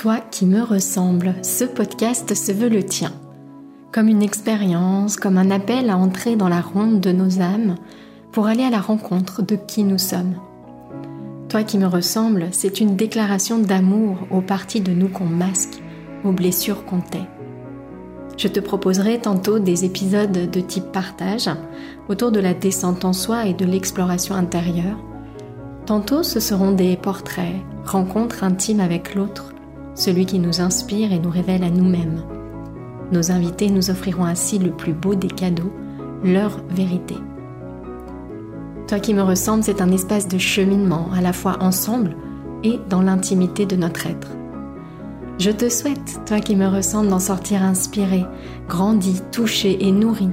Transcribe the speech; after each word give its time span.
Toi 0.00 0.20
qui 0.30 0.46
me 0.46 0.62
ressembles, 0.62 1.34
ce 1.42 1.64
podcast 1.64 2.32
se 2.32 2.52
veut 2.52 2.68
le 2.68 2.84
tien. 2.84 3.10
Comme 3.90 4.06
une 4.06 4.22
expérience, 4.22 5.16
comme 5.16 5.36
un 5.36 5.50
appel 5.50 5.90
à 5.90 5.96
entrer 5.96 6.36
dans 6.36 6.48
la 6.48 6.60
ronde 6.60 7.00
de 7.00 7.10
nos 7.10 7.40
âmes 7.40 7.74
pour 8.30 8.46
aller 8.46 8.62
à 8.62 8.70
la 8.70 8.78
rencontre 8.78 9.42
de 9.42 9.56
qui 9.56 9.82
nous 9.82 9.98
sommes. 9.98 10.36
Toi 11.48 11.64
qui 11.64 11.78
me 11.78 11.88
ressembles, 11.88 12.46
c'est 12.52 12.78
une 12.78 12.94
déclaration 12.94 13.58
d'amour 13.58 14.18
aux 14.30 14.40
parties 14.40 14.82
de 14.82 14.92
nous 14.92 15.08
qu'on 15.08 15.24
masque, 15.24 15.82
aux 16.22 16.30
blessures 16.30 16.84
qu'on 16.84 17.00
tait. 17.00 17.26
Je 18.36 18.46
te 18.46 18.60
proposerai 18.60 19.18
tantôt 19.18 19.58
des 19.58 19.84
épisodes 19.84 20.48
de 20.48 20.60
type 20.60 20.92
partage 20.92 21.50
autour 22.08 22.30
de 22.30 22.38
la 22.38 22.54
descente 22.54 23.04
en 23.04 23.12
soi 23.12 23.46
et 23.46 23.52
de 23.52 23.64
l'exploration 23.64 24.36
intérieure. 24.36 25.00
Tantôt 25.86 26.22
ce 26.22 26.38
seront 26.38 26.70
des 26.70 26.96
portraits, 26.96 27.56
rencontres 27.84 28.44
intimes 28.44 28.78
avec 28.78 29.16
l'autre, 29.16 29.54
celui 29.98 30.26
qui 30.26 30.38
nous 30.38 30.60
inspire 30.60 31.12
et 31.12 31.18
nous 31.18 31.30
révèle 31.30 31.64
à 31.64 31.70
nous-mêmes. 31.70 32.22
Nos 33.10 33.32
invités 33.32 33.68
nous 33.68 33.90
offriront 33.90 34.24
ainsi 34.24 34.58
le 34.58 34.70
plus 34.70 34.92
beau 34.92 35.14
des 35.14 35.28
cadeaux, 35.28 35.72
leur 36.22 36.60
vérité. 36.70 37.16
Toi 38.86 39.00
qui 39.00 39.12
me 39.12 39.22
ressembles, 39.22 39.64
c'est 39.64 39.82
un 39.82 39.90
espace 39.90 40.28
de 40.28 40.38
cheminement, 40.38 41.08
à 41.14 41.20
la 41.20 41.32
fois 41.32 41.58
ensemble 41.60 42.16
et 42.62 42.78
dans 42.88 43.02
l'intimité 43.02 43.66
de 43.66 43.76
notre 43.76 44.06
être. 44.06 44.28
Je 45.38 45.50
te 45.50 45.68
souhaite, 45.68 46.20
toi 46.26 46.40
qui 46.40 46.56
me 46.56 46.66
ressembles, 46.66 47.08
d'en 47.08 47.18
sortir 47.18 47.62
inspiré, 47.62 48.24
grandi, 48.68 49.20
touché 49.32 49.86
et 49.86 49.92
nourri. 49.92 50.28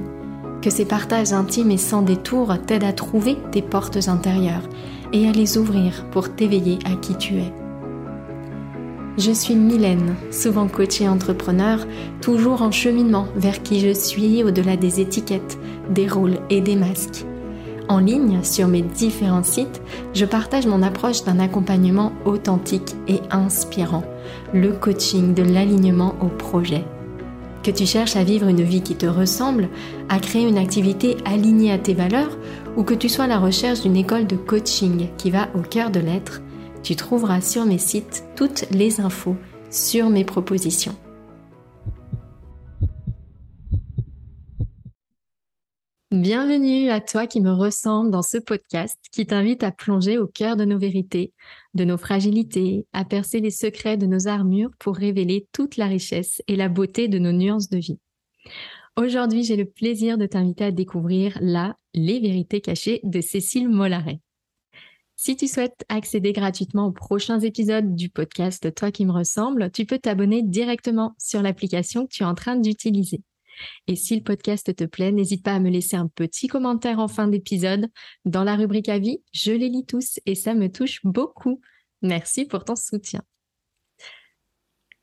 Que 0.62 0.70
ces 0.70 0.84
partages 0.84 1.32
intimes 1.32 1.70
et 1.70 1.76
sans 1.76 2.02
détour 2.02 2.54
t'aident 2.66 2.84
à 2.84 2.92
trouver 2.92 3.36
tes 3.52 3.62
portes 3.62 4.08
intérieures 4.08 4.68
et 5.12 5.28
à 5.28 5.32
les 5.32 5.58
ouvrir 5.58 6.06
pour 6.10 6.34
t'éveiller 6.34 6.78
à 6.84 6.96
qui 6.96 7.14
tu 7.16 7.34
es. 7.34 7.52
Je 9.18 9.30
suis 9.30 9.54
Mylène, 9.54 10.14
souvent 10.30 10.68
coachée 10.68 11.08
entrepreneur, 11.08 11.86
toujours 12.20 12.60
en 12.60 12.70
cheminement 12.70 13.28
vers 13.34 13.62
qui 13.62 13.80
je 13.80 13.94
suis 13.94 14.44
au-delà 14.44 14.76
des 14.76 15.00
étiquettes, 15.00 15.58
des 15.88 16.06
rôles 16.06 16.38
et 16.50 16.60
des 16.60 16.76
masques. 16.76 17.24
En 17.88 17.98
ligne, 17.98 18.40
sur 18.42 18.68
mes 18.68 18.82
différents 18.82 19.42
sites, 19.42 19.80
je 20.12 20.26
partage 20.26 20.66
mon 20.66 20.82
approche 20.82 21.24
d'un 21.24 21.38
accompagnement 21.38 22.12
authentique 22.26 22.94
et 23.08 23.20
inspirant, 23.30 24.04
le 24.52 24.72
coaching 24.72 25.32
de 25.32 25.42
l'alignement 25.42 26.14
au 26.20 26.26
projet. 26.26 26.84
Que 27.62 27.70
tu 27.70 27.86
cherches 27.86 28.16
à 28.16 28.24
vivre 28.24 28.48
une 28.48 28.62
vie 28.62 28.82
qui 28.82 28.96
te 28.96 29.06
ressemble, 29.06 29.70
à 30.10 30.18
créer 30.18 30.46
une 30.46 30.58
activité 30.58 31.16
alignée 31.24 31.72
à 31.72 31.78
tes 31.78 31.94
valeurs, 31.94 32.36
ou 32.76 32.82
que 32.82 32.94
tu 32.94 33.08
sois 33.08 33.24
à 33.24 33.28
la 33.28 33.38
recherche 33.38 33.80
d'une 33.80 33.96
école 33.96 34.26
de 34.26 34.36
coaching 34.36 35.08
qui 35.16 35.30
va 35.30 35.48
au 35.54 35.62
cœur 35.62 35.90
de 35.90 36.00
l'être, 36.00 36.42
tu 36.86 36.94
trouveras 36.94 37.40
sur 37.40 37.66
mes 37.66 37.78
sites 37.78 38.22
toutes 38.36 38.70
les 38.70 39.00
infos 39.00 39.34
sur 39.72 40.08
mes 40.08 40.24
propositions. 40.24 40.94
Bienvenue 46.12 46.88
à 46.90 47.00
toi 47.00 47.26
qui 47.26 47.40
me 47.40 47.50
ressemble 47.50 48.12
dans 48.12 48.22
ce 48.22 48.38
podcast 48.38 49.00
qui 49.10 49.26
t'invite 49.26 49.64
à 49.64 49.72
plonger 49.72 50.16
au 50.16 50.28
cœur 50.28 50.54
de 50.54 50.64
nos 50.64 50.78
vérités, 50.78 51.32
de 51.74 51.82
nos 51.82 51.98
fragilités, 51.98 52.86
à 52.92 53.04
percer 53.04 53.40
les 53.40 53.50
secrets 53.50 53.96
de 53.96 54.06
nos 54.06 54.28
armures 54.28 54.70
pour 54.78 54.94
révéler 54.94 55.48
toute 55.50 55.76
la 55.76 55.86
richesse 55.86 56.40
et 56.46 56.54
la 56.54 56.68
beauté 56.68 57.08
de 57.08 57.18
nos 57.18 57.32
nuances 57.32 57.68
de 57.68 57.78
vie. 57.78 57.98
Aujourd'hui, 58.96 59.42
j'ai 59.42 59.56
le 59.56 59.64
plaisir 59.64 60.18
de 60.18 60.26
t'inviter 60.26 60.66
à 60.66 60.70
découvrir 60.70 61.36
la 61.40 61.76
Les 61.94 62.20
vérités 62.20 62.60
cachées 62.60 63.00
de 63.02 63.20
Cécile 63.20 63.68
Mollaret. 63.68 64.20
Si 65.18 65.34
tu 65.34 65.48
souhaites 65.48 65.82
accéder 65.88 66.34
gratuitement 66.34 66.88
aux 66.88 66.92
prochains 66.92 67.40
épisodes 67.40 67.96
du 67.96 68.10
podcast 68.10 68.74
Toi 68.74 68.92
qui 68.92 69.06
me 69.06 69.12
ressemble, 69.12 69.70
tu 69.70 69.86
peux 69.86 69.98
t'abonner 69.98 70.42
directement 70.42 71.14
sur 71.18 71.40
l'application 71.40 72.06
que 72.06 72.12
tu 72.12 72.22
es 72.22 72.26
en 72.26 72.34
train 72.34 72.56
d'utiliser. 72.56 73.22
Et 73.86 73.96
si 73.96 74.14
le 74.14 74.22
podcast 74.22 74.76
te 74.76 74.84
plaît, 74.84 75.12
n'hésite 75.12 75.42
pas 75.42 75.54
à 75.54 75.58
me 75.58 75.70
laisser 75.70 75.96
un 75.96 76.08
petit 76.08 76.48
commentaire 76.48 76.98
en 76.98 77.08
fin 77.08 77.28
d'épisode 77.28 77.86
dans 78.26 78.44
la 78.44 78.56
rubrique 78.56 78.90
avis. 78.90 79.22
Je 79.32 79.52
les 79.52 79.70
lis 79.70 79.86
tous 79.86 80.20
et 80.26 80.34
ça 80.34 80.52
me 80.52 80.70
touche 80.70 81.00
beaucoup. 81.02 81.62
Merci 82.02 82.44
pour 82.44 82.64
ton 82.64 82.76
soutien. 82.76 83.22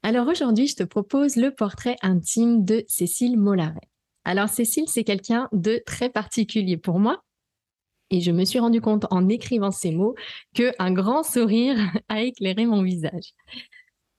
Alors 0.03 0.27
aujourd'hui, 0.27 0.67
je 0.67 0.75
te 0.75 0.83
propose 0.83 1.37
le 1.37 1.49
portrait 1.49 1.95
intime 2.03 2.63
de 2.63 2.83
Cécile 2.87 3.39
Mollaret. 3.39 3.89
Alors 4.25 4.49
Cécile, 4.49 4.87
c'est 4.87 5.03
quelqu'un 5.03 5.49
de 5.53 5.81
très 5.87 6.11
particulier 6.11 6.77
pour 6.77 6.99
moi 6.99 7.23
et 8.13 8.21
je 8.21 8.31
me 8.31 8.45
suis 8.45 8.59
rendu 8.59 8.79
compte 8.79 9.07
en 9.09 9.27
écrivant 9.27 9.71
ces 9.71 9.91
mots 9.91 10.13
qu'un 10.53 10.91
grand 10.91 11.23
sourire 11.23 11.75
a 12.09 12.21
éclairé 12.21 12.67
mon 12.67 12.83
visage. 12.83 13.33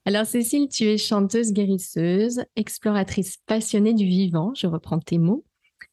Alors 0.05 0.27
Cécile, 0.27 0.69
tu 0.69 0.83
es 0.85 0.99
chanteuse 0.99 1.53
guérisseuse, 1.53 2.43
exploratrice 2.57 3.39
passionnée 3.47 3.95
du 3.95 4.05
vivant, 4.05 4.53
je 4.55 4.67
reprends 4.67 4.99
tes 4.99 5.19
mots, 5.19 5.45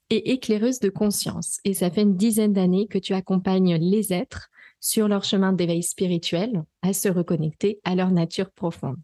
et 0.09 0.31
éclaireuse 0.31 0.79
de 0.79 0.89
conscience. 0.89 1.59
Et 1.63 1.75
ça 1.75 1.91
fait 1.91 2.01
une 2.01 2.17
dizaine 2.17 2.53
d'années 2.53 2.87
que 2.87 2.97
tu 2.97 3.13
accompagnes 3.13 3.75
les 3.75 4.11
êtres 4.11 4.49
sur 4.79 5.07
leur 5.07 5.23
chemin 5.23 5.53
d'éveil 5.53 5.83
spirituel 5.83 6.63
à 6.81 6.93
se 6.93 7.07
reconnecter 7.07 7.79
à 7.83 7.93
leur 7.93 8.09
nature 8.09 8.49
profonde. 8.49 8.97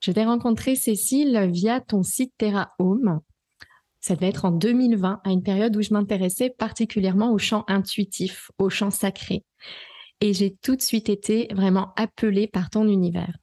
Je 0.00 0.10
t'ai 0.10 0.24
rencontré 0.24 0.74
Cécile 0.74 1.48
via 1.52 1.80
ton 1.80 2.02
site 2.02 2.32
Terra 2.36 2.72
Home 2.80 3.20
ça 4.00 4.14
devait 4.14 4.28
être 4.28 4.44
en 4.44 4.50
2020, 4.50 5.20
à 5.24 5.30
une 5.30 5.42
période 5.42 5.76
où 5.76 5.82
je 5.82 5.92
m'intéressais 5.92 6.50
particulièrement 6.50 7.32
au 7.32 7.38
chant 7.38 7.64
intuitif, 7.68 8.50
au 8.58 8.70
chant 8.70 8.90
sacré. 8.90 9.44
Et 10.20 10.32
j'ai 10.32 10.56
tout 10.62 10.76
de 10.76 10.82
suite 10.82 11.08
été 11.08 11.48
vraiment 11.52 11.92
appelée 11.96 12.46
par 12.46 12.70
ton 12.70 12.88
univers. 12.88 13.36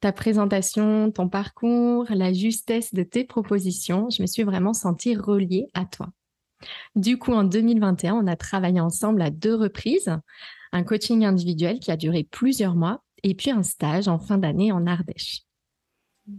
Ta 0.00 0.12
présentation, 0.12 1.10
ton 1.10 1.28
parcours, 1.28 2.06
la 2.10 2.32
justesse 2.32 2.92
de 2.92 3.02
tes 3.02 3.24
propositions, 3.24 4.10
je 4.10 4.20
me 4.20 4.26
suis 4.26 4.42
vraiment 4.42 4.74
sentie 4.74 5.16
reliée 5.16 5.66
à 5.72 5.86
toi. 5.86 6.10
Du 6.94 7.18
coup, 7.18 7.32
en 7.32 7.44
2021, 7.44 8.14
on 8.14 8.26
a 8.26 8.36
travaillé 8.36 8.80
ensemble 8.80 9.22
à 9.22 9.30
deux 9.30 9.54
reprises, 9.54 10.14
un 10.72 10.82
coaching 10.82 11.24
individuel 11.24 11.78
qui 11.78 11.90
a 11.90 11.96
duré 11.96 12.24
plusieurs 12.24 12.74
mois 12.74 13.02
et 13.22 13.34
puis 13.34 13.50
un 13.50 13.62
stage 13.62 14.08
en 14.08 14.18
fin 14.18 14.38
d'année 14.38 14.72
en 14.72 14.86
Ardèche. 14.86 15.42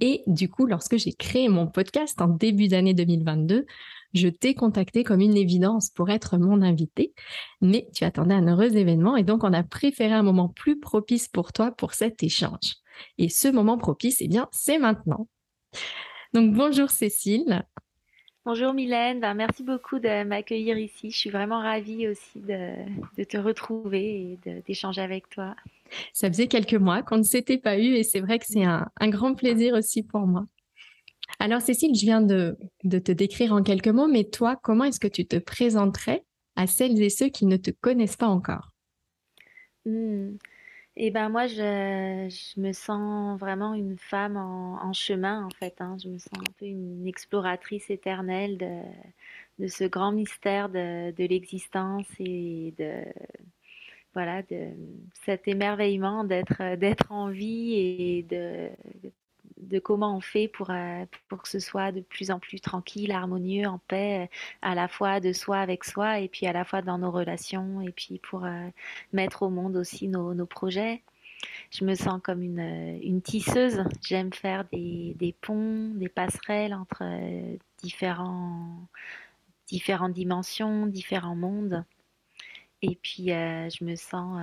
Et 0.01 0.23
du 0.27 0.49
coup, 0.49 0.65
lorsque 0.65 0.97
j'ai 0.97 1.13
créé 1.13 1.47
mon 1.47 1.67
podcast 1.67 2.19
en 2.21 2.27
début 2.27 2.67
d'année 2.67 2.93
2022, 2.93 3.65
je 4.13 4.27
t'ai 4.29 4.55
contacté 4.55 5.03
comme 5.03 5.21
une 5.21 5.37
évidence 5.37 5.89
pour 5.89 6.09
être 6.09 6.37
mon 6.37 6.61
invité, 6.61 7.13
mais 7.61 7.87
tu 7.93 8.03
attendais 8.03 8.33
un 8.33 8.47
heureux 8.47 8.75
événement 8.77 9.17
et 9.17 9.23
donc 9.23 9.43
on 9.43 9.53
a 9.53 9.63
préféré 9.63 10.13
un 10.13 10.23
moment 10.23 10.49
plus 10.49 10.79
propice 10.79 11.27
pour 11.27 11.51
toi 11.53 11.71
pour 11.71 11.93
cet 11.93 12.23
échange. 12.23 12.75
Et 13.17 13.29
ce 13.29 13.49
moment 13.49 13.77
propice, 13.77 14.21
eh 14.21 14.27
bien, 14.27 14.47
c'est 14.51 14.79
maintenant. 14.79 15.27
Donc 16.33 16.53
bonjour 16.53 16.89
Cécile. 16.89 17.65
Bonjour 18.45 18.73
Mylène, 18.73 19.21
ben, 19.21 19.33
merci 19.33 19.63
beaucoup 19.63 19.97
de 19.97 20.23
m'accueillir 20.23 20.77
ici. 20.77 21.09
Je 21.09 21.17
suis 21.17 21.31
vraiment 21.31 21.61
ravie 21.61 22.07
aussi 22.07 22.39
de, 22.41 23.23
te 23.23 23.37
retrouver 23.37 24.37
et 24.45 24.61
d'échanger 24.67 25.01
avec 25.01 25.27
toi. 25.31 25.55
Ça 26.13 26.27
faisait 26.27 26.45
quelques 26.45 26.75
mois 26.75 27.01
qu'on 27.01 27.17
ne 27.17 27.23
s'était 27.23 27.57
pas 27.57 27.79
eu 27.79 27.95
et 27.95 28.03
c'est 28.03 28.19
vrai 28.19 28.37
que 28.37 28.45
c'est 28.45 28.63
un, 28.63 28.87
grand 29.01 29.33
plaisir 29.33 29.73
aussi 29.73 30.03
pour 30.03 30.27
moi. 30.27 30.45
Alors 31.39 31.59
Cécile, 31.59 31.95
je 31.95 32.01
viens 32.01 32.21
de, 32.21 32.55
te 32.83 33.11
décrire 33.11 33.51
en 33.51 33.63
quelques 33.63 33.87
mots, 33.87 34.07
mais 34.07 34.25
toi, 34.25 34.55
comment 34.61 34.83
est-ce 34.83 34.99
que 34.99 35.07
tu 35.07 35.25
te 35.25 35.37
présenterais 35.37 36.23
à 36.55 36.67
celles 36.67 37.01
et 37.01 37.09
ceux 37.09 37.29
qui 37.29 37.47
ne 37.47 37.57
te 37.57 37.71
connaissent 37.71 38.15
pas 38.15 38.27
encore? 38.27 38.73
Hmm. 39.87 40.35
Eh 40.97 41.11
ben 41.11 41.27
moi, 41.29 41.45
je, 41.47 42.59
me 42.59 42.71
sens 42.71 43.37
vraiment 43.39 43.73
une 43.73 43.97
femme 43.97 44.37
en, 44.37 44.93
chemin, 44.93 45.45
en 45.45 45.49
fait. 45.49 45.75
Hein. 45.81 45.97
Je 46.01 46.07
me 46.09 46.17
sens 46.17 46.39
un 46.39 46.51
peu 46.57 46.65
une 46.65 47.05
exploratrice 47.05 47.89
éternelle 47.89 48.57
de, 49.59 49.67
ce 49.67 49.83
grand 49.83 50.13
mystère 50.13 50.69
de, 50.69 51.11
de 51.11 51.25
l'existence 51.25 52.05
et 52.19 52.73
de, 52.77 53.03
voilà, 54.13 54.41
de 54.43 54.69
cet 55.25 55.47
émerveillement 55.47 56.23
d'être, 56.23 56.75
d'être 56.77 57.11
en 57.11 57.29
vie 57.29 57.73
et 57.73 58.23
de, 58.23 58.69
de 59.57 59.79
comment 59.79 60.15
on 60.15 60.21
fait 60.21 60.47
pour, 60.47 60.69
euh, 60.69 61.05
pour 61.29 61.41
que 61.43 61.49
ce 61.49 61.59
soit 61.59 61.91
de 61.91 62.01
plus 62.01 62.31
en 62.31 62.39
plus 62.39 62.59
tranquille, 62.59 63.11
harmonieux, 63.11 63.67
en 63.67 63.79
paix, 63.79 64.29
à 64.61 64.75
la 64.75 64.87
fois 64.87 65.19
de 65.19 65.33
soi 65.33 65.59
avec 65.59 65.83
soi 65.83 66.19
et 66.19 66.27
puis 66.27 66.47
à 66.47 66.53
la 66.53 66.65
fois 66.65 66.81
dans 66.81 66.97
nos 66.97 67.11
relations 67.11 67.81
et 67.81 67.91
puis 67.91 68.19
pour 68.19 68.45
euh, 68.45 68.67
mettre 69.13 69.43
au 69.43 69.49
monde 69.49 69.77
aussi 69.77 70.07
nos, 70.07 70.33
nos, 70.33 70.45
projets. 70.45 71.03
Je 71.71 71.85
me 71.85 71.95
sens 71.95 72.19
comme 72.23 72.41
une, 72.41 72.99
une 73.03 73.21
tisseuse. 73.21 73.83
J'aime 74.01 74.33
faire 74.33 74.65
des, 74.71 75.15
des, 75.17 75.33
ponts, 75.33 75.93
des 75.95 76.09
passerelles 76.09 76.73
entre 76.73 77.03
euh, 77.03 77.55
différents, 77.81 78.87
différentes 79.67 80.13
dimensions, 80.13 80.87
différents 80.87 81.35
mondes. 81.35 81.83
Et 82.81 82.95
puis, 83.01 83.27
je 83.29 83.83
me 83.83 83.95
sens 83.95 84.37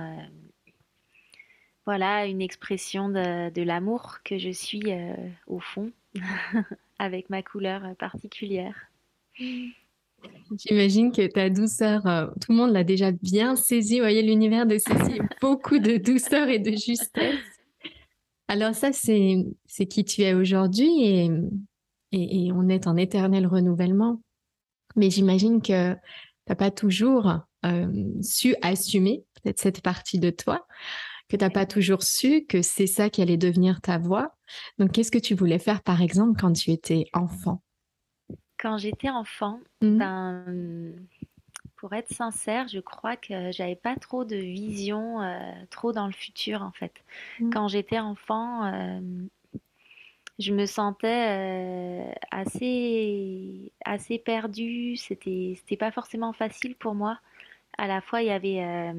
voilà 1.85 2.25
une 2.25 2.41
expression 2.41 3.09
de, 3.09 3.61
l'amour 3.61 4.19
que 4.23 4.37
je 4.37 4.49
suis 4.49 4.91
euh, 4.91 5.15
au 5.47 5.59
fond, 5.59 5.91
avec 6.99 7.29
ma 7.29 7.43
couleur 7.43 7.83
euh, 7.85 7.93
particulière. 7.93 8.75
J'imagine 10.57 11.11
que 11.11 11.27
ta 11.27 11.49
douceur, 11.49 12.05
euh, 12.07 12.27
tout 12.41 12.51
le 12.51 12.57
monde 12.57 12.71
l'a 12.71 12.83
déjà 12.83 13.11
bien 13.11 13.55
saisi. 13.55 13.95
Vous 13.95 14.03
voyez 14.03 14.21
l'univers 14.21 14.65
de 14.65 14.77
Cécile, 14.77 15.27
beaucoup 15.41 15.79
de 15.79 15.97
douceur 15.97 16.47
et 16.49 16.59
de 16.59 16.71
justesse. 16.71 17.39
Alors 18.47 18.75
ça, 18.75 18.91
c'est 18.93 19.85
qui 19.87 20.05
tu 20.05 20.21
es 20.21 20.33
aujourd'hui 20.33 21.05
et, 21.05 21.29
et, 22.11 22.51
on 22.51 22.69
est 22.69 22.87
en 22.87 22.97
éternel 22.97 23.47
renouvellement. 23.47 24.21
Mais 24.95 25.09
j'imagine 25.09 25.61
que 25.61 25.93
tu 25.93 25.99
n'as 26.47 26.55
pas 26.55 26.71
toujours 26.71 27.39
euh, 27.65 28.21
su 28.21 28.55
assumer 28.61 29.23
peut-être 29.41 29.59
cette 29.59 29.81
partie 29.81 30.19
de 30.19 30.29
toi, 30.29 30.67
que 31.29 31.37
tu 31.37 31.43
n'as 31.43 31.49
pas 31.49 31.65
toujours 31.65 32.03
su 32.03 32.45
que 32.45 32.61
c'est 32.61 32.87
ça 32.87 33.09
qui 33.09 33.21
allait 33.21 33.37
devenir 33.37 33.81
ta 33.81 33.97
voix. 33.97 34.35
Donc, 34.77 34.91
qu'est-ce 34.91 35.11
que 35.11 35.19
tu 35.19 35.35
voulais 35.35 35.59
faire, 35.59 35.81
par 35.81 36.01
exemple, 36.01 36.39
quand 36.39 36.53
tu 36.53 36.71
étais 36.71 37.05
enfant? 37.13 37.61
Quand 38.57 38.77
j'étais 38.77 39.09
enfant, 39.09 39.59
mmh. 39.81 39.97
ben, 39.97 40.93
pour 41.83 41.91
être 41.91 42.13
sincère, 42.13 42.69
je 42.69 42.79
crois 42.79 43.17
que 43.17 43.51
j'avais 43.51 43.75
pas 43.75 43.97
trop 43.97 44.23
de 44.23 44.37
vision, 44.37 45.21
euh, 45.21 45.51
trop 45.69 45.91
dans 45.91 46.07
le 46.07 46.13
futur 46.13 46.61
en 46.61 46.71
fait. 46.71 47.03
Mmh. 47.41 47.49
Quand 47.49 47.67
j'étais 47.67 47.99
enfant, 47.99 48.63
euh, 48.65 49.01
je 50.39 50.53
me 50.53 50.65
sentais 50.65 52.07
euh, 52.07 52.11
assez, 52.31 53.73
assez 53.83 54.17
perdue. 54.17 54.95
C'était, 54.95 55.55
c'était 55.57 55.75
pas 55.75 55.91
forcément 55.91 56.31
facile 56.31 56.75
pour 56.75 56.95
moi. 56.95 57.19
À 57.77 57.87
la 57.87 57.99
fois, 57.99 58.21
il 58.21 58.27
y 58.27 58.31
avait 58.31 58.93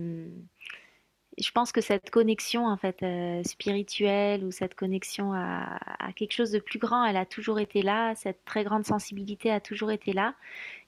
je 1.38 1.50
pense 1.50 1.72
que 1.72 1.80
cette 1.80 2.10
connexion 2.10 2.66
en 2.66 2.76
fait 2.76 3.02
euh, 3.02 3.42
spirituelle 3.44 4.44
ou 4.44 4.50
cette 4.50 4.74
connexion 4.74 5.32
à, 5.32 5.78
quelque 6.14 6.32
chose 6.32 6.52
de 6.52 6.58
plus 6.58 6.78
grand, 6.78 7.04
elle 7.04 7.16
a 7.16 7.26
toujours 7.26 7.58
été 7.58 7.82
là. 7.82 8.14
Cette 8.14 8.44
très 8.44 8.62
grande 8.64 8.84
sensibilité 8.84 9.50
a 9.50 9.60
toujours 9.60 9.90
été 9.90 10.12
là. 10.12 10.34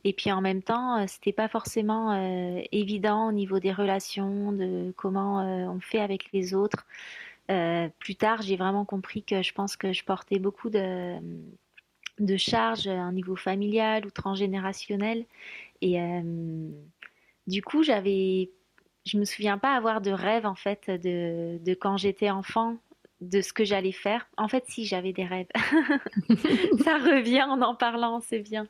Et 0.05 0.13
puis 0.13 0.31
en 0.31 0.41
même 0.41 0.63
temps, 0.63 0.99
euh, 0.99 1.05
c'était 1.09 1.33
pas 1.33 1.49
forcément 1.49 2.13
euh, 2.13 2.61
évident 2.71 3.29
au 3.29 3.33
niveau 3.33 3.59
des 3.59 3.73
relations, 3.73 4.53
de 4.53 4.93
comment 4.97 5.39
on 5.69 5.81
fait 5.81 6.01
avec 6.01 6.33
les 6.33 6.55
autres. 6.55 6.87
plus 7.99 8.17
tard, 8.17 8.43
j'ai 8.43 8.57
vraiment 8.57 8.85
compris 8.85 9.23
que 9.23 9.43
je 9.43 9.53
pense 9.53 9.77
que 9.77 9.93
je 9.93 10.05
portais 10.05 10.39
beaucoup 10.39 10.71
de 10.71 11.17
de 12.19 12.37
charges 12.39 12.89
à 12.89 12.99
un 12.99 13.13
niveau 13.13 13.37
familial 13.37 14.07
ou 14.07 14.11
transgénérationnel. 14.11 15.27
Et 15.83 15.99
du 17.47 17.63
coup, 17.63 17.83
j'avais 17.83 18.51
je 19.07 19.19
me 19.19 19.25
souviens 19.25 19.57
pas 19.57 19.75
avoir 19.75 20.01
de 20.01 20.11
rêve 20.11 20.45
en 20.45 20.55
fait 20.55 20.91
de, 20.91 21.59
de 21.65 21.75
quand 21.75 21.97
j'étais 21.97 22.29
enfant 22.29 22.77
de 23.23 23.41
ce 23.41 23.53
que 23.53 23.65
j'allais 23.65 23.93
faire. 23.93 24.27
En 24.37 24.47
fait, 24.47 24.65
si 24.69 24.85
j'avais 24.85 25.13
des 25.13 25.25
rêves, 25.25 25.47
ça 26.85 26.99
revient 26.99 27.45
en 27.45 27.63
en 27.63 27.75
parlant, 27.75 28.21
c'est 28.21 28.41
bien. 28.41 28.67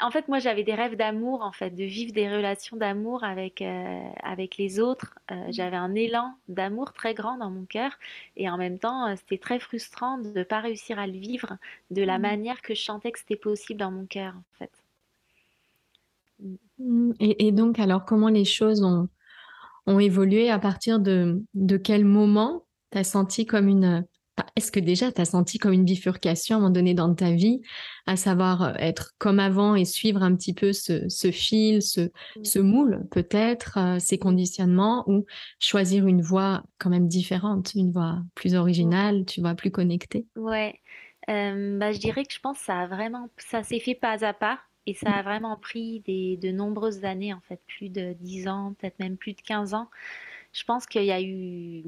En 0.00 0.10
fait, 0.10 0.28
moi, 0.28 0.38
j'avais 0.40 0.62
des 0.62 0.74
rêves 0.74 0.96
d'amour, 0.96 1.42
en 1.42 1.52
fait, 1.52 1.70
de 1.70 1.84
vivre 1.84 2.12
des 2.12 2.28
relations 2.28 2.76
d'amour 2.76 3.24
avec 3.24 3.62
euh, 3.62 4.08
avec 4.22 4.58
les 4.58 4.78
autres. 4.78 5.14
Euh, 5.30 5.34
j'avais 5.48 5.76
un 5.76 5.94
élan 5.94 6.34
d'amour 6.48 6.92
très 6.92 7.14
grand 7.14 7.38
dans 7.38 7.50
mon 7.50 7.64
cœur, 7.64 7.92
et 8.36 8.50
en 8.50 8.58
même 8.58 8.78
temps, 8.78 9.06
euh, 9.06 9.14
c'était 9.16 9.38
très 9.38 9.58
frustrant 9.58 10.18
de 10.18 10.28
ne 10.28 10.44
pas 10.44 10.60
réussir 10.60 10.98
à 10.98 11.06
le 11.06 11.14
vivre 11.14 11.56
de 11.90 12.02
la 12.02 12.18
mmh. 12.18 12.22
manière 12.22 12.62
que 12.62 12.74
je 12.74 12.82
sentais 12.82 13.10
que 13.10 13.18
c'était 13.18 13.36
possible 13.36 13.80
dans 13.80 13.90
mon 13.90 14.04
cœur, 14.04 14.34
en 14.36 14.58
fait. 14.58 14.70
Mmh. 16.78 17.12
Et, 17.20 17.46
et, 17.46 17.52
donc, 17.52 17.78
alors, 17.78 18.04
comment 18.04 18.28
les 18.28 18.44
choses 18.44 18.82
ont 18.82 19.08
ont 19.86 19.98
évolué 19.98 20.50
à 20.50 20.58
partir 20.58 20.98
de, 21.00 21.42
de 21.54 21.76
quel 21.76 22.04
moment 22.04 22.66
tu 22.92 22.98
as 22.98 23.04
senti 23.04 23.46
comme 23.46 23.68
une... 23.68 24.04
Est-ce 24.54 24.70
que 24.70 24.80
déjà 24.80 25.10
tu 25.10 25.20
as 25.22 25.24
senti 25.24 25.56
comme 25.58 25.72
une 25.72 25.84
bifurcation 25.84 26.56
à 26.56 26.58
un 26.58 26.60
moment 26.60 26.72
donné 26.72 26.92
dans 26.92 27.14
ta 27.14 27.30
vie, 27.30 27.62
à 28.04 28.16
savoir 28.16 28.62
euh, 28.62 28.72
être 28.78 29.12
comme 29.16 29.40
avant 29.40 29.74
et 29.74 29.86
suivre 29.86 30.22
un 30.22 30.36
petit 30.36 30.52
peu 30.52 30.74
ce, 30.74 31.08
ce 31.08 31.30
fil, 31.30 31.80
ce, 31.80 32.02
mmh. 32.02 32.44
ce 32.44 32.58
moule 32.58 33.06
peut-être, 33.10 33.78
euh, 33.78 33.98
ces 33.98 34.18
conditionnements, 34.18 35.04
ou 35.06 35.24
choisir 35.58 36.06
une 36.06 36.20
voie 36.20 36.62
quand 36.76 36.90
même 36.90 37.08
différente, 37.08 37.72
une 37.74 37.92
voie 37.92 38.18
plus 38.34 38.54
originale, 38.54 39.24
tu 39.24 39.40
vois, 39.40 39.54
plus 39.54 39.70
connectée? 39.70 40.26
Ouais, 40.36 40.74
euh, 41.30 41.78
bah, 41.78 41.92
je 41.92 41.98
dirais 41.98 42.24
que 42.24 42.34
je 42.34 42.40
pense 42.40 42.58
que 42.58 42.64
ça 42.66 42.80
a 42.80 42.86
vraiment, 42.86 43.30
ça 43.38 43.62
s'est 43.62 43.80
fait 43.80 43.94
pas 43.94 44.22
à 44.22 44.34
pas. 44.34 44.58
Et 44.86 44.94
ça 44.94 45.10
a 45.10 45.22
vraiment 45.22 45.56
pris 45.56 46.00
des, 46.00 46.36
de 46.36 46.50
nombreuses 46.50 47.04
années, 47.04 47.34
en 47.34 47.40
fait, 47.40 47.60
plus 47.66 47.88
de 47.88 48.14
10 48.20 48.48
ans, 48.48 48.74
peut-être 48.78 48.98
même 49.00 49.16
plus 49.16 49.34
de 49.34 49.40
15 49.40 49.74
ans. 49.74 49.88
Je 50.52 50.64
pense 50.64 50.86
qu'il 50.86 51.04
y 51.04 51.12
a 51.12 51.20
eu... 51.20 51.82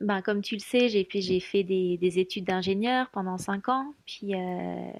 Ben, 0.00 0.22
comme 0.22 0.42
tu 0.42 0.54
le 0.54 0.60
sais, 0.60 0.88
j'ai 0.88 1.02
fait, 1.02 1.20
j'ai 1.20 1.40
fait 1.40 1.64
des, 1.64 2.18
études 2.20 2.44
d'ingénieur 2.44 3.10
pendant 3.10 3.36
5 3.36 3.68
ans. 3.68 3.94
Puis 4.06 4.34
euh, 4.34 4.90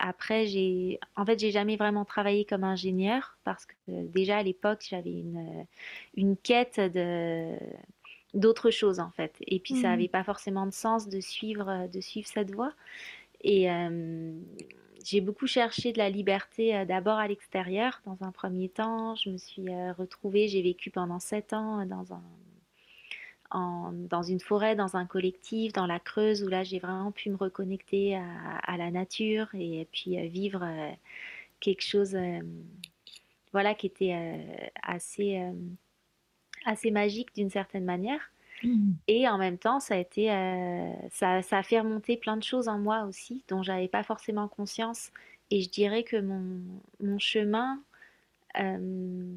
après, 0.00 0.46
j'ai, 0.46 0.98
en 1.14 1.24
fait, 1.24 1.38
j'ai 1.38 1.52
jamais 1.52 1.76
vraiment 1.76 2.04
travaillé 2.04 2.44
comme 2.44 2.64
ingénieur 2.64 3.38
parce 3.44 3.64
que 3.64 3.74
déjà 3.86 4.38
à 4.38 4.42
l'époque, 4.42 4.84
j'avais 4.88 5.12
une, 5.12 5.66
une 6.16 6.36
quête 6.36 6.80
de, 6.80 7.56
d'autres 8.32 8.70
choses 8.70 8.98
en 8.98 9.10
fait. 9.10 9.36
Et 9.46 9.60
puis 9.60 9.76
ça 9.76 9.90
n'avait 9.90 10.06
mmh. 10.06 10.08
pas 10.08 10.24
forcément 10.24 10.66
de 10.66 10.72
sens 10.72 11.08
de 11.08 11.20
suivre, 11.20 11.88
de 11.92 12.00
suivre 12.00 12.26
cette 12.26 12.50
voie. 12.52 12.72
Et, 13.42 13.70
euh, 13.70 14.32
j'ai 15.04 15.20
beaucoup 15.20 15.46
cherché 15.46 15.92
de 15.92 15.98
la 15.98 16.08
liberté 16.08 16.74
euh, 16.74 16.84
d'abord 16.86 17.18
à 17.18 17.28
l'extérieur 17.28 18.00
dans 18.06 18.16
un 18.22 18.32
premier 18.32 18.70
temps. 18.70 19.14
Je 19.16 19.28
me 19.28 19.36
suis 19.36 19.68
euh, 19.68 19.92
retrouvée, 19.92 20.48
j'ai 20.48 20.62
vécu 20.62 20.90
pendant 20.90 21.20
sept 21.20 21.52
ans 21.52 21.80
euh, 21.80 21.84
dans, 21.84 22.14
un, 22.14 23.92
dans 23.92 24.22
une 24.22 24.40
forêt, 24.40 24.74
dans 24.74 24.96
un 24.96 25.04
collectif, 25.04 25.74
dans 25.74 25.86
la 25.86 26.00
Creuse, 26.00 26.42
où 26.42 26.48
là 26.48 26.64
j'ai 26.64 26.78
vraiment 26.78 27.12
pu 27.12 27.28
me 27.28 27.36
reconnecter 27.36 28.16
à, 28.16 28.76
la 28.78 28.90
nature 28.90 29.48
et, 29.54 29.86
puis 29.92 30.16
vivre 30.28 30.66
quelque 31.60 31.82
chose 31.82 32.16
voilà, 33.52 33.74
qui 33.74 33.86
était 33.86 34.16
assez, 34.82 35.40
assez 36.64 36.90
magique 36.90 37.32
d'une 37.36 37.50
certaine 37.50 37.84
manière. 37.84 38.32
Et 39.08 39.28
en 39.28 39.38
même 39.38 39.58
temps, 39.58 39.80
ça 39.80 39.94
a 39.94 39.98
été, 39.98 40.32
euh, 40.32 40.92
ça, 41.10 41.32
a 41.36 41.62
fait 41.62 41.80
remonter 41.80 42.16
plein 42.16 42.36
de 42.36 42.42
choses 42.42 42.68
en 42.68 42.78
moi 42.78 43.04
aussi, 43.04 43.42
dont 43.48 43.62
j'avais 43.62 43.88
pas 43.88 44.02
forcément 44.02 44.48
conscience. 44.48 45.10
Et 45.50 45.60
je 45.60 45.70
dirais 45.70 46.02
que 46.02 46.16
mon, 46.20 47.18
chemin, 47.18 47.80
euh, 48.58 49.36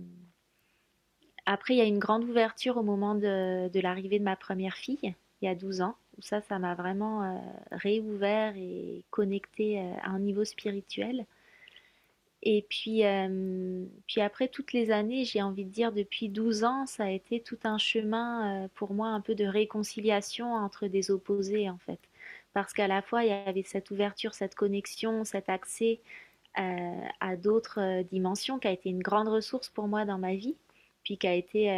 après, 1.45 1.75
il 1.75 1.77
y 1.77 1.81
a 1.81 1.85
une 1.85 1.99
grande 1.99 2.23
ouverture 2.23 2.77
au 2.77 2.83
moment 2.83 3.15
de, 3.15 3.69
de 3.69 3.79
l'arrivée 3.79 4.19
de 4.19 4.23
ma 4.23 4.35
première 4.35 4.75
fille, 4.75 5.15
il 5.41 5.45
y 5.45 5.47
a 5.47 5.55
12 5.55 5.81
ans, 5.81 5.95
où 6.17 6.21
ça, 6.21 6.41
ça 6.41 6.59
m'a 6.59 6.75
vraiment 6.75 7.23
euh, 7.23 7.37
réouvert 7.71 8.55
et 8.55 9.03
connecté 9.11 9.79
à 10.01 10.09
un 10.09 10.19
niveau 10.19 10.45
spirituel. 10.45 11.25
Et 12.49 12.65
puis, 12.69 13.03
euh, 13.05 13.83
puis 14.07 14.21
après 14.21 14.47
toutes 14.47 14.71
les 14.71 14.89
années, 14.89 15.25
j'ai 15.25 15.41
envie 15.41 15.65
de 15.65 15.69
dire 15.69 15.91
depuis 15.91 16.29
12 16.29 16.63
ans, 16.63 16.85
ça 16.85 17.03
a 17.03 17.09
été 17.09 17.41
tout 17.41 17.59
un 17.65 17.77
chemin 17.77 18.63
euh, 18.63 18.67
pour 18.73 18.93
moi 18.93 19.09
un 19.09 19.19
peu 19.19 19.35
de 19.35 19.43
réconciliation 19.43 20.53
entre 20.53 20.87
des 20.87 21.11
opposés 21.11 21.69
en 21.69 21.77
fait. 21.79 21.99
Parce 22.53 22.71
qu'à 22.71 22.87
la 22.87 23.01
fois, 23.01 23.25
il 23.25 23.31
y 23.31 23.33
avait 23.33 23.63
cette 23.63 23.91
ouverture, 23.91 24.33
cette 24.33 24.55
connexion, 24.55 25.25
cet 25.25 25.49
accès 25.49 25.99
euh, 26.57 27.05
à 27.19 27.35
d'autres 27.35 28.03
dimensions 28.03 28.59
qui 28.59 28.69
a 28.69 28.71
été 28.71 28.89
une 28.91 29.03
grande 29.03 29.27
ressource 29.27 29.67
pour 29.67 29.89
moi 29.89 30.05
dans 30.05 30.17
ma 30.17 30.33
vie, 30.35 30.55
puis 31.03 31.17
qui 31.17 31.27
a 31.27 31.33
été 31.33 31.69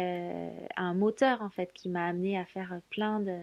un 0.76 0.94
moteur 0.94 1.42
en 1.42 1.50
fait 1.50 1.72
qui 1.72 1.88
m'a 1.88 2.06
amené 2.06 2.38
à 2.38 2.44
faire 2.44 2.78
plein 2.90 3.18
de, 3.18 3.38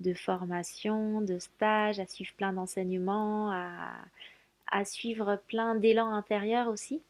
de 0.00 0.14
formations, 0.14 1.20
de 1.20 1.38
stages, 1.38 2.00
à 2.00 2.06
suivre 2.06 2.32
plein 2.36 2.52
d'enseignements, 2.52 3.52
à 3.52 3.92
à 4.70 4.84
suivre 4.84 5.40
plein 5.46 5.74
d'élan 5.74 6.10
intérieur 6.12 6.68
aussi. 6.68 7.02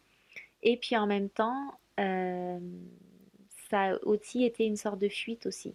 Et 0.63 0.77
puis 0.77 0.97
en 0.97 1.07
même 1.07 1.29
temps, 1.29 1.73
euh, 2.01 2.59
ça 3.71 3.91
a 3.91 3.95
aussi 4.05 4.45
été 4.45 4.65
une 4.65 4.77
sorte 4.77 4.99
de 4.99 5.09
fuite 5.09 5.47
aussi. 5.47 5.75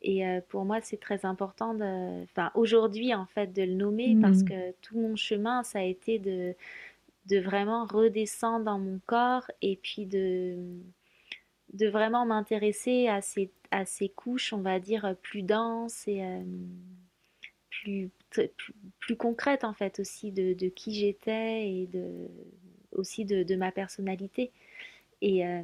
Et 0.00 0.26
euh, 0.26 0.40
pour 0.48 0.64
moi, 0.64 0.80
c'est 0.80 1.00
très 1.00 1.24
important, 1.24 1.74
de, 1.74 2.22
enfin 2.24 2.52
aujourd'hui 2.54 3.14
en 3.14 3.26
fait, 3.26 3.52
de 3.52 3.62
le 3.62 3.74
nommer 3.74 4.14
mmh. 4.14 4.20
parce 4.22 4.42
que 4.44 4.72
tout 4.82 4.98
mon 4.98 5.16
chemin, 5.16 5.64
ça 5.64 5.80
a 5.80 5.82
été 5.82 6.18
de, 6.20 6.54
de 7.26 7.38
vraiment 7.38 7.84
redescendre 7.84 8.64
dans 8.64 8.78
mon 8.78 9.00
corps 9.06 9.50
et 9.60 9.76
puis 9.76 10.06
de, 10.06 10.56
de 11.72 11.88
vraiment 11.88 12.24
m'intéresser 12.26 13.08
à 13.08 13.20
ces, 13.20 13.50
à 13.72 13.84
ces 13.84 14.08
couches, 14.08 14.52
on 14.52 14.60
va 14.60 14.78
dire, 14.78 15.16
plus 15.22 15.42
denses 15.42 16.06
et 16.06 16.22
euh, 16.22 16.42
plus 17.82 18.10
plus, 19.00 19.16
concrète 19.16 19.64
en 19.64 19.72
fait 19.72 20.00
aussi 20.00 20.32
de, 20.32 20.68
qui 20.68 20.94
j'étais 20.94 21.68
et 21.68 21.86
de, 21.86 22.28
aussi 22.92 23.24
de, 23.24 23.56
ma 23.56 23.72
personnalité. 23.72 24.52
Et, 25.20 25.46
euh, 25.46 25.62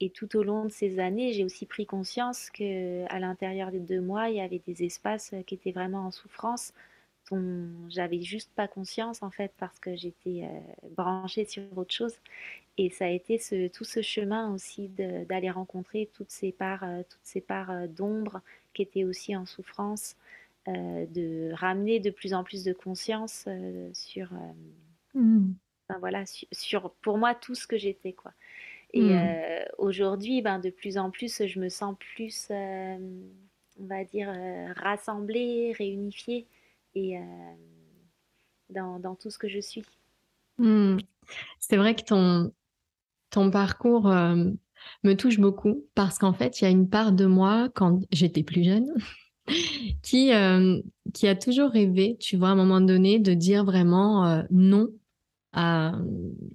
et 0.00 0.10
tout 0.10 0.36
au 0.36 0.42
long 0.42 0.64
de 0.64 0.70
ces 0.70 0.98
années, 0.98 1.32
j'ai 1.32 1.44
aussi 1.44 1.64
pris 1.66 1.86
conscience 1.86 2.50
que 2.50 3.04
à 3.08 3.18
l'intérieur 3.18 3.70
deux 3.72 4.00
mois, 4.00 4.28
il 4.28 4.36
y 4.36 4.40
avait 4.40 4.60
des 4.66 4.84
espaces 4.84 5.34
qui 5.46 5.54
étaient 5.54 5.72
vraiment 5.72 6.06
en 6.06 6.10
souffrance 6.10 6.72
dont 7.30 7.66
j'avais 7.88 8.20
juste 8.20 8.52
pas 8.54 8.68
conscience 8.68 9.22
en 9.22 9.30
fait 9.30 9.52
parce 9.58 9.80
que 9.80 9.96
j'étais 9.96 10.44
euh, 10.44 10.88
branchée 10.96 11.44
sur 11.44 11.62
autre 11.76 11.94
chose. 11.94 12.14
Et 12.78 12.90
ça 12.90 13.06
a 13.06 13.08
été 13.08 13.40
tout 13.70 13.84
ce 13.84 14.02
chemin 14.02 14.52
aussi 14.52 14.88
d'aller 14.88 15.50
rencontrer 15.50 16.10
toutes 16.12 16.30
ces 16.30 16.52
parts, 16.52 16.84
euh, 16.84 17.02
toutes 17.08 17.24
ces 17.24 17.40
parts 17.40 17.88
d'ombre 17.88 18.42
qui 18.74 18.82
étaient 18.82 19.04
aussi 19.04 19.34
en 19.34 19.46
souffrance 19.46 20.14
de 20.68 21.52
ramener 21.52 22.00
de 22.00 22.10
plus 22.10 22.34
en 22.34 22.44
plus 22.44 22.64
de 22.64 22.72
conscience 22.72 23.44
euh, 23.46 23.90
sur, 23.92 24.32
euh, 24.32 25.18
mmh. 25.20 25.54
voilà, 26.00 26.24
sur, 26.52 26.90
pour 27.02 27.18
moi 27.18 27.34
tout 27.34 27.54
ce 27.54 27.66
que 27.66 27.78
j'étais 27.78 28.12
quoi. 28.12 28.32
Et 28.92 29.02
mmh. 29.02 29.64
aujourd'hui, 29.78 30.42
ben, 30.42 30.58
de 30.58 30.70
plus 30.70 30.96
en 30.96 31.10
plus, 31.10 31.44
je 31.44 31.60
me 31.60 31.68
sens 31.68 31.96
plus 31.98 32.48
on 32.50 33.86
va 33.86 34.04
dire, 34.04 34.32
rassemblée, 34.76 35.74
réunifiée 35.76 36.46
et 36.94 37.18
dans, 38.70 38.98
dans, 38.98 39.16
tout 39.16 39.28
ce 39.28 39.36
que 39.36 39.48
je 39.48 39.60
suis. 39.60 39.84
Hmm. 40.56 40.96
C'est 41.58 41.76
vrai 41.76 41.94
que 41.94 42.04
ton, 42.04 42.52
ton 43.28 43.50
parcours 43.50 44.06
me 45.02 45.14
touche 45.14 45.38
beaucoup 45.38 45.84
parce 45.94 46.18
qu'en 46.18 46.32
fait, 46.32 46.60
il 46.60 46.64
y 46.64 46.66
a 46.66 46.70
une 46.70 46.88
part 46.88 47.12
de 47.12 47.26
moi, 47.26 47.68
quand 47.74 48.00
j'étais 48.12 48.44
plus 48.44 48.64
jeune, 48.64 48.94
qui, 50.02 50.30
qui 51.14 51.28
a 51.28 51.34
toujours 51.36 51.70
rêvé, 51.70 52.16
tu 52.20 52.36
vois, 52.36 52.48
à 52.48 52.52
un 52.52 52.56
moment 52.56 52.80
donné, 52.80 53.18
de 53.18 53.34
dire 53.34 53.64
vraiment 53.64 54.42
non 54.50 54.88
à, 55.56 55.94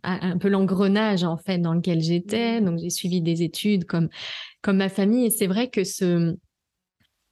un 0.03 0.37
peu 0.37 0.47
l'engrenage 0.47 1.23
en 1.23 1.37
fait 1.37 1.57
dans 1.57 1.73
lequel 1.73 2.01
j'étais. 2.01 2.61
Mmh. 2.61 2.65
Donc 2.65 2.79
j'ai 2.79 2.89
suivi 2.89 3.21
des 3.21 3.43
études 3.43 3.85
comme 3.85 4.09
comme 4.61 4.77
ma 4.77 4.89
famille 4.89 5.25
et 5.25 5.29
c'est 5.31 5.47
vrai 5.47 5.69
que 5.69 5.83
ce 5.83 6.35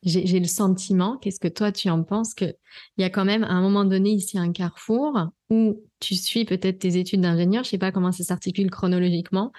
j'ai 0.04 0.40
le 0.40 0.48
sentiment, 0.48 1.18
qu'est-ce 1.18 1.42
que 1.42 1.50
toi 1.50 1.74
tu 1.74 1.90
en 1.90 2.04
penses, 2.04 2.34
qu'il 2.34 2.56
y 2.98 3.04
a 3.04 3.10
quand 3.10 3.26
même 3.26 3.44
à 3.44 3.52
un 3.52 3.62
moment 3.62 3.84
donné 3.84 4.12
ici 4.12 4.40
un 4.40 4.54
carrefour 4.54 5.28
où 5.50 5.84
tu 6.00 6.16
suis 6.16 6.46
peut-être 6.46 6.80
tes 6.80 6.98
études 6.98 7.22
d'ingénieur, 7.22 7.64
je 7.64 7.70
sais 7.70 7.78
pas 7.78 7.92
comment 7.92 8.12
ça 8.12 8.24
s'articule 8.24 8.70
chronologiquement, 8.70 9.52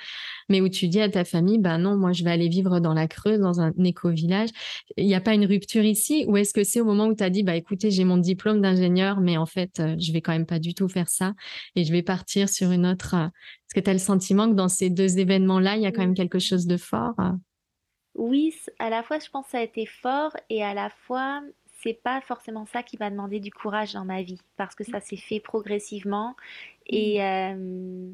mais 0.49 0.61
où 0.61 0.69
tu 0.69 0.89
dis 0.89 1.01
à 1.01 1.09
ta 1.09 1.25
famille, 1.25 1.59
ben 1.59 1.79
non, 1.79 1.97
moi 1.97 2.13
je 2.13 2.25
vais 2.25 2.31
aller 2.31 2.49
vivre 2.49 2.81
dans 2.81 2.95
la 2.95 3.09
Creuse, 3.09 3.41
dans 3.41 3.61
un 3.61 3.73
éco-village. 3.85 4.51
Il 4.97 5.07
n'y 5.07 5.15
a 5.15 5.21
pas 5.21 5.35
une 5.35 5.47
rupture 5.47 5.85
ici 5.85 6.25
ou 6.29 6.37
est-ce 6.37 6.53
que 6.55 6.65
c'est 6.65 6.81
au 6.81 6.85
moment 6.85 7.07
où 7.07 7.15
tu 7.15 7.25
as 7.25 7.31
dit, 7.31 7.43
bah 7.43 7.57
écoutez, 7.57 7.91
j'ai 7.91 8.05
mon 8.05 8.19
diplôme 8.19 8.61
d'ingénieur, 8.61 9.21
mais 9.21 9.37
en 9.37 9.47
fait, 9.47 9.81
euh, 9.81 9.97
je 9.99 10.13
vais 10.13 10.21
quand 10.21 10.33
même 10.33 10.47
pas 10.47 10.59
du 10.59 10.75
tout 10.75 10.89
faire 10.89 11.09
ça 11.09 11.35
et 11.77 11.85
je 11.85 11.93
vais 11.93 12.03
partir 12.03 12.49
sur 12.49 12.71
une 12.71 12.87
autre. 12.87 13.15
Euh, 13.15 13.27
est-ce 13.27 13.75
que 13.75 13.81
tu 13.81 13.91
as 13.91 13.95
le 13.95 13.99
sentiment 13.99 14.49
que 14.49 14.55
dans 14.55 14.69
ces 14.69 14.91
deux 14.91 15.19
événements-là, 15.19 15.77
il 15.77 15.83
y 15.83 15.87
a 15.87 15.93
quand 15.93 16.01
même 16.01 16.15
quelque 16.15 16.39
chose 16.39 16.67
de 16.67 16.77
fort 16.77 17.15
euh? 17.21 17.33
Oui, 18.15 18.53
à 18.79 18.91
la 18.91 19.03
fois, 19.03 19.19
je 19.19 19.29
pense 19.31 19.47
que 19.47 19.53
ça 19.53 19.59
a 19.59 19.63
été 19.63 19.87
fort 19.87 20.37
et 20.49 20.63
à 20.63 20.75
la 20.75 20.91
fois, 20.91 21.43
c'est 21.83 21.95
pas 21.95 22.21
forcément 22.21 22.67
ça 22.67 22.83
qui 22.83 22.97
m'a 22.99 23.11
demandé 23.11 23.41
du 23.41 23.51
courage 23.51 23.93
dans 23.93 24.05
ma 24.05 24.23
vie 24.23 24.41
parce 24.57 24.75
que 24.75 24.85
ça 24.85 25.01
s'est 25.01 25.17
fait 25.17 25.41
progressivement 25.41 26.37
et, 26.87 27.19
mmh. 27.19 27.23
euh, 27.23 28.13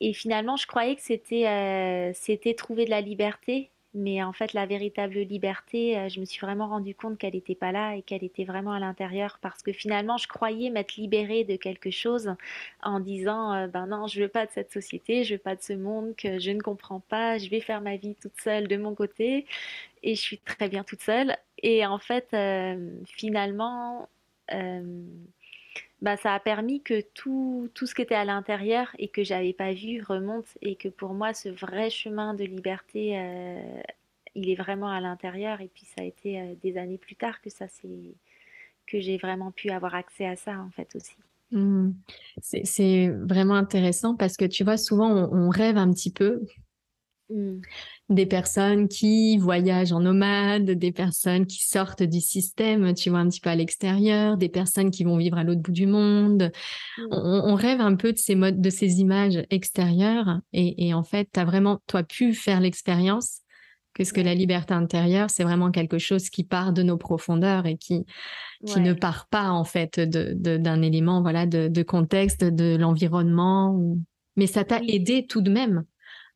et 0.00 0.12
finalement, 0.14 0.56
je 0.56 0.66
croyais 0.66 0.96
que 0.96 1.02
c'était 1.02 1.46
euh, 1.46 2.12
c'était 2.14 2.54
trouver 2.54 2.84
de 2.84 2.90
la 2.90 3.00
liberté 3.00 3.70
mais 3.92 4.22
en 4.22 4.32
fait, 4.32 4.52
la 4.52 4.66
véritable 4.66 5.18
liberté, 5.18 5.98
euh, 5.98 6.08
je 6.08 6.20
me 6.20 6.24
suis 6.24 6.38
vraiment 6.40 6.68
rendu 6.68 6.94
compte 6.94 7.18
qu'elle 7.18 7.34
n'était 7.34 7.56
pas 7.56 7.72
là 7.72 7.96
et 7.96 8.02
qu'elle 8.02 8.22
était 8.22 8.44
vraiment 8.44 8.72
à 8.72 8.78
l'intérieur 8.78 9.38
parce 9.42 9.62
que 9.62 9.72
finalement, 9.72 10.16
je 10.16 10.28
croyais 10.28 10.70
m'être 10.70 10.94
libérée 10.94 11.42
de 11.42 11.56
quelque 11.56 11.90
chose 11.90 12.34
en 12.82 13.00
disant 13.00 13.52
euh, 13.52 13.66
ben 13.66 13.86
non, 13.86 14.06
je 14.06 14.22
veux 14.22 14.28
pas 14.28 14.46
de 14.46 14.52
cette 14.52 14.72
société, 14.72 15.24
je 15.24 15.34
veux 15.34 15.40
pas 15.40 15.56
de 15.56 15.62
ce 15.62 15.72
monde 15.72 16.14
que 16.16 16.38
je 16.38 16.52
ne 16.52 16.60
comprends 16.60 17.00
pas, 17.00 17.38
je 17.38 17.48
vais 17.50 17.60
faire 17.60 17.80
ma 17.80 17.96
vie 17.96 18.14
toute 18.14 18.40
seule 18.40 18.68
de 18.68 18.76
mon 18.76 18.94
côté 18.94 19.46
et 20.04 20.14
je 20.14 20.20
suis 20.20 20.38
très 20.38 20.68
bien 20.68 20.84
toute 20.84 21.02
seule. 21.02 21.36
Et 21.62 21.86
en 21.86 21.98
fait, 21.98 22.28
euh, 22.32 22.90
finalement, 23.06 24.08
bah, 26.02 26.16
ça 26.16 26.34
a 26.34 26.40
permis 26.40 26.82
que 26.82 27.02
tout, 27.14 27.70
tout 27.74 27.86
ce 27.86 27.94
qui 27.94 28.02
était 28.02 28.14
à 28.14 28.24
l'intérieur 28.24 28.90
et 28.98 29.08
que 29.08 29.22
j'avais 29.22 29.52
pas 29.52 29.72
vu 29.72 30.02
remonte 30.02 30.46
et 30.62 30.76
que 30.76 30.88
pour 30.88 31.12
moi 31.12 31.34
ce 31.34 31.50
vrai 31.50 31.90
chemin 31.90 32.32
de 32.32 32.44
liberté 32.44 33.18
euh, 33.18 33.82
il 34.34 34.48
est 34.48 34.54
vraiment 34.54 34.88
à 34.88 35.00
l'intérieur 35.00 35.60
et 35.60 35.68
puis 35.68 35.84
ça 35.84 36.02
a 36.02 36.04
été 36.04 36.40
euh, 36.40 36.54
des 36.62 36.78
années 36.78 36.96
plus 36.96 37.16
tard 37.16 37.42
que 37.42 37.50
ça 37.50 37.66
c'est 37.68 38.14
que 38.86 38.98
j'ai 38.98 39.18
vraiment 39.18 39.50
pu 39.50 39.70
avoir 39.70 39.94
accès 39.94 40.26
à 40.26 40.36
ça 40.36 40.58
en 40.58 40.70
fait 40.70 40.96
aussi. 40.96 41.16
Mmh. 41.52 41.90
C'est 42.42 43.08
vraiment 43.08 43.54
intéressant 43.54 44.16
parce 44.16 44.36
que 44.36 44.44
tu 44.46 44.64
vois 44.64 44.78
souvent 44.78 45.10
on 45.10 45.50
rêve 45.50 45.76
un 45.76 45.92
petit 45.92 46.12
peu 46.12 46.46
Mmh. 47.30 47.60
Des 48.08 48.26
personnes 48.26 48.88
qui 48.88 49.38
voyagent 49.38 49.92
en 49.92 50.00
nomade, 50.00 50.70
des 50.70 50.90
personnes 50.90 51.46
qui 51.46 51.64
sortent 51.64 52.02
du 52.02 52.20
système, 52.20 52.92
tu 52.94 53.10
vois, 53.10 53.20
un 53.20 53.28
petit 53.28 53.40
peu 53.40 53.50
à 53.50 53.54
l'extérieur, 53.54 54.36
des 54.36 54.48
personnes 54.48 54.90
qui 54.90 55.04
vont 55.04 55.16
vivre 55.16 55.38
à 55.38 55.44
l'autre 55.44 55.60
bout 55.60 55.72
du 55.72 55.86
monde. 55.86 56.50
Mmh. 56.98 57.06
On, 57.12 57.54
rêve 57.54 57.80
un 57.80 57.94
peu 57.94 58.12
de 58.12 58.18
ces 58.18 58.34
modes, 58.34 58.60
de 58.60 58.70
ces 58.70 59.00
images 59.00 59.44
extérieures. 59.50 60.40
Et, 60.52 60.92
en 60.92 61.04
fait, 61.04 61.28
tu 61.32 61.38
as 61.38 61.44
vraiment, 61.44 61.80
toi, 61.86 62.02
pu 62.02 62.34
faire 62.34 62.60
l'expérience 62.60 63.42
que 63.94 64.04
ce 64.04 64.12
que 64.12 64.20
la 64.20 64.34
liberté 64.34 64.74
intérieure, 64.74 65.30
c'est 65.30 65.44
vraiment 65.44 65.70
quelque 65.70 65.98
chose 65.98 66.30
qui 66.30 66.44
part 66.44 66.72
de 66.72 66.82
nos 66.82 66.96
profondeurs 66.96 67.66
et 67.66 67.76
qui, 67.76 68.04
qui 68.66 68.80
ne 68.80 68.92
part 68.92 69.28
pas, 69.28 69.50
en 69.50 69.64
fait, 69.64 70.00
d'un 70.00 70.78
de, 70.78 70.82
élément, 70.82 71.22
voilà, 71.22 71.46
de, 71.46 71.82
contexte, 71.82 72.42
de 72.42 72.76
l'environnement. 72.76 73.96
Mais 74.36 74.46
ça 74.46 74.64
t'a 74.64 74.80
aidé 74.80 75.26
tout 75.26 75.42
de 75.42 75.50
même 75.50 75.84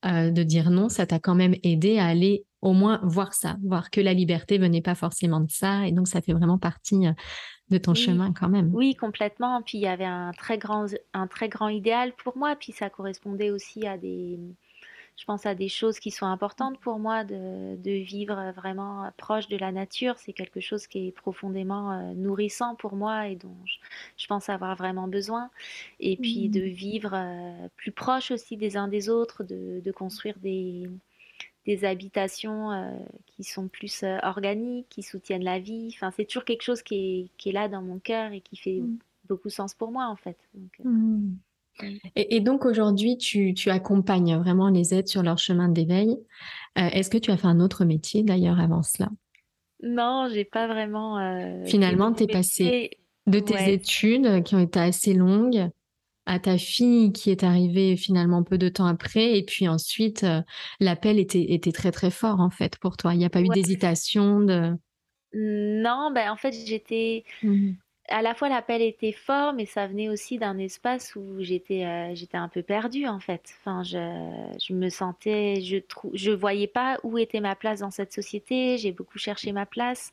euh, 0.05 0.31
de 0.31 0.43
dire 0.43 0.71
non, 0.71 0.89
ça 0.89 1.07
t'a 1.07 1.19
quand 1.19 1.35
même 1.35 1.55
aidé 1.63 1.99
à 1.99 2.07
aller 2.07 2.45
au 2.61 2.73
moins 2.73 3.01
voir 3.03 3.35
ça, 3.35 3.57
voir 3.63 3.91
que 3.91 4.01
la 4.01 4.15
liberté 4.15 4.59
venait 4.59 4.81
pas 4.81 4.95
forcément 4.95 5.41
de 5.41 5.51
ça. 5.51 5.87
Et 5.87 5.93
donc, 5.93 6.09
ça 6.09 6.21
fait 6.21 6.33
vraiment 6.33 6.59
partie 6.59 7.07
euh, 7.07 7.13
de 7.71 7.79
ton 7.79 7.95
chemin 7.95 8.33
quand 8.33 8.49
même. 8.49 8.71
Oui, 8.75 8.95
complètement. 8.95 9.63
Puis 9.63 9.79
il 9.79 9.83
y 9.83 9.87
avait 9.87 10.05
un 10.05 10.33
très 10.33 10.59
grand, 10.59 10.87
un 11.13 11.27
très 11.27 11.49
grand 11.49 11.69
idéal 11.69 12.13
pour 12.23 12.37
moi. 12.37 12.57
Puis 12.57 12.73
ça 12.73 12.91
correspondait 12.91 13.51
aussi 13.51 13.87
à 13.87 13.99
des, 13.99 14.39
je 15.17 15.25
pense 15.25 15.47
à 15.47 15.55
des 15.55 15.69
choses 15.69 16.01
qui 16.01 16.11
sont 16.11 16.27
importantes 16.27 16.79
pour 16.81 16.99
moi, 16.99 17.23
de, 17.23 17.77
vivre 17.85 18.53
vraiment 18.57 19.11
proche 19.17 19.49
de 19.49 19.57
la 19.57 19.71
nature. 19.71 20.19
C'est 20.19 20.33
quelque 20.33 20.61
chose 20.61 20.87
qui 20.87 21.09
est 21.09 21.13
profondément 21.13 21.93
euh, 21.93 22.15
nourrissant 22.15 22.75
pour 22.75 22.97
moi 22.97 23.29
et 23.29 23.37
dont 23.37 23.57
je, 24.17 24.27
pense 24.27 24.49
avoir 24.49 24.75
vraiment 24.77 25.07
besoin. 25.07 25.51
Et 26.01 26.17
puis 26.17 26.49
de 26.49 26.63
mmh. 26.63 26.69
vivre 26.69 27.11
euh, 27.15 27.69
plus 27.77 27.93
proche 27.93 28.33
aussi 28.33 28.57
des 28.57 28.77
uns 28.77 28.89
des 28.89 29.09
autres, 29.09 29.45
de, 29.45 29.93
construire 29.93 30.37
des, 30.41 30.91
des 31.65 31.85
habitations 31.85 32.73
euh, 32.73 32.91
qui 33.27 33.45
sont 33.45 33.69
plus 33.69 34.05
organiques, 34.23 34.89
qui 34.89 35.05
soutiennent 35.05 35.45
la 35.45 35.61
vie. 35.61 35.91
Enfin, 35.95 36.11
c'est 36.11 36.25
toujours 36.25 36.45
quelque 36.45 36.63
chose 36.63 36.83
qui 36.83 37.31
est, 37.45 37.53
là 37.53 37.69
dans 37.69 37.83
mon 37.83 38.01
cœur 38.01 38.33
et 38.33 38.41
qui 38.41 38.57
fait 38.57 38.81
mmh. 38.81 38.99
beaucoup 39.29 39.49
sens 39.49 39.75
pour 39.75 39.93
moi 39.93 40.07
en 40.09 40.17
fait. 40.17 40.39
Mmh. 40.83 41.35
Et, 42.15 42.41
donc 42.41 42.65
aujourd'hui, 42.65 43.17
tu, 43.17 43.55
accompagnes 43.71 44.37
vraiment 44.37 44.69
les 44.69 44.95
aides 44.95 45.09
sur 45.09 45.23
leur 45.23 45.39
chemin 45.39 45.69
d'éveil. 45.69 46.17
Euh, 46.79 46.89
est-ce 46.93 47.11
que 47.11 47.19
tu 47.19 47.31
as 47.31 47.37
fait 47.37 47.47
un 47.47 47.61
autre 47.61 47.85
métier 47.85 48.23
d'ailleurs 48.23 48.61
avant 48.61 48.83
cela? 48.83 49.11
Non, 49.83 50.29
j'ai 50.33 50.45
pas 50.45 50.67
vraiment. 50.67 51.19
Euh, 51.19 51.65
Finalement, 51.67 52.13
tu 52.13 52.25
es 52.25 52.27
passé 52.27 52.91
de 53.27 53.39
tes 53.41 53.73
études 53.73 54.43
qui 54.45 54.55
ont 54.55 54.61
été 54.61 54.79
assez 54.79 55.15
longues 55.15 55.69
à 56.27 56.39
ta 56.39 56.57
fille 56.57 57.13
qui 57.13 57.31
est 57.31 57.45
arrivée 57.45 57.97
finalement 57.97 58.43
peu 58.43 58.57
de 58.57 58.69
temps 58.69 58.87
après. 58.87 59.37
Et 59.37 59.43
puis 59.43 59.69
ensuite, 59.69 60.25
euh, 60.25 60.41
l'appel 60.81 61.19
était, 61.19 61.53
était 61.53 61.73
très 61.73 61.93
très 61.93 62.11
fort 62.11 62.41
en 62.41 62.51
fait 62.51 62.79
pour 62.79 62.97
toi. 62.97 63.15
Il 63.15 63.19
n'y 63.19 63.25
a 63.25 63.31
pas 63.31 63.43
eu 63.43 63.49
d'hésitation 63.49 64.41
de... 64.41 64.73
Non, 65.35 66.13
ben 66.15 66.31
en 66.31 66.37
fait 66.37 66.53
j'étais, 66.53 67.25
mmh 67.43 67.73
à 68.09 68.21
la 68.21 68.35
fois 68.35 68.49
l'appel 68.49 68.83
était 68.83 69.13
fort, 69.13 69.55
mais 69.55 69.65
ça 69.65 69.87
venait 69.87 70.09
aussi 70.09 70.39
d'un 70.39 70.59
espace 70.59 71.17
où 71.17 71.37
j'étais 71.39 71.85
euh, 71.85 72.15
j'étais 72.15 72.37
un 72.37 72.49
peu 72.49 72.63
perdue 72.63 73.07
en 73.07 73.19
fait. 73.19 73.55
Enfin, 73.61 73.83
je, 73.83 73.99
je 74.61 74.75
me 74.75 74.91
sentais, 74.91 75.63
je 75.63 75.79
trou, 75.79 76.13
voyais 76.39 76.67
pas 76.67 76.99
où 77.03 77.17
était 77.19 77.41
ma 77.41 77.57
place 77.57 77.81
dans 77.81 77.91
cette 77.91 78.13
société. 78.13 78.77
J'ai 78.77 78.93
beaucoup 78.93 79.19
cherché 79.19 79.53
ma 79.53 79.65
place. 79.65 80.13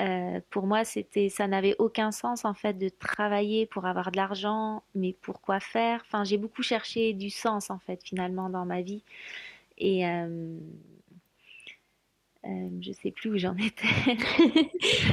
Euh, 0.00 0.40
pour 0.50 0.66
moi, 0.66 0.84
c'était, 0.84 1.28
ça 1.28 1.46
n'avait 1.46 1.76
aucun 1.78 2.12
sens 2.12 2.44
en 2.44 2.54
fait 2.54 2.78
de 2.78 2.88
travailler 2.90 3.66
pour 3.66 3.86
avoir 3.86 4.10
de 4.10 4.16
l'argent, 4.16 4.82
mais 4.94 5.14
pourquoi 5.22 5.60
faire? 5.60 6.02
Enfin, 6.06 6.24
j'ai 6.24 6.38
beaucoup 6.38 6.62
cherché 6.62 7.12
du 7.14 7.30
sens 7.30 7.70
en 7.70 7.78
fait 7.78 8.00
finalement 8.04 8.50
dans 8.50 8.66
ma 8.66 8.82
vie. 8.82 9.02
Et 9.78 10.06
euh, 10.06 10.58
euh, 12.44 12.68
je 12.80 12.92
sais 12.92 13.12
plus 13.12 13.30
où 13.30 13.38
j'en 13.38 13.56
étais. 13.56 14.16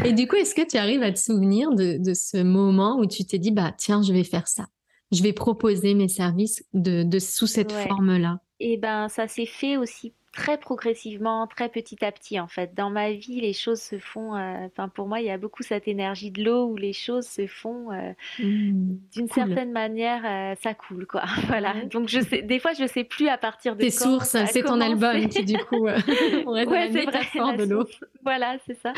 et 0.06 0.14
du 0.14 0.28
coup, 0.28 0.36
est-ce 0.36 0.56
que 0.56 0.68
tu 0.68 0.78
arrives 0.78 1.04
à 1.04 1.12
te 1.12 1.20
souvenir 1.20 1.74
de, 1.74 2.14
ce 2.14 2.42
moment 2.42 2.98
où 3.00 3.06
tu 3.06 3.26
t'es 3.26 3.38
dit, 3.38 3.52
bah 3.52 3.74
tiens, 3.78 4.02
je 4.02 4.14
vais 4.14 4.24
faire 4.24 4.48
ça. 4.48 4.68
Je 5.12 5.22
vais 5.24 5.34
proposer 5.34 5.94
mes 5.94 6.08
services 6.08 6.64
de, 6.74 7.20
sous 7.20 7.48
cette 7.48 7.72
forme-là. 7.72 8.40
Et 8.60 8.78
ben, 8.78 9.08
ça 9.10 9.28
s'est 9.28 9.46
fait 9.46 9.78
aussi 9.78 10.14
très 10.32 10.58
progressivement, 10.58 11.48
très 11.48 11.70
petit 11.70 12.04
à 12.04 12.12
petit 12.12 12.40
en 12.40 12.48
fait. 12.48 12.74
Dans 12.76 12.90
ma 12.90 13.12
vie, 13.12 13.42
les 13.42 13.54
choses 13.54 13.82
se 13.82 13.98
font. 13.98 14.36
Euh, 14.36 14.68
enfin, 14.68 14.88
pour 14.88 15.08
moi, 15.08 15.20
il 15.20 15.26
y 15.26 15.32
a 15.32 15.38
beaucoup 15.38 15.64
cette 15.64 15.88
énergie 15.88 16.32
de 16.32 16.44
l'eau 16.44 16.68
où 16.68 16.76
les 16.76 16.94
choses 16.94 17.28
se 17.28 17.48
font 17.48 17.92
euh, 17.92 18.12
mmh, 18.40 18.98
d'une 19.14 19.28
certaine 19.30 19.72
manière, 19.72 20.22
euh, 20.26 20.56
ça 20.62 20.74
coule 20.74 21.08
quoi. 21.08 21.24
voilà. 21.48 21.74
Donc 21.86 22.10
je 22.10 22.20
sais, 22.20 22.42
des 22.42 22.60
fois, 22.60 22.74
je 22.74 22.86
sais 22.86 23.04
plus 23.04 23.28
à 23.28 23.38
partir 23.38 23.76
de. 23.76 23.82
Tes 23.82 23.90
sources, 23.90 24.38
c'est 24.48 24.64
ton 24.64 24.82
album 24.82 25.28
qui 25.30 25.44
du 25.46 25.58
coup 25.58 25.88
on 26.46 26.52
reste 26.52 26.72
ouais, 26.72 26.90
métaphore 26.90 27.54
de 27.54 27.64
l'eau. 27.64 27.86
Voilà, 28.24 28.58
c'est 28.66 28.78
ça. 28.80 28.94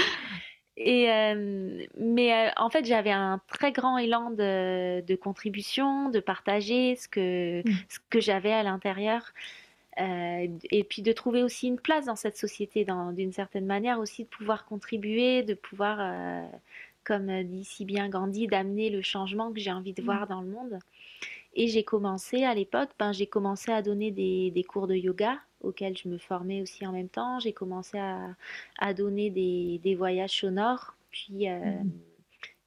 Et 0.78 1.08
mais 1.98 2.52
en 2.58 2.70
fait, 2.70 2.86
j'avais 2.86 3.12
un 3.12 3.40
très 3.48 3.72
grand 3.72 3.98
élan 3.98 4.32
de, 4.32 5.02
de 5.02 5.16
contribution, 5.16 6.10
de 6.10 6.20
partager 6.20 6.96
ce 6.96 7.08
que, 7.08 7.60
mmh. 7.60 7.72
ce 7.88 8.00
que 8.10 8.20
j'avais 8.20 8.54
à 8.54 8.64
l'intérieur. 8.64 9.32
Euh, 10.00 10.48
et 10.72 10.84
puis 10.84 11.02
de 11.02 11.12
trouver 11.12 11.44
aussi 11.44 11.68
une 11.68 11.80
place 11.80 12.06
dans 12.06 12.16
cette 12.16 12.38
société, 12.38 12.86
d'une 13.14 13.34
certaine 13.34 13.66
manière 13.66 14.00
aussi 14.00 14.24
de 14.24 14.30
pouvoir 14.30 14.66
contribuer, 14.66 15.44
de 15.44 15.54
pouvoir, 15.54 15.98
euh, 16.00 16.48
comme 17.04 17.44
dit 17.44 17.66
si 17.66 17.84
bien 17.84 18.08
Gandhi, 18.08 18.48
d'amener 18.48 18.90
le 18.90 19.02
changement 19.02 19.52
que 19.52 19.60
j'ai 19.60 19.72
envie 19.72 19.94
de 19.94 20.02
mmh. 20.02 20.06
voir 20.06 20.28
dans 20.28 20.42
le 20.42 20.48
monde. 20.48 20.80
Et 21.54 21.68
j'ai 21.68 21.84
commencé 21.84 22.46
à 22.46 22.54
l'époque, 22.54 22.90
ben, 22.98 23.12
j'ai 23.12 23.28
commencé 23.28 23.72
à 23.72 23.82
donner 23.82 24.12
des, 24.12 24.52
des, 24.52 24.64
cours 24.64 24.88
de 24.88 24.96
yoga 24.96 25.38
auxquels 25.60 25.98
je 25.98 26.08
me 26.08 26.18
formais 26.18 26.62
aussi 26.62 26.88
en 26.88 26.94
même 26.94 27.10
temps. 27.10 27.40
J'ai 27.40 27.52
commencé 27.52 28.00
à, 28.00 28.36
à 28.80 28.94
donner 28.94 29.30
des, 29.30 29.82
des, 29.84 29.96
voyages 29.96 30.40
sonores, 30.40 30.96
puis, 31.10 31.50
mmh. 31.50 31.90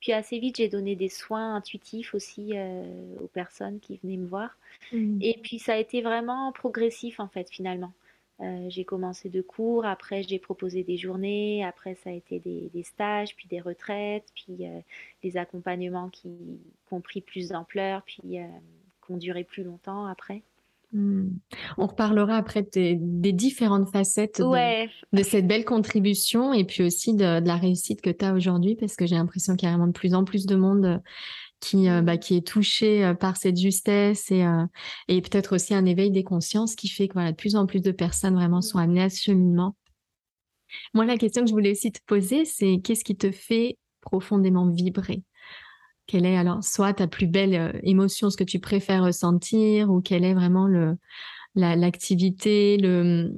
Puis 0.04 0.12
assez 0.12 0.38
vite 0.38 0.58
j'ai 0.58 0.68
donné 0.68 0.96
des 0.96 1.08
soins 1.08 1.56
intuitifs 1.56 2.14
aussi 2.14 2.52
aux 3.22 3.26
personnes 3.28 3.80
qui 3.80 3.98
venaient 4.02 4.18
me 4.18 4.26
voir. 4.26 4.50
Mmh. 4.92 5.18
Et 5.22 5.38
puis 5.42 5.58
ça 5.58 5.72
a 5.72 5.76
été 5.78 6.02
vraiment 6.02 6.52
progressif 6.52 7.20
en 7.20 7.28
fait 7.28 7.48
finalement. 7.50 7.92
Euh, 8.40 8.66
j'ai 8.68 8.84
commencé 8.84 9.28
de 9.28 9.42
cours, 9.42 9.86
après 9.86 10.24
j'ai 10.24 10.40
proposé 10.40 10.82
des 10.82 10.96
journées, 10.96 11.64
après 11.64 11.94
ça 11.94 12.10
a 12.10 12.12
été 12.12 12.40
des, 12.40 12.82
stages, 12.82 13.36
puis 13.36 13.46
des 13.46 13.60
retraites, 13.60 14.26
puis 14.34 14.66
euh, 14.66 14.80
des 15.22 15.36
accompagnements 15.36 16.08
qui, 16.08 16.60
ont 16.90 17.00
pris 17.00 17.20
plus 17.20 17.48
d'ampleur, 17.48 18.02
puis 18.02 18.38
euh, 18.38 18.46
qui 19.04 19.12
ont 19.12 19.16
duré 19.16 19.44
plus 19.44 19.62
longtemps 19.62 20.06
après. 20.06 20.42
Hmm. 20.94 21.30
On 21.76 21.88
reparlera 21.88 22.36
après 22.36 22.62
des, 22.62 22.96
différentes 23.32 23.90
facettes 23.90 24.40
de, 24.40 25.22
cette 25.24 25.48
belle 25.48 25.64
contribution 25.64 26.52
et 26.52 26.64
puis 26.64 26.84
aussi 26.84 27.14
de, 27.14 27.40
de 27.40 27.46
la 27.48 27.56
réussite 27.56 28.00
que 28.00 28.10
tu 28.10 28.24
as 28.24 28.32
aujourd'hui 28.32 28.76
parce 28.76 28.94
que 28.94 29.04
j'ai 29.04 29.16
l'impression 29.16 29.56
qu'il 29.56 29.68
y 29.68 29.72
a 29.72 29.74
vraiment 29.74 29.88
de 29.88 29.92
plus 29.92 30.14
en 30.14 30.24
plus 30.24 30.46
de 30.46 30.54
monde 30.54 31.02
qui, 31.64 31.88
euh, 31.88 32.02
bah, 32.02 32.16
qui 32.16 32.36
est 32.36 32.46
touché 32.46 33.04
euh, 33.04 33.14
par 33.14 33.36
cette 33.36 33.56
justesse 33.56 34.30
et, 34.30 34.44
euh, 34.44 34.66
et 35.08 35.20
peut-être 35.20 35.56
aussi 35.56 35.74
un 35.74 35.84
éveil 35.84 36.10
des 36.10 36.22
consciences 36.22 36.76
qui 36.76 36.88
fait 36.88 37.08
que 37.08 37.14
voilà, 37.14 37.32
de 37.32 37.36
plus 37.36 37.56
en 37.56 37.66
plus 37.66 37.80
de 37.80 37.90
personnes 37.90 38.34
vraiment 38.34 38.60
sont 38.60 38.78
amenées 38.78 39.02
à 39.02 39.10
ce 39.10 39.20
cheminement. 39.20 39.74
Moi, 40.92 41.06
la 41.06 41.16
question 41.16 41.42
que 41.42 41.48
je 41.48 41.54
voulais 41.54 41.72
aussi 41.72 41.90
te 41.90 42.00
poser, 42.06 42.44
c'est 42.44 42.80
qu'est-ce 42.84 43.04
qui 43.04 43.16
te 43.16 43.30
fait 43.30 43.78
profondément 44.00 44.70
vibrer? 44.70 45.24
Quelle 46.06 46.26
est 46.26 46.36
alors 46.36 46.62
soit 46.62 46.94
ta 46.94 47.06
plus 47.06 47.26
belle 47.26 47.80
émotion, 47.82 48.30
ce 48.30 48.36
que 48.36 48.44
tu 48.44 48.58
préfères 48.58 49.04
ressentir, 49.04 49.90
ou 49.90 50.00
quelle 50.00 50.24
est 50.24 50.34
vraiment 50.34 50.66
le, 50.66 50.96
l'activité, 51.54 52.76
le, 52.76 53.32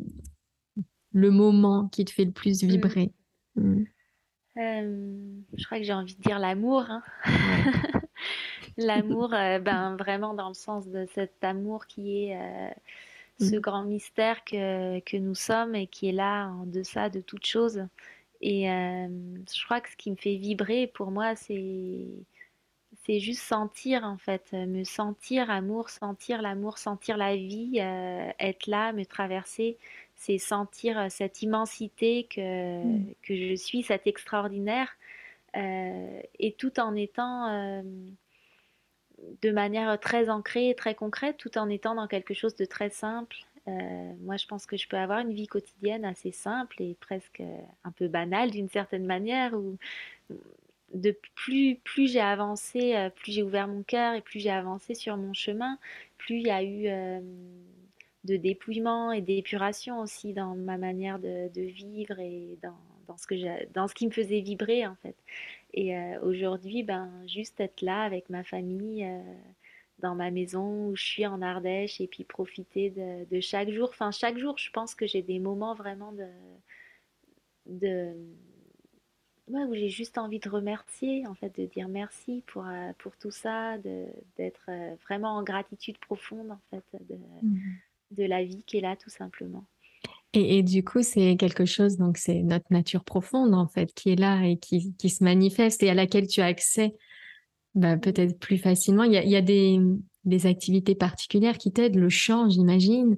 le 1.12 1.30
moment 1.30 1.88
qui 1.88 2.04
te 2.04 2.10
fait 2.10 2.24
le 2.24 2.32
plus 2.32 2.62
mmh. 2.62 2.66
vibrer? 2.66 3.12
Mmh. 3.54 3.84
Je 4.56 5.64
crois 5.64 5.78
que 5.78 5.84
j'ai 5.84 5.92
envie 5.92 6.16
de 6.16 6.22
dire 6.22 6.38
l'amour. 6.38 6.84
Hein. 6.88 7.02
L'amour, 8.76 9.32
euh, 9.32 9.58
ben, 9.58 9.96
vraiment 9.96 10.34
dans 10.34 10.48
le 10.48 10.54
sens 10.54 10.86
de 10.88 11.06
cet 11.14 11.42
amour 11.42 11.86
qui 11.86 12.24
est 12.24 12.36
euh, 12.36 12.70
ce 13.40 13.56
mm. 13.56 13.60
grand 13.60 13.84
mystère 13.84 14.44
que, 14.44 15.00
que, 15.00 15.16
nous 15.16 15.34
sommes 15.34 15.74
et 15.74 15.86
qui 15.86 16.08
est 16.08 16.12
là 16.12 16.48
en 16.48 16.66
deçà 16.66 17.08
de 17.08 17.20
toute 17.20 17.46
chose. 17.46 17.86
Et 18.42 18.70
euh, 18.70 19.08
je 19.54 19.64
crois 19.64 19.80
que 19.80 19.90
ce 19.90 19.96
qui 19.96 20.10
me 20.10 20.16
fait 20.16 20.36
vibrer 20.36 20.88
pour 20.88 21.10
moi, 21.10 21.36
c'est 21.36 22.04
c'est 23.06 23.20
juste 23.20 23.42
sentir 23.42 24.04
en 24.04 24.18
fait, 24.18 24.52
me 24.52 24.84
sentir 24.84 25.50
amour, 25.50 25.88
sentir 25.88 26.42
l'amour, 26.42 26.78
sentir 26.78 27.16
la 27.16 27.36
vie, 27.36 27.78
être 27.78 28.66
là, 28.66 28.92
me 28.92 29.04
traverser, 29.04 29.78
c'est 30.16 30.38
sentir 30.38 31.06
cette 31.10 31.40
immensité 31.42 32.24
que, 32.24 32.84
mm. 32.84 33.14
que 33.22 33.36
je 33.36 33.54
suis, 33.54 33.82
cet 33.82 34.06
extraordinaire, 34.06 34.88
et 35.54 36.54
tout 36.58 36.80
en 36.80 36.94
étant 36.94 37.82
de 39.42 39.50
manière 39.50 39.98
très 39.98 40.28
ancrée 40.28 40.70
et 40.70 40.74
très 40.74 40.94
concrète, 40.94 41.36
tout 41.36 41.56
en 41.58 41.68
étant 41.68 41.94
dans 41.94 42.06
quelque 42.06 42.34
chose 42.34 42.54
de 42.56 42.64
très 42.64 42.90
simple. 42.90 43.36
Euh, 43.68 44.12
moi, 44.20 44.36
je 44.36 44.46
pense 44.46 44.66
que 44.66 44.76
je 44.76 44.86
peux 44.88 44.96
avoir 44.96 45.20
une 45.20 45.32
vie 45.32 45.48
quotidienne 45.48 46.04
assez 46.04 46.30
simple 46.30 46.80
et 46.82 46.96
presque 47.00 47.42
un 47.84 47.90
peu 47.90 48.08
banale 48.08 48.50
d'une 48.50 48.68
certaine 48.68 49.06
manière, 49.06 49.54
où 49.54 49.76
de 50.96 51.16
plus, 51.34 51.76
plus 51.84 52.10
j'ai 52.10 52.20
avancé, 52.20 52.94
euh, 52.96 53.10
plus 53.10 53.32
j'ai 53.32 53.42
ouvert 53.42 53.68
mon 53.68 53.82
cœur 53.82 54.14
et 54.14 54.22
plus 54.22 54.40
j'ai 54.40 54.50
avancé 54.50 54.94
sur 54.94 55.16
mon 55.16 55.34
chemin, 55.34 55.78
plus 56.18 56.36
il 56.36 56.46
y 56.46 56.50
a 56.50 56.62
eu 56.62 56.86
euh, 56.88 57.20
de 58.24 58.36
dépouillement 58.36 59.12
et 59.12 59.20
d'épuration 59.20 60.00
aussi 60.00 60.32
dans 60.32 60.54
ma 60.54 60.78
manière 60.78 61.18
de, 61.18 61.60
vivre 61.60 62.18
et 62.18 62.58
dans, 62.62 63.16
ce, 63.16 63.26
que 63.26 63.72
dans 63.72 63.88
ce 63.88 63.94
qui 63.94 64.06
me 64.06 64.12
faisait 64.12 64.40
vibrer 64.40 64.86
en 64.86 64.96
fait. 64.96 65.16
Et 65.74 65.96
euh, 65.96 66.20
aujourd'hui, 66.22 66.82
ben, 66.82 67.10
juste 67.26 67.60
être 67.60 67.82
là 67.82 68.02
avec 68.02 68.30
ma 68.30 68.42
famille, 68.42 69.06
dans 69.98 70.14
ma 70.14 70.30
maison 70.30 70.88
où 70.88 70.96
je 70.96 71.04
suis 71.04 71.26
en 71.26 71.42
Ardèche, 71.42 72.00
et 72.00 72.06
puis 72.06 72.24
profiter 72.24 72.90
de, 72.90 73.40
chaque 73.40 73.70
jour. 73.70 73.88
Enfin, 73.90 74.10
chaque 74.10 74.38
jour, 74.38 74.56
je 74.58 74.70
pense 74.70 74.94
que 74.94 75.06
j'ai 75.06 75.22
des 75.22 75.38
moments 75.38 75.74
vraiment 75.74 76.12
de 77.66 78.14
où 79.48 79.74
j'ai 79.74 79.88
juste 79.88 80.18
envie 80.18 80.40
de 80.40 80.48
remercier, 80.48 81.26
en 81.26 81.34
fait, 81.34 81.58
de 81.58 81.66
dire 81.66 81.88
merci 81.88 82.42
pour, 82.46 82.66
euh, 82.66 82.92
pour 82.98 83.16
tout 83.16 83.30
ça, 83.30 83.78
d'être 84.36 84.70
vraiment 85.04 85.36
en 85.36 85.42
gratitude 85.42 85.98
profonde, 85.98 86.50
en 86.50 86.60
fait, 86.70 86.84
de, 87.08 87.16
mmh 87.42 87.58
de 88.12 88.24
la 88.24 88.44
vie 88.44 88.62
qui 88.66 88.78
est 88.78 88.80
là, 88.80 88.96
tout 88.96 89.10
simplement. 89.10 89.64
Et, 90.32 90.62
du 90.62 90.84
coup, 90.84 91.02
c'est 91.02 91.36
quelque 91.36 91.64
chose, 91.64 91.96
donc 91.96 92.18
c'est 92.18 92.42
notre 92.42 92.66
nature 92.70 93.04
profonde 93.04 93.54
en 93.54 93.66
fait 93.68 93.94
qui 93.94 94.10
est 94.10 94.16
là 94.16 94.44
et 94.44 94.58
qui, 94.58 94.94
qui 94.98 95.08
se 95.08 95.24
manifeste 95.24 95.82
et 95.82 95.88
à 95.88 95.94
laquelle 95.94 96.26
tu 96.26 96.42
as 96.42 96.46
accès 96.46 96.94
bah, 97.74 97.96
peut-être 97.96 98.38
plus 98.38 98.58
facilement. 98.58 99.04
Il 99.04 99.12
y 99.12 99.16
a, 99.16 99.24
il 99.24 99.30
y 99.30 99.36
a 99.36 99.40
des, 99.40 99.78
des, 100.24 100.46
activités 100.46 100.94
particulières 100.94 101.56
qui 101.56 101.72
t'aident, 101.72 101.96
le 101.96 102.10
chant, 102.10 102.50
j'imagine. 102.50 103.16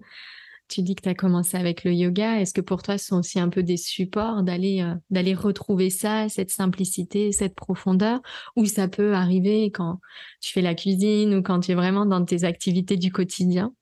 Tu 0.69 0.83
dis 0.83 0.95
que 0.95 1.03
tu 1.03 1.09
as 1.09 1.15
commencé 1.15 1.57
avec 1.57 1.85
le 1.85 1.93
yoga. 1.93 2.41
Est-ce 2.41 2.53
que 2.53 2.61
pour 2.61 2.83
toi, 2.83 2.99
ce 2.99 3.07
sont 3.07 3.19
aussi 3.19 3.41
un 3.41 3.49
peu 3.49 3.63
des 3.63 3.77
supports 3.77 4.43
d'aller 4.43 4.83
euh, 4.83 4.95
d'aller 5.11 5.35
retrouver 5.35 5.91
ça, 5.91 6.29
cette 6.29 6.51
simplicité, 6.51 7.33
cette 7.33 7.55
profondeur, 7.55 8.21
ou 8.55 8.67
ça 8.67 8.87
peut 8.87 9.15
arriver 9.15 9.71
quand 9.71 10.01
tu 10.41 10.53
fais 10.53 10.63
la 10.63 10.75
cuisine 10.75 11.35
ou 11.35 11.43
quand 11.43 11.61
tu 11.61 11.73
es 11.73 11.75
vraiment 11.75 12.07
dans 12.07 12.25
tes 12.25 12.45
activités 12.45 12.97
du 12.97 13.11
quotidien? 13.11 13.73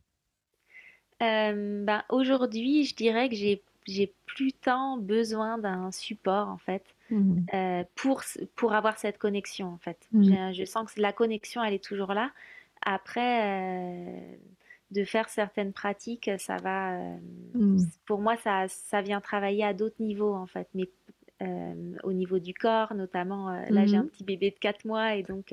Euh, 1.22 1.84
ben, 1.84 2.04
aujourd'hui, 2.08 2.84
je 2.84 2.94
dirais 2.94 3.28
que 3.28 3.34
j'ai 3.34 3.62
j'ai 3.86 4.12
plus 4.26 4.52
tant 4.52 4.96
besoin 4.96 5.58
d'un 5.58 5.90
support 5.92 6.48
en 6.48 6.58
fait 6.58 6.82
mmh. 7.10 7.36
euh, 7.54 7.84
pour 7.94 8.22
pour 8.56 8.74
avoir 8.74 8.98
cette 8.98 9.18
connexion 9.18 9.68
en 9.68 9.78
fait. 9.78 10.08
Mmh. 10.12 10.52
Je, 10.52 10.64
sens 10.64 10.92
que 10.92 11.00
la 11.00 11.12
connexion 11.12 11.62
elle 11.62 11.74
est 11.74 11.84
toujours 11.84 12.12
là. 12.12 12.30
Après 12.82 13.44
euh, 13.44 14.36
de 14.90 15.04
faire 15.04 15.28
certaines 15.28 15.72
pratiques, 15.72 16.30
ça 16.38 16.56
va. 16.56 16.98
Mmh. 17.54 17.78
Pour 18.06 18.20
moi, 18.20 18.36
ça 18.36 18.66
ça 18.68 19.02
vient 19.02 19.20
travailler 19.20 19.64
à 19.64 19.74
d'autres 19.74 20.00
niveaux 20.00 20.34
en 20.34 20.46
fait, 20.46 20.68
mais 20.74 20.88
au 22.02 22.12
niveau 22.12 22.38
du 22.38 22.54
corps, 22.54 22.94
notamment. 22.94 23.50
Là, 23.68 23.84
j'ai 23.84 23.96
un 23.96 24.06
petit 24.06 24.24
bébé 24.24 24.50
de 24.50 24.58
4 24.58 24.86
mois 24.86 25.16
et 25.16 25.22
donc 25.22 25.52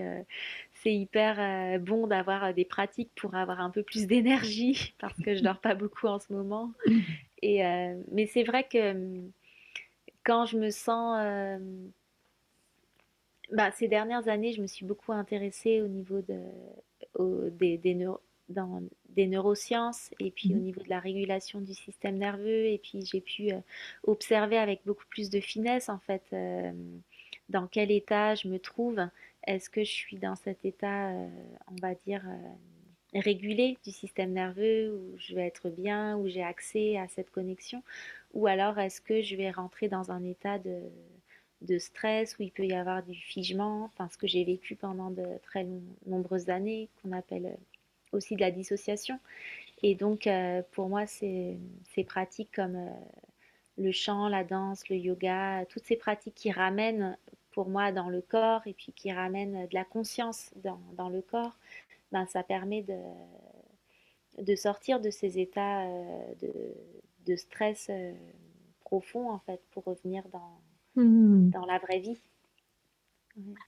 c'est 0.83 0.93
hyper 0.93 1.39
euh, 1.39 1.79
bon 1.79 2.07
d'avoir 2.07 2.43
euh, 2.43 2.53
des 2.53 2.65
pratiques 2.65 3.11
pour 3.15 3.35
avoir 3.35 3.61
un 3.61 3.69
peu 3.69 3.83
plus 3.83 4.05
d'énergie 4.05 4.93
parce 4.99 5.17
que 5.21 5.33
je 5.33 5.41
dors 5.41 5.59
pas 5.59 5.75
beaucoup 5.75 6.07
en 6.07 6.19
ce 6.19 6.33
moment. 6.33 6.73
Et, 7.41 7.65
euh, 7.65 7.95
mais 8.11 8.25
c'est 8.27 8.43
vrai 8.43 8.67
que 8.69 8.93
quand 10.23 10.45
je 10.45 10.57
me 10.57 10.69
sens... 10.69 11.59
Bah, 13.51 13.69
ces 13.71 13.87
dernières 13.87 14.29
années, 14.29 14.51
je 14.51 14.61
me 14.61 14.67
suis 14.67 14.85
beaucoup 14.85 15.11
intéressée 15.11 15.81
au 15.81 15.87
niveau 15.87 16.21
de, 16.21 17.49
des, 17.51 17.77
des, 17.77 18.07
dans, 18.49 18.81
des 19.15 19.27
neurosciences 19.27 20.11
et 20.19 20.31
puis 20.31 20.53
au 20.53 20.57
mmh. 20.57 20.63
niveau 20.63 20.81
de 20.81 20.89
la 20.89 20.99
régulation 20.99 21.61
du 21.61 21.73
système 21.73 22.17
nerveux. 22.17 22.65
Et 22.65 22.77
puis 22.77 23.05
j'ai 23.05 23.21
pu 23.21 23.51
observer 24.03 24.57
avec 24.57 24.81
beaucoup 24.85 25.05
plus 25.09 25.29
de 25.29 25.39
finesse 25.39 25.89
en 25.89 25.99
fait 25.99 26.23
dans 27.49 27.67
quel 27.67 27.91
état 27.91 28.35
je 28.35 28.47
me 28.47 28.59
trouve 28.59 28.99
est-ce 29.45 29.69
que 29.69 29.83
je 29.83 29.91
suis 29.91 30.17
dans 30.17 30.35
cet 30.35 30.63
état, 30.65 31.09
euh, 31.09 31.27
on 31.67 31.75
va 31.81 31.95
dire, 31.95 32.23
euh, 32.25 33.19
régulé 33.19 33.77
du 33.83 33.91
système 33.91 34.31
nerveux, 34.31 34.95
où 34.95 35.17
je 35.17 35.35
vais 35.35 35.45
être 35.45 35.69
bien, 35.69 36.17
où 36.17 36.27
j'ai 36.27 36.43
accès 36.43 36.97
à 36.97 37.07
cette 37.07 37.29
connexion? 37.29 37.83
Ou 38.33 38.47
alors 38.47 38.79
est-ce 38.79 39.01
que 39.01 39.21
je 39.21 39.35
vais 39.35 39.51
rentrer 39.51 39.89
dans 39.89 40.11
un 40.11 40.23
état 40.23 40.59
de, 40.59 40.79
de 41.61 41.77
stress, 41.77 42.37
où 42.39 42.43
il 42.43 42.51
peut 42.51 42.65
y 42.65 42.73
avoir 42.73 43.03
du 43.03 43.15
figement, 43.15 43.85
enfin 43.85 44.07
ce 44.09 44.17
que 44.17 44.27
j'ai 44.27 44.43
vécu 44.43 44.75
pendant 44.75 45.11
de 45.11 45.25
très 45.43 45.67
nombreuses 46.05 46.49
années, 46.49 46.89
qu'on 47.01 47.11
appelle 47.11 47.45
euh, 47.47 47.57
aussi 48.13 48.35
de 48.35 48.41
la 48.41 48.51
dissociation. 48.51 49.19
Et 49.81 49.95
donc, 49.95 50.29
pour 50.71 50.87
moi, 50.87 51.05
ces, 51.05 51.57
ces 51.93 52.03
pratiques 52.03 52.51
comme 52.55 52.89
le 53.77 53.91
chant, 53.91 54.27
la 54.29 54.43
danse, 54.43 54.87
le 54.89 54.95
yoga, 54.95 55.65
toutes 55.65 55.83
ces 55.83 55.95
pratiques 55.95 56.35
qui 56.35 56.51
ramènent 56.51 57.17
pour 57.51 57.69
moi 57.69 57.91
dans 57.91 58.09
le 58.09 58.21
corps 58.21 58.65
et 58.65 58.73
puis 58.73 58.91
qui 58.93 59.11
ramène 59.11 59.67
de 59.67 59.73
la 59.73 59.83
conscience 59.83 60.51
dans, 60.63 60.79
dans 60.93 61.09
le 61.09 61.21
corps, 61.21 61.57
ben, 62.11 62.25
ça 62.27 62.43
permet 62.43 62.81
de, 62.81 62.97
de 64.41 64.55
sortir 64.55 64.99
de 64.99 65.09
ces 65.09 65.39
états 65.39 65.83
euh, 65.83 66.33
de, 66.41 66.53
de 67.25 67.35
stress 67.35 67.87
euh, 67.89 68.13
profond 68.81 69.29
en 69.31 69.39
fait 69.39 69.61
pour 69.71 69.83
revenir 69.85 70.23
dans, 70.29 70.59
mmh. 70.95 71.49
dans 71.49 71.65
la 71.65 71.79
vraie 71.79 71.99
vie. 71.99 72.19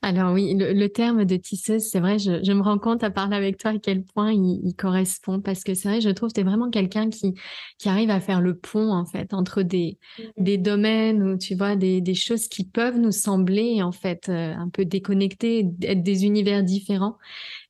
Alors 0.04 0.34
oui, 0.34 0.54
le, 0.56 0.88
terme 0.88 1.25
de 1.25 1.36
tisseuse, 1.36 1.89
c'est 1.89 1.99
vrai, 1.99 2.19
je, 2.19 2.51
me 2.51 2.62
rends 2.62 2.78
compte 2.78 3.04
à 3.04 3.10
parler 3.10 3.36
avec 3.36 3.58
toi 3.58 3.71
à 3.71 3.78
quel 3.80 4.04
point 4.04 4.32
il, 4.32 4.75
correspond, 4.78 5.41
parce 5.41 5.63
que 5.63 5.73
c'est 5.73 5.89
vrai, 5.89 6.01
je 6.01 6.10
trouve 6.12 6.30
que 6.30 6.36
tu 6.36 6.41
es 6.41 6.43
vraiment 6.43 6.69
quelqu'un 6.69 7.10
qui, 7.10 7.34
qui 7.80 7.89
arrive 7.89 8.12
à 8.12 8.19
faire 8.19 8.41
le 8.41 8.56
pont, 8.56 8.91
en 8.91 9.06
fait, 9.06 9.34
entre 9.34 9.63
des, 9.63 9.97
mmh 10.19 10.23
des 10.38 10.58
domaines 10.58 11.23
ou, 11.23 11.38
tu 11.38 11.56
vois, 11.56 11.75
des, 11.75 12.01
des 12.01 12.13
choses 12.13 12.47
qui 12.47 12.65
peuvent 12.65 12.99
nous 12.99 13.12
sembler, 13.12 13.82
en 13.82 13.91
fait, 13.91 14.30
euh, 14.30 14.54
un 14.54 14.69
peu 14.69 14.86
déconnectées, 14.86 15.65
être 15.82 16.04
des 16.04 16.25
univers 16.25 16.62
différents. 16.63 17.17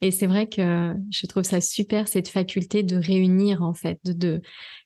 Et 0.06 0.12
c'est 0.12 0.28
vrai 0.28 0.46
que 0.46 0.94
je 1.10 1.26
trouve 1.26 1.42
ça 1.42 1.62
super, 1.62 2.08
cette 2.08 2.28
faculté 2.28 2.84
de 2.84 2.96
réunir, 2.96 3.64
en 3.64 3.74
fait, 3.74 3.98
de, 4.06 4.40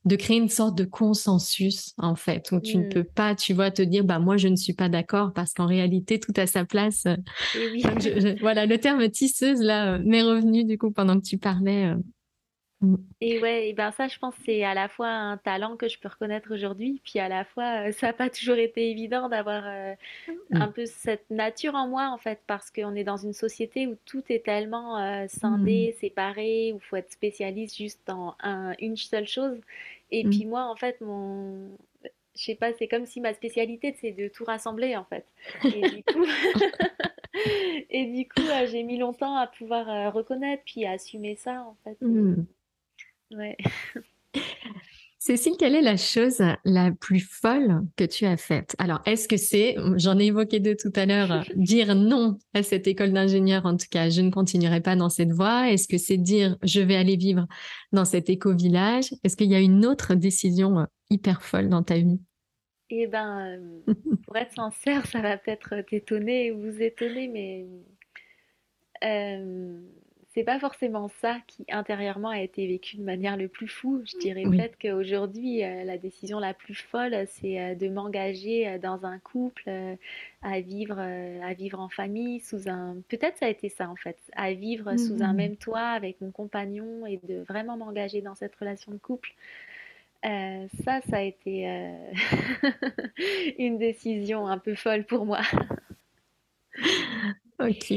de 0.06 0.16
créer 0.16 0.38
une 0.38 0.48
sorte 0.48 0.78
de 0.78 0.86
consensus, 0.86 1.94
en 1.98 2.16
fait, 2.16 2.54
où 2.54 2.62
tu 2.62 2.78
ne 2.78 2.86
mmh. 2.86 2.90
peux 2.90 3.04
pas, 3.04 3.36
tu 3.36 3.54
vois, 3.54 3.70
te 3.70 3.82
dire, 3.82 4.06
bah, 4.06 4.20
moi, 4.20 4.38
je 4.38 4.48
ne 4.48 4.56
suis 4.56 4.72
pas 4.72 4.88
d'accord 4.88 5.34
parce 5.34 5.52
qu'en 5.54 5.66
réalité, 5.66 6.22
tout 6.22 6.32
a 6.38 6.48
sa 6.48 6.64
place. 6.64 7.04
voilà, 8.40 8.66
le 8.66 8.78
terme 8.78 9.10
tisseuse, 9.10 9.60
là, 9.60 9.96
euh, 9.96 10.02
m'est 10.06 10.24
revenu, 10.24 10.64
du 10.64 10.78
coup, 10.78 10.90
pendant 10.90 11.20
que 11.20 11.26
tu 11.26 11.38
parlais. 11.38 11.88
Euh, 11.88 11.98
Mm. 12.82 12.96
Et 13.20 13.42
ouais, 13.42 13.70
et 13.70 13.74
ben 13.74 13.92
ça, 13.92 14.08
je 14.08 14.18
pense, 14.20 14.34
c'est 14.46 14.64
à 14.64 14.74
la 14.74 14.88
fois 14.88 15.10
un 15.10 15.38
talent 15.38 15.76
que 15.76 15.90
je 15.90 16.00
peux 16.00 16.08
reconnaître 16.08 16.54
aujourd'hui, 16.54 17.02
puis 17.04 17.20
à 17.20 17.28
la 17.28 17.44
fois, 17.44 17.88
euh, 17.88 17.92
ça 17.92 18.08
n'a 18.08 18.14
pas 18.14 18.30
toujours 18.30 18.56
été 18.56 18.90
évident 18.90 19.28
d'avoir 19.28 19.64
euh, 19.66 19.94
mm. 20.52 20.62
un 20.62 20.68
peu 20.70 20.86
cette 20.86 21.30
nature 21.30 21.76
en 21.76 21.88
moi, 21.90 22.10
en 22.10 22.18
fait, 22.18 22.40
parce 22.48 22.72
qu'on 22.72 22.96
est 22.96 23.04
dans 23.04 23.18
une 23.18 23.34
société 23.34 23.88
où 23.88 23.98
tout 24.06 24.24
est 24.30 24.46
tellement 24.46 24.98
euh, 24.98 25.26
scindé, 25.28 25.94
mm. 25.94 26.00
séparé, 26.00 26.72
où 26.74 26.78
il 26.78 26.82
faut 26.82 26.96
être 26.96 27.12
spécialiste 27.12 27.76
juste 27.76 28.02
dans 28.06 28.36
une 28.80 28.96
seule 28.96 29.28
chose. 29.28 29.60
Et 30.12 30.24
puis 30.24 30.46
moi, 30.46 30.64
en 30.64 30.76
fait, 30.76 31.02
mon, 31.02 31.70
je 32.36 32.44
sais 32.44 32.56
pas, 32.56 32.74
c'est 32.74 32.88
comme 32.88 33.06
si 33.06 33.22
ma 33.22 33.34
spécialité, 33.34 33.96
c'est 34.00 34.12
de 34.12 34.28
tout 34.28 34.46
rassembler, 34.46 34.96
en 34.96 35.04
fait. 35.04 35.26
Et 35.66 35.82
du 35.82 36.04
coup, 36.04 36.26
et 37.92 38.06
du 38.06 38.28
coup 38.28 38.42
j'ai 38.66 38.82
mis 38.82 38.98
longtemps 38.98 39.36
à 39.36 39.46
pouvoir 39.46 40.14
reconnaître, 40.14 40.64
puis 40.66 40.86
à 40.86 40.92
assumer 40.92 41.36
ça, 41.36 41.64
en 41.64 41.76
fait. 41.84 41.98
Ouais. 43.32 43.58
Cécile, 45.22 45.58
quelle 45.60 45.76
est 45.76 45.82
la 45.82 45.98
chose 45.98 46.42
la 46.64 46.92
plus 46.92 47.20
folle 47.20 47.82
que 47.98 48.06
tu 48.06 48.26
as 48.26 48.38
faite? 48.38 48.76
Alors, 48.80 49.02
est-ce 49.06 49.28
que 49.28 49.36
c'est, 49.36 49.76
j'en 49.96 50.18
ai 50.18 50.28
évoqué 50.28 50.62
deux 50.62 50.76
tout 50.76 50.94
à 50.96 51.06
l'heure, 51.06 51.44
dire 51.56 51.94
non 51.94 52.40
à 52.54 52.64
cette 52.64 52.88
école 52.88 53.12
d'ingénieur, 53.12 53.66
en 53.66 53.76
tout 53.76 53.88
cas, 53.92 54.10
je 54.10 54.22
ne 54.22 54.32
continuerai 54.32 54.82
pas 54.82 54.96
dans 54.96 55.10
cette 55.10 55.32
voie. 55.32 55.70
Est-ce 55.70 55.88
que 55.90 55.98
c'est 55.98 56.18
dire 56.18 56.58
je 56.64 56.80
vais 56.80 56.96
aller 56.96 57.18
vivre 57.18 57.48
dans 57.92 58.06
cet 58.06 58.30
éco-village? 58.30 59.14
Est-ce 59.24 59.36
qu'il 59.36 59.52
y 59.52 59.56
a 59.56 59.60
une 59.60 59.86
autre 59.86 60.16
décision 60.16 60.80
euh, 60.80 60.86
hyper 61.10 61.44
folle 61.44 61.68
dans 61.68 61.84
ta 61.84 61.98
vie? 61.98 62.20
Eh 62.90 63.06
ben, 63.06 63.82
euh, 63.88 63.94
pour 64.26 64.38
être 64.38 64.54
sincère, 64.54 65.06
ça 65.06 65.22
va 65.22 65.38
peut-être 65.38 65.82
t'étonner 65.82 66.52
ou 66.54 66.72
vous 66.72 66.82
étonner, 66.82 67.28
mais 67.28 67.68
euh, 69.04 69.82
c'est 70.40 70.46
pas 70.46 70.60
forcément 70.60 71.10
ça 71.20 71.38
qui 71.48 71.66
intérieurement 71.70 72.30
a 72.30 72.40
été 72.40 72.66
vécu 72.66 72.96
de 72.96 73.04
manière 73.04 73.36
le 73.36 73.50
plus 73.50 73.68
fou. 73.68 74.02
Je 74.06 74.18
dirais 74.20 74.44
peut-être 74.44 74.78
qu'aujourd'hui, 74.80 75.66
euh, 75.66 75.84
la 75.84 75.98
décision 75.98 76.40
la 76.40 76.54
plus 76.54 76.76
folle, 76.76 77.26
c'est 77.28 77.60
euh, 77.60 77.76
de 77.76 77.90
m'engager 77.90 78.66
euh, 78.66 78.78
dans 78.78 79.06
un 79.06 79.20
couple, 79.20 79.70
à 80.42 80.62
vivre, 80.62 80.98
à 80.98 81.54
vivre 81.54 81.82
en 81.82 81.90
famille, 81.90 82.40
sous 82.40 82.70
un. 82.70 82.96
Peut-être 83.10 83.36
ça 83.36 83.48
a 83.48 83.50
été 83.50 83.68
ça 83.68 83.90
en 83.90 83.98
fait, 83.98 84.18
à 84.32 84.54
vivre 84.54 84.96
sous 84.96 85.22
un 85.22 85.34
mmh. 85.34 85.36
même 85.36 85.56
toit 85.58 85.90
avec 85.90 86.22
mon 86.22 86.32
compagnon 86.32 87.06
et 87.06 87.20
de 87.28 87.42
vraiment 87.42 87.76
m'engager 87.76 88.22
dans 88.22 88.36
cette 88.36 88.56
relation 88.56 88.94
de 88.94 88.98
couple. 88.98 89.34
ça, 90.24 91.02
ça 91.10 91.18
a 91.18 91.22
été 91.22 91.68
une 93.60 93.78
décision 93.78 94.48
un 94.48 94.58
peu 94.58 94.76
folle 94.76 95.04
pour 95.04 95.26
moi. 95.26 95.42
ok. 97.60 97.94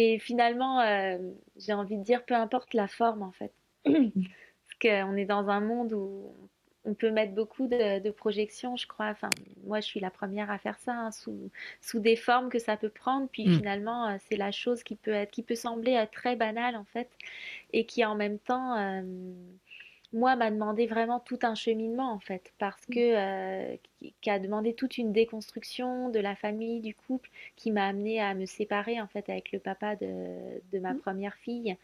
Et 0.00 0.20
finalement, 0.20 0.80
euh, 0.80 1.18
j'ai 1.56 1.72
envie 1.72 1.96
de 1.96 2.04
dire, 2.04 2.24
peu 2.24 2.34
importe 2.34 2.72
la 2.72 2.86
forme 2.86 3.20
en 3.20 3.32
fait. 3.32 3.52
Parce 3.84 4.78
qu'on 4.80 5.16
est 5.16 5.24
dans 5.24 5.48
un 5.48 5.58
monde 5.58 5.92
où 5.92 6.32
on 6.84 6.94
peut 6.94 7.10
mettre 7.10 7.32
beaucoup 7.32 7.66
de, 7.66 8.10
projections, 8.10 8.76
je 8.76 8.86
crois. 8.86 9.06
Enfin, 9.06 9.28
moi, 9.64 9.80
je 9.80 9.86
suis 9.86 9.98
la 9.98 10.10
première 10.10 10.52
à 10.52 10.58
faire 10.58 10.78
ça, 10.78 10.92
hein, 10.92 11.10
sous, 11.10 11.50
sous 11.80 11.98
des 11.98 12.14
formes 12.14 12.48
que 12.48 12.60
ça 12.60 12.76
peut 12.76 12.90
prendre. 12.90 13.28
Puis 13.32 13.48
mm. 13.48 13.56
finalement, 13.56 14.06
euh, 14.06 14.16
c'est 14.28 14.36
la 14.36 14.52
chose 14.52 14.84
qui 14.84 14.94
peut, 14.94 15.10
être, 15.10 15.32
qui 15.32 15.42
peut 15.42 15.56
sembler 15.56 16.06
très 16.12 16.36
banale 16.36 16.76
en 16.76 16.84
fait, 16.84 17.10
et 17.72 17.84
qui 17.84 18.04
en 18.04 18.14
même 18.14 18.38
temps... 18.38 18.76
Euh, 18.76 19.02
moi, 20.12 20.36
m'a 20.36 20.50
demandé 20.50 20.86
vraiment 20.86 21.20
tout 21.20 21.38
un 21.42 21.54
cheminement 21.54 22.10
en 22.12 22.18
fait, 22.18 22.52
parce 22.58 22.84
que 22.86 22.98
euh, 22.98 23.76
qui, 24.22 24.30
a 24.30 24.38
demandé 24.38 24.72
toute 24.72 24.96
une 24.96 25.12
déconstruction 25.12 26.08
de 26.08 26.18
la 26.18 26.34
famille, 26.34 26.80
du 26.80 26.94
couple, 26.94 27.28
qui 27.56 27.70
m'a 27.70 27.86
amené 27.86 28.20
à 28.20 28.34
me 28.34 28.46
séparer 28.46 29.00
en 29.00 29.06
fait 29.06 29.28
avec 29.28 29.52
le 29.52 29.58
papa 29.58 29.96
de, 29.96 30.78
ma 30.80 30.94
mmh. 30.94 31.00
première 31.00 31.34
fille. 31.36 31.76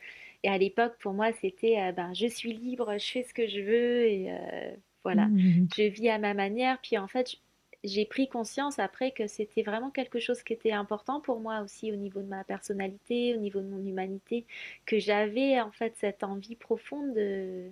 Et 0.43 0.49
à 0.49 0.57
l'époque, 0.57 0.95
pour 1.01 1.13
moi, 1.13 1.33
c'était 1.33 1.81
euh, 1.81 1.93
ben 1.93 2.15
je 2.15 2.27
suis 2.27 2.55
libre, 2.55 2.97
je 2.99 3.07
fais 3.07 3.23
ce 3.25 3.35
que 3.35 3.47
je 3.47 3.61
veux 3.61 4.07
et 4.07 4.31
euh, 4.31 4.75
voilà, 5.03 5.27
mmh. 5.27 5.69
je 5.77 5.83
vis 5.83 6.09
à 6.09 6.19
ma 6.19 6.33
manière. 6.33 6.79
Puis 6.83 6.97
en 6.97 7.09
fait, 7.09 7.37
j'ai 7.85 8.07
pris 8.07 8.29
conscience 8.29 8.79
après 8.79 9.11
que 9.11 9.27
c'était 9.27 9.63
vraiment 9.63 9.91
quelque 9.91 10.19
chose 10.19 10.43
qui 10.43 10.55
était 10.55 10.73
important 10.73 11.21
pour 11.21 11.41
moi 11.41 11.61
aussi 11.61 11.93
au 11.93 11.97
niveau 11.97 12.23
de 12.23 12.27
ma 12.27 12.43
personnalité, 12.43 13.35
au 13.37 13.39
niveau 13.39 13.61
de 13.61 13.67
mon 13.67 13.85
humanité, 13.85 14.47
que 14.87 14.99
j'avais 14.99 15.61
en 15.61 15.71
fait 15.71 15.95
cette 15.97 16.25
envie 16.25 16.57
profonde 16.57 17.13
de 17.13 17.71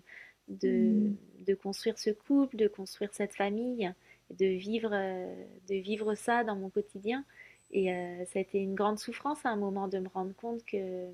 Mm. 0.63 1.15
de, 1.47 1.55
construire 1.55 1.99
ce 1.99 2.11
couple, 2.11 2.57
de 2.57 2.69
construire 2.69 3.13
cette 3.13 3.35
famille, 3.35 3.93
de 4.39 4.47
vivre, 4.47 4.91
euh, 4.93 5.35
de 5.69 5.75
vivre 5.77 6.15
ça 6.15 6.45
dans 6.45 6.57
mon 6.57 6.71
quotidien. 6.71 7.25
Et 7.71 7.93
euh, 7.93 8.25
ça 8.27 8.39
a 8.39 8.43
été 8.43 8.59
une 8.59 8.75
grande 8.75 8.99
souffrance 8.99 9.45
à 9.45 9.51
un 9.51 9.57
moment 9.57 9.89
de 9.89 9.99
me 9.99 10.09
rendre 10.09 10.35
compte 10.35 10.65
que 10.65 11.09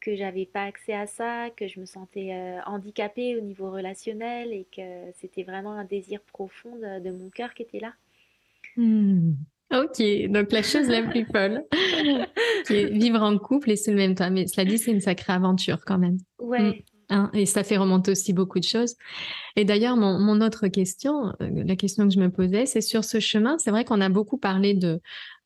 que 0.00 0.16
j'avais 0.16 0.46
pas 0.46 0.64
accès 0.64 0.94
à 0.94 1.06
ça, 1.06 1.48
que 1.56 1.68
je 1.68 1.78
me 1.78 1.86
sentais 1.86 2.32
euh, 2.32 2.58
handicapée 2.66 3.36
au 3.36 3.40
niveau 3.40 3.70
relationnel 3.70 4.52
et 4.52 4.66
que 4.76 5.12
c'était 5.20 5.44
vraiment 5.44 5.74
un 5.74 5.84
désir 5.84 6.20
profond 6.22 6.74
de, 6.74 7.10
mon 7.12 7.30
cœur 7.30 7.54
qui 7.54 7.62
était 7.62 7.78
là. 7.78 7.94
Mm. 8.76 9.34
Ok, 9.72 10.02
donc 10.28 10.50
la 10.50 10.62
chose 10.62 10.88
la 10.88 11.02
plus 11.02 11.24
folle, 11.24 11.64
qui 12.66 12.74
est 12.74 12.90
vivre 12.90 13.22
en 13.22 13.38
couple 13.38 13.70
et 13.70 13.76
sous 13.76 13.90
le 13.90 13.96
même 13.96 14.16
toit. 14.16 14.28
Mais 14.28 14.48
cela 14.48 14.64
dit, 14.64 14.76
c'est 14.76 14.90
une 14.90 15.00
sacrée 15.00 15.32
aventure 15.32 15.84
quand 15.86 15.98
même. 15.98 16.18
Ouais, 16.40 16.60
mm. 16.60 16.74
Hein, 17.12 17.30
et 17.34 17.44
ça 17.44 17.62
fait 17.62 17.76
remonter 17.76 18.10
aussi 18.10 18.32
beaucoup 18.32 18.58
de 18.58 18.64
choses. 18.64 18.94
Et 19.56 19.66
d'ailleurs, 19.66 19.98
mon, 19.98 20.40
autre 20.40 20.68
question, 20.68 21.26
euh, 21.42 21.62
la 21.66 21.76
question 21.76 22.08
que 22.08 22.14
je 22.14 22.18
me 22.18 22.30
posais, 22.30 22.64
c'est 22.64 22.80
sur 22.80 23.04
ce 23.04 23.20
chemin, 23.20 23.58
c'est 23.58 23.70
vrai 23.70 23.84
qu'on 23.84 24.00
a 24.00 24.08
beaucoup 24.08 24.38
parlé 24.38 24.72
de, 24.72 24.98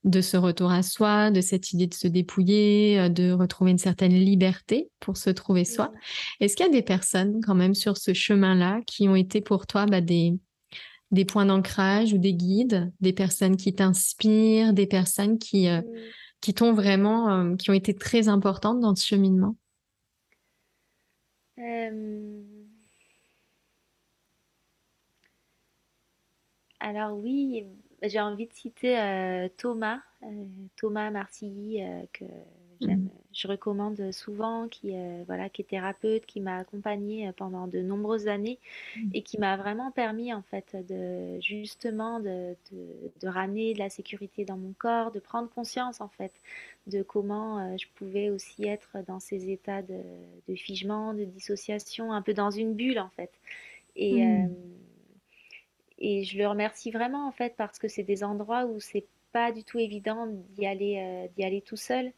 de 0.05 0.21
ce 0.21 0.37
retour 0.37 0.71
à 0.71 0.85
soi, 0.85 1.33
de 1.33 1.41
cette 1.41 1.73
idée 1.73 1.89
de 1.89 1.95
se 1.95 2.07
dépouiller, 2.07 3.01
euh, 3.01 3.09
de 3.09 3.33
retrouver 3.33 3.73
une 3.73 3.79
certaine 3.79 4.13
liberté 4.13 4.91
pour 5.01 5.17
se 5.17 5.29
trouver 5.29 5.65
soi. 5.65 5.93
Est-ce 6.39 6.55
qu'il 6.55 6.67
y 6.67 6.69
a 6.69 6.73
des 6.73 6.83
personnes 6.83 7.41
quand 7.45 7.57
même 7.57 7.75
sur 7.75 7.97
ce 7.97 8.15
chemin-là 8.15 8.81
qui 8.87 9.09
ont 9.09 9.17
été 9.17 9.41
pour 9.41 9.67
toi 9.67 9.87
bah, 9.87 10.01
des, 10.01 10.39
des 11.11 11.25
points 11.25 11.47
d'ancrage 11.47 12.13
ou 12.13 12.19
des 12.19 12.35
guides, 12.35 12.93
des 13.01 13.13
personnes 13.13 13.57
qui 13.57 13.75
t'inspirent, 13.75 14.73
des 14.73 14.87
personnes 14.87 15.37
qui, 15.37 15.67
euh, 15.67 15.83
qui 16.41 16.55
t'ont 16.55 16.75
vraiment, 16.75 17.57
qui 17.57 17.71
ont 17.71 17.75
été 17.75 17.93
très 17.93 18.29
importantes 18.29 18.79
dans 18.79 18.95
ce 18.95 19.05
cheminement? 19.05 19.57
Euh, 21.59 22.43
alors 26.81 27.17
oui, 27.19 27.67
j'ai 28.03 28.21
envie 28.21 28.47
de 28.47 28.53
citer 28.53 28.99
euh, 28.99 29.49
Thomas, 29.57 30.01
euh, 30.23 30.45
Thomas 30.77 31.11
Marcilly, 31.11 31.83
que 32.13 32.25
mmh. 32.81 33.09
je 33.33 33.49
recommande 33.49 34.13
souvent, 34.13 34.69
qui, 34.69 34.93
voilà, 35.27 35.49
qui 35.49 35.63
est 35.63 35.67
thérapeute, 35.67 36.27
qui 36.27 36.41
m'a 36.41 36.59
accompagnée 36.59 37.31
pendant 37.37 37.67
de 37.67 37.81
nombreuses 37.81 38.29
années 38.29 38.59
mmh. 38.97 39.11
et 39.15 39.23
qui 39.23 39.39
m'a 39.39 39.57
vraiment 39.57 39.91
permis 39.91 40.33
en 40.33 40.43
fait 40.43 40.77
de 40.89 41.41
justement 41.41 42.21
de, 42.21 42.57
de, 42.73 43.29
ramener 43.29 43.75
de 43.75 43.79
la 43.79 43.89
sécurité 43.89 44.45
dans 44.45 44.57
mon 44.57 44.73
corps, 44.79 45.13
de 45.13 45.21
prendre 45.21 45.49
conscience 45.49 46.01
en 46.01 46.09
fait 46.09 46.33
de 46.87 47.03
comment 47.03 47.59
euh, 47.59 47.77
je 47.77 47.87
pouvais 47.95 48.31
aussi 48.31 48.67
être 48.67 48.99
dans 49.07 49.21
ces 49.21 49.51
états 49.51 49.83
de, 49.83 50.55
figement, 50.55 51.15
de 51.15 51.25
dissociation, 51.25 52.13
un 52.13 52.23
peu 52.23 52.35
dans 52.35 52.51
une 52.51 52.75
bulle 52.75 52.99
en 52.99 53.11
fait. 53.11 53.31
Et, 53.97 54.25
euh, 54.25 54.47
et 55.99 56.25
je 56.25 56.39
le 56.39 56.47
remercie 56.47 56.91
vraiment 56.91 57.27
en 57.27 57.33
fait 57.33 57.55
parce 57.57 57.79
que 57.79 57.89
c'est 57.89 58.03
des 58.03 58.23
endroits 58.23 58.67
où 58.67 58.79
c'est 58.81 59.07
pas 59.33 59.53
du 59.53 59.65
tout 59.65 59.79
évident 59.79 60.27
d'y 60.51 60.67
aller, 60.67 60.99
euh, 60.99 61.29
d'y 61.37 61.45
aller 61.45 61.61
tout 61.61 61.77
seul. 61.77 62.13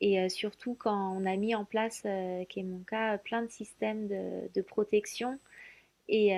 Et 0.00 0.28
surtout 0.28 0.74
quand 0.74 1.16
on 1.16 1.26
a 1.26 1.36
mis 1.36 1.54
en 1.54 1.64
place, 1.64 2.06
qui 2.48 2.60
est 2.60 2.64
mon 2.64 2.84
cas, 2.84 3.18
plein 3.18 3.42
de 3.42 3.50
systèmes 3.50 4.06
de, 4.06 4.48
de 4.54 4.62
protection. 4.62 5.38
Et, 6.08 6.32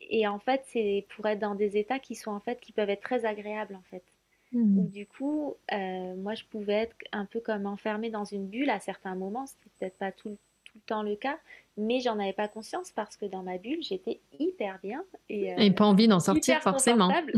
et 0.00 0.26
en 0.26 0.38
fait, 0.38 0.62
c'est 0.66 1.06
pour 1.14 1.26
être 1.26 1.38
dans 1.38 1.54
des 1.54 1.76
états 1.76 1.98
qui 1.98 2.14
sont 2.14 2.30
en 2.30 2.40
fait, 2.40 2.58
qui 2.60 2.72
peuvent 2.72 2.90
être 2.90 3.02
très 3.02 3.24
agréables 3.26 3.74
en 3.74 3.82
fait. 3.90 4.02
Mmh. 4.52 4.88
du 4.88 5.06
coup, 5.06 5.54
euh, 5.72 6.16
moi, 6.16 6.34
je 6.34 6.44
pouvais 6.44 6.74
être 6.74 6.96
un 7.12 7.24
peu 7.24 7.40
comme 7.40 7.66
enfermée 7.66 8.10
dans 8.10 8.24
une 8.24 8.48
bulle 8.48 8.70
à 8.70 8.80
certains 8.80 9.14
moments. 9.14 9.46
C'était 9.46 9.70
peut-être 9.78 9.98
pas 9.98 10.10
tout, 10.10 10.30
tout, 10.30 10.49
le 10.80 10.86
temps 10.86 11.02
le 11.02 11.16
cas, 11.16 11.38
mais 11.76 12.00
j'en 12.00 12.18
avais 12.18 12.32
pas 12.32 12.48
conscience 12.48 12.90
parce 12.90 13.16
que 13.16 13.26
dans 13.26 13.42
ma 13.42 13.58
bulle, 13.58 13.82
j'étais 13.82 14.20
hyper 14.38 14.78
bien. 14.82 15.02
Et, 15.28 15.52
euh, 15.52 15.70
pas 15.70 15.86
envie 15.86 16.08
d'en 16.08 16.20
sortir 16.20 16.60
forcément. 16.60 17.10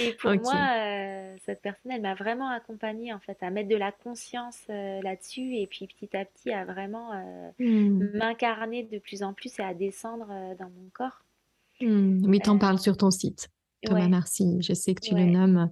et 0.00 0.12
pour 0.20 0.32
moi, 0.42 0.54
euh, 0.76 1.36
cette 1.44 1.60
personne, 1.60 1.92
elle 1.92 2.02
m'a 2.02 2.14
vraiment 2.14 2.48
accompagnée 2.48 3.12
en 3.12 3.18
fait 3.18 3.36
à 3.42 3.50
mettre 3.50 3.68
de 3.68 3.76
la 3.76 3.92
conscience 3.92 4.60
là-dessus 4.68 5.56
et 5.56 5.66
puis 5.66 5.86
petit 5.86 6.16
à 6.16 6.24
petit 6.24 6.52
à 6.52 6.64
vraiment 6.64 7.10
mmh. 7.58 8.10
m'incarner 8.14 8.84
de 8.84 8.98
plus 8.98 9.22
en 9.22 9.32
plus 9.32 9.58
et 9.58 9.62
à 9.62 9.74
descendre 9.74 10.28
dans 10.58 10.70
mon 10.70 10.90
corps. 10.92 11.22
Mmh. 11.80 12.26
Oui, 12.28 12.40
t'en 12.40 12.58
parles 12.58 12.78
sur 12.78 12.96
ton 12.96 13.10
site. 13.10 13.48
Thomas 13.82 14.08
Marcy, 14.08 14.58
je 14.60 14.74
sais 14.74 14.94
que 14.94 15.00
tu 15.00 15.14
le 15.14 15.24
nommes 15.24 15.70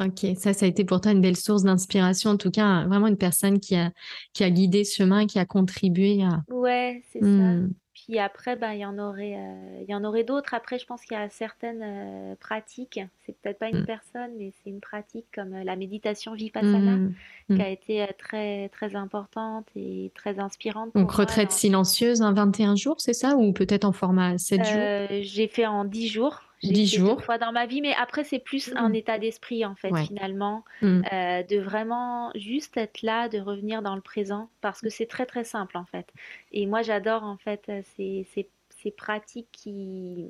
Ok, 0.00 0.26
ça, 0.36 0.52
ça 0.54 0.64
a 0.64 0.68
été 0.68 0.84
pour 0.84 1.00
toi 1.00 1.12
une 1.12 1.20
belle 1.20 1.36
source 1.36 1.62
d'inspiration, 1.62 2.30
en 2.30 2.36
tout 2.36 2.50
cas, 2.50 2.86
vraiment 2.86 3.06
une 3.06 3.18
personne 3.18 3.60
qui 3.60 3.76
a, 3.76 3.90
qui 4.32 4.44
a 4.44 4.50
guidé 4.50 4.84
ce 4.84 4.96
chemin, 4.96 5.26
qui 5.26 5.38
a 5.38 5.44
contribué 5.44 6.22
à... 6.22 6.42
Ouais, 6.48 7.02
c'est 7.12 7.20
ça. 7.20 7.26
Hmm. 7.26 7.70
Puis 8.10 8.18
après, 8.18 8.56
ben, 8.56 8.72
il 8.72 8.80
y 8.80 8.86
en 8.86 8.98
aurait, 8.98 9.36
euh, 9.36 9.82
il 9.82 9.90
y 9.90 9.94
en 9.94 10.04
aurait 10.04 10.24
d'autres. 10.24 10.54
Après, 10.54 10.78
je 10.78 10.86
pense 10.86 11.02
qu'il 11.02 11.16
y 11.16 11.20
a 11.20 11.28
certaines 11.28 11.82
euh, 11.82 12.34
pratiques. 12.40 12.98
C'est 13.24 13.36
peut-être 13.40 13.58
pas 13.58 13.68
une 13.68 13.82
mm. 13.82 13.86
personne, 13.86 14.30
mais 14.38 14.52
c'est 14.52 14.70
une 14.70 14.80
pratique 14.80 15.26
comme 15.34 15.52
euh, 15.52 15.64
la 15.64 15.76
méditation 15.76 16.34
vipassana 16.34 16.96
mm. 16.96 17.14
qui 17.48 17.54
mm. 17.54 17.60
a 17.60 17.68
été 17.68 18.06
très 18.18 18.68
très 18.70 18.96
importante 18.96 19.66
et 19.76 20.10
très 20.14 20.38
inspirante. 20.38 20.90
Donc 20.94 21.10
retraite 21.12 21.52
silencieuse, 21.52 22.22
en 22.22 22.32
21 22.32 22.74
jours, 22.74 22.96
c'est 23.00 23.12
ça, 23.12 23.36
ou 23.36 23.52
peut-être 23.52 23.84
en 23.84 23.92
format 23.92 24.38
7 24.38 24.64
jours? 24.64 25.22
J'ai 25.22 25.46
fait 25.48 25.66
en 25.66 25.84
10 25.84 26.08
jours. 26.08 26.49
10 26.62 26.86
jours. 26.86 27.16
Deux 27.16 27.22
fois 27.22 27.38
dans 27.38 27.52
ma 27.52 27.66
vie, 27.66 27.80
mais 27.80 27.94
après, 27.94 28.24
c'est 28.24 28.38
plus 28.38 28.72
un 28.76 28.92
état 28.92 29.18
d'esprit, 29.18 29.64
en 29.64 29.74
fait, 29.74 29.94
finalement, 30.06 30.64
de 30.82 31.58
vraiment 31.58 32.30
juste 32.34 32.76
être 32.76 33.02
là, 33.02 33.28
de 33.28 33.38
revenir 33.38 33.82
dans 33.82 33.94
le 33.94 34.00
présent, 34.00 34.50
parce 34.60 34.80
que 34.80 34.88
c'est 34.90 35.06
très, 35.06 35.26
très 35.26 35.44
simple, 35.44 35.76
en 35.76 35.84
fait. 35.84 36.06
Et 36.52 36.66
moi, 36.66 36.82
j'adore, 36.82 37.22
en 37.24 37.36
fait, 37.36 37.70
ces, 37.96 38.26
ces, 38.32 38.48
ces 38.82 38.90
pratiques 38.90 39.48
qui. 39.52 40.28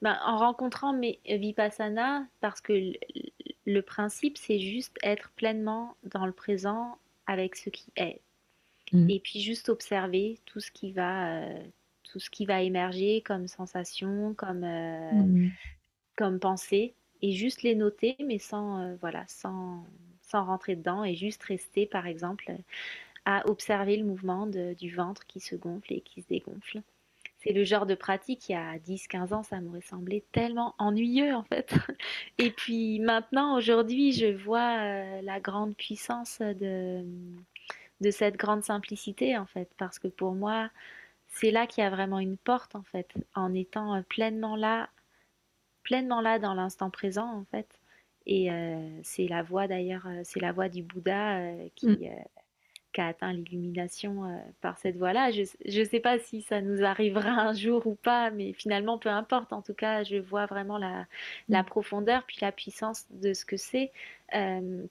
Ben, 0.00 0.18
en 0.24 0.36
rencontrant 0.36 0.92
mes 0.92 1.20
Vipassana, 1.26 2.26
parce 2.40 2.60
que 2.60 2.92
le, 3.66 3.80
principe, 3.82 4.36
c'est 4.36 4.58
juste 4.58 4.96
être 5.04 5.30
pleinement 5.36 5.96
dans 6.02 6.26
le 6.26 6.32
présent 6.32 6.98
avec 7.28 7.54
ce 7.54 7.70
qui 7.70 7.92
est. 7.94 8.20
Mm. 8.92 9.10
Et 9.10 9.20
puis 9.20 9.40
juste 9.40 9.68
observer 9.68 10.40
tout 10.44 10.58
ce 10.58 10.72
qui 10.72 10.90
va, 10.90 11.36
euh, 11.36 11.62
tout 12.12 12.20
ce 12.20 12.30
qui 12.30 12.44
va 12.44 12.60
émerger 12.62 13.22
comme 13.22 13.48
sensation, 13.48 14.34
comme, 14.34 14.64
euh, 14.64 15.12
mm. 15.12 15.50
comme 16.16 16.38
pensée, 16.38 16.94
et 17.22 17.32
juste 17.32 17.62
les 17.62 17.74
noter, 17.74 18.16
mais 18.24 18.38
sans, 18.38 18.80
euh, 18.80 18.96
voilà, 19.00 19.24
sans, 19.28 19.86
sans 20.20 20.44
rentrer 20.44 20.76
dedans, 20.76 21.04
et 21.04 21.14
juste 21.14 21.42
rester, 21.44 21.86
par 21.86 22.06
exemple, 22.06 22.52
à 23.24 23.48
observer 23.48 23.96
le 23.96 24.04
mouvement 24.04 24.46
du 24.46 24.94
ventre 24.94 25.26
qui 25.26 25.40
se 25.40 25.56
gonfle 25.56 25.94
et 25.94 26.00
qui 26.00 26.22
se 26.22 26.28
dégonfle 26.28 26.82
c'est 27.42 27.52
le 27.52 27.64
genre 27.64 27.86
de 27.86 27.94
pratique, 27.94 28.48
il 28.48 28.52
y 28.52 28.54
a 28.54 28.78
10-15 28.78 29.34
ans, 29.34 29.42
ça 29.42 29.60
m'aurait 29.60 29.80
semblé 29.80 30.24
tellement 30.32 30.74
ennuyeux 30.78 31.34
en 31.34 31.42
fait. 31.42 31.74
Et 32.38 32.50
puis 32.50 33.00
maintenant, 33.00 33.56
aujourd'hui, 33.56 34.12
je 34.12 34.26
vois 34.26 34.78
euh, 34.78 35.22
la 35.22 35.40
grande 35.40 35.74
puissance 35.74 36.38
de, 36.40 37.04
de 38.00 38.10
cette 38.10 38.36
grande 38.36 38.62
simplicité 38.62 39.36
en 39.36 39.46
fait, 39.46 39.68
parce 39.76 39.98
que 39.98 40.08
pour 40.08 40.32
moi, 40.32 40.70
c'est 41.32 41.50
là 41.50 41.66
qu'il 41.66 41.82
y 41.82 41.86
a 41.86 41.90
vraiment 41.90 42.18
une 42.18 42.36
porte 42.36 42.74
en 42.74 42.82
fait, 42.82 43.12
en 43.34 43.54
étant 43.54 43.96
euh, 43.96 44.02
pleinement 44.02 44.56
là, 44.56 44.88
pleinement 45.82 46.20
là 46.20 46.38
dans 46.38 46.54
l'instant 46.54 46.90
présent 46.90 47.26
en 47.26 47.44
fait. 47.50 47.68
Et 48.24 48.52
euh, 48.52 49.00
c'est 49.02 49.26
la 49.26 49.42
voie 49.42 49.66
d'ailleurs, 49.66 50.06
c'est 50.22 50.40
la 50.40 50.52
voie 50.52 50.68
du 50.68 50.82
Bouddha 50.82 51.40
qui, 51.74 51.88
mm 51.88 51.98
qui 52.92 53.00
a 53.00 53.08
atteint 53.08 53.32
l'illumination 53.32 54.24
euh, 54.24 54.36
par 54.60 54.78
cette 54.78 54.96
voie-là. 54.96 55.30
Je 55.30 55.80
ne 55.80 55.84
sais 55.84 56.00
pas 56.00 56.18
si 56.18 56.42
ça 56.42 56.60
nous 56.60 56.84
arrivera 56.84 57.30
un 57.30 57.54
jour 57.54 57.86
ou 57.86 57.94
pas, 57.94 58.30
mais 58.30 58.52
finalement, 58.52 58.98
peu 58.98 59.08
importe. 59.08 59.52
En 59.52 59.62
tout 59.62 59.74
cas, 59.74 60.04
je 60.04 60.16
vois 60.16 60.46
vraiment 60.46 60.78
la, 60.78 61.06
la 61.48 61.62
mm. 61.62 61.66
profondeur 61.66 62.24
puis 62.26 62.38
la 62.40 62.52
puissance 62.52 63.06
de 63.10 63.32
ce 63.32 63.44
que 63.44 63.56
c'est 63.56 63.92
euh, 64.34 64.84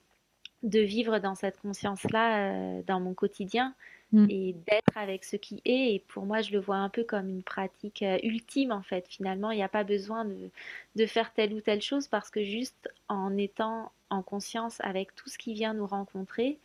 de 0.64 0.80
vivre 0.80 1.20
dans 1.20 1.36
cette 1.36 1.60
conscience-là 1.60 2.52
euh, 2.52 2.82
dans 2.88 3.00
mon 3.00 3.14
quotidien 3.14 3.74
mm. 4.12 4.28
et 4.30 4.56
d'être 4.68 4.96
avec 4.96 5.24
ce 5.24 5.36
qui 5.36 5.62
est. 5.66 5.96
Et 5.96 6.04
pour 6.08 6.26
moi, 6.26 6.42
je 6.42 6.52
le 6.52 6.60
vois 6.60 6.78
un 6.78 6.90
peu 6.90 7.04
comme 7.04 7.30
une 7.30 7.44
pratique 7.44 8.04
ultime, 8.24 8.72
en 8.72 8.82
fait. 8.82 9.06
Finalement, 9.10 9.52
il 9.52 9.58
n'y 9.58 9.64
a 9.64 9.70
pas 9.70 9.84
besoin 9.84 10.26
de, 10.26 10.50
de 10.96 11.06
faire 11.06 11.34
telle 11.34 11.54
ou 11.54 11.62
telle 11.62 11.82
chose 11.82 12.08
parce 12.08 12.30
que 12.30 12.44
juste 12.44 12.90
en 13.08 13.38
étant 13.38 13.92
en 14.10 14.22
conscience 14.22 14.78
avec 14.82 15.16
tout 15.16 15.30
ce 15.30 15.38
qui 15.38 15.54
vient 15.54 15.74
nous 15.74 15.88
rencontrer, 15.88 16.60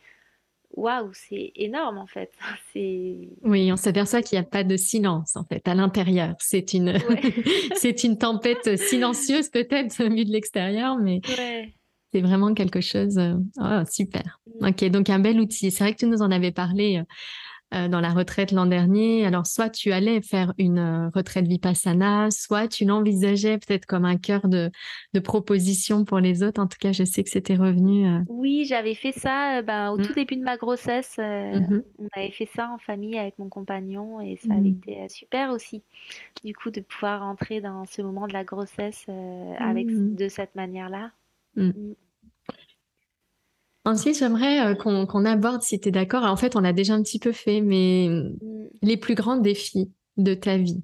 waouh, 0.75 1.09
c'est 1.13 1.51
énorme 1.55 1.97
en 1.97 2.07
fait. 2.07 2.31
Oui, 3.43 3.71
on 3.71 3.75
s'aperçoit 3.75 4.21
qu'il 4.21 4.37
n'y 4.37 4.45
a 4.45 4.47
pas 4.47 4.63
de 4.63 4.77
silence 4.77 5.35
en 5.35 5.43
fait 5.43 5.67
à 5.67 5.73
l'intérieur. 5.73 6.35
C'est 6.37 6.73
une, 6.73 6.99
c'est 7.75 8.03
une 8.03 8.19
tempête 8.19 8.77
silencieuse 8.77 9.49
peut-être 9.49 10.03
vue 10.03 10.25
de 10.25 10.31
l'extérieur, 10.31 10.97
mais 10.97 11.21
c'est 12.17 12.27
vraiment 12.27 12.53
quelque 12.53 12.81
chose. 12.81 13.17
Euh, 13.17 13.35
oh, 13.59 13.85
super. 13.89 14.39
Mm. 14.59 14.67
Ok, 14.67 14.85
donc 14.85 15.09
un 15.09 15.19
bel 15.19 15.39
outil. 15.39 15.71
C'est 15.71 15.83
vrai 15.83 15.93
que 15.93 15.99
tu 15.99 16.07
nous 16.07 16.21
en 16.21 16.31
avais 16.31 16.51
parlé 16.51 16.97
euh, 16.97 17.03
euh, 17.73 17.89
dans 17.89 17.99
la 17.99 18.13
retraite 18.13 18.53
l'an 18.53 18.65
dernier. 18.65 19.25
Alors, 19.25 19.45
soit 19.45 19.69
tu 19.69 19.91
allais 19.91 20.21
faire 20.21 20.53
une 20.57 20.79
euh, 20.79 21.09
retraite 21.13 21.45
vipassana, 21.47 22.31
soit 22.31 22.69
tu 22.69 22.85
l'envisageais 22.85 23.57
peut-être 23.57 23.85
comme 23.85 24.05
un 24.05 24.15
cœur 24.15 24.47
de, 24.47 24.71
de, 25.13 25.19
proposition 25.19 26.05
pour 26.05 26.19
les 26.19 26.43
autres. 26.43 26.61
En 26.61 26.67
tout 26.67 26.77
cas, 26.79 26.93
je 26.93 27.03
sais 27.03 27.25
que 27.25 27.29
c'était 27.29 27.57
revenu. 27.57 28.07
Euh. 28.07 28.19
Oui, 28.29 28.63
j'avais 28.63 28.95
fait 28.95 29.11
ça 29.11 29.61
ben, 29.63 29.91
au 29.91 29.97
tout 29.97 30.13
mmh. 30.13 30.15
début 30.15 30.37
de 30.37 30.43
ma 30.43 30.55
grossesse. 30.55 31.17
Mmh 31.17 31.81
on 31.99 32.07
avait 32.15 32.31
fait 32.31 32.47
ça 32.55 32.69
en 32.73 32.77
famille 32.77 33.17
avec 33.17 33.37
mon 33.37 33.49
compagnon 33.49 34.21
et 34.21 34.37
ça 34.37 34.53
avait 34.53 34.69
mmh. 34.69 34.81
été 34.87 35.09
super 35.09 35.51
aussi. 35.51 35.83
Du 36.45 36.53
coup, 36.53 36.71
de 36.71 36.79
pouvoir 36.79 37.21
entrer 37.23 37.59
dans 37.59 37.83
ce 37.85 38.01
moment 38.01 38.27
de 38.27 38.33
la 38.33 38.45
grossesse 38.45 39.05
avec 39.59 39.87
de 39.89 40.27
cette 40.29 40.55
manière-là. 40.55 41.11
Ensuite, 43.87 44.19
j'aimerais 44.19 44.73
euh, 44.73 44.75
qu'on 44.75 45.23
aborde, 45.23 45.61
si 45.61 45.79
tu 45.79 45.87
es 45.87 45.91
d'accord, 45.93 46.25
en 46.25 46.35
fait, 46.35 46.57
on 46.57 46.59
l'a 46.59 46.73
déjà 46.73 46.93
un 46.93 47.01
petit 47.01 47.19
peu 47.19 47.31
fait, 47.31 47.61
mais 47.61 48.09
mm, 48.09 48.35
les 48.81 48.97
plus 48.97 49.15
grands 49.15 49.37
défis 49.37 49.89
de 50.17 50.33
ta 50.33 50.57
vie. 50.57 50.83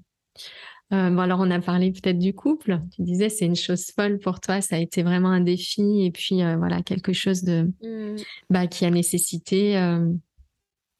Euh, 0.93 1.09
bon, 1.09 1.19
alors, 1.19 1.41
on 1.41 1.51
a 1.51 1.59
parlé 1.59 1.91
peut-être 1.91 2.17
du 2.17 2.33
couple. 2.33 2.79
Tu 2.95 3.01
disais, 3.01 3.27
c'est 3.27 3.45
une 3.45 3.57
chose 3.57 3.91
folle 3.93 4.19
pour 4.19 4.39
toi, 4.39 4.61
ça 4.61 4.77
a 4.77 4.79
été 4.79 5.03
vraiment 5.03 5.31
un 5.31 5.41
défi, 5.41 6.05
et 6.05 6.11
puis 6.11 6.41
euh, 6.43 6.55
voilà, 6.55 6.81
quelque 6.81 7.11
chose 7.11 7.43
de, 7.43 7.73
mm. 7.83 8.21
bah, 8.49 8.67
qui 8.67 8.85
a 8.85 8.89
nécessité 8.89 9.77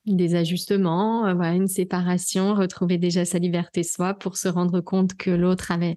des 0.06 0.36
ajustements, 0.36 1.26
une 1.54 1.70
séparation, 1.70 2.54
retrouver 2.54 2.98
déjà 2.98 3.24
sa 3.24 3.40
liberté 3.40 3.84
soi 3.84 4.14
pour 4.14 4.36
se 4.36 4.50
rendre 4.50 4.82
compte 4.82 5.16
que 5.16 5.32
l'autre 5.32 5.72
avait 5.72 5.96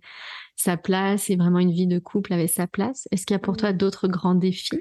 sa 0.57 0.77
place 0.77 1.31
et 1.31 1.37
vraiment 1.37 1.59
une 1.59 1.73
vie 1.73 1.87
de 1.87 1.99
couple 1.99 2.33
avait 2.33 2.47
sa 2.47 2.67
place? 2.67 3.09
Est-ce 3.13 3.27
qu'il 3.27 3.35
y 3.35 3.37
a 3.37 3.41
pour 3.41 3.57
toi 3.57 3.73
mmh. 3.73 3.77
d'autres 3.77 4.09
grands 4.09 4.35
défis? 4.35 4.81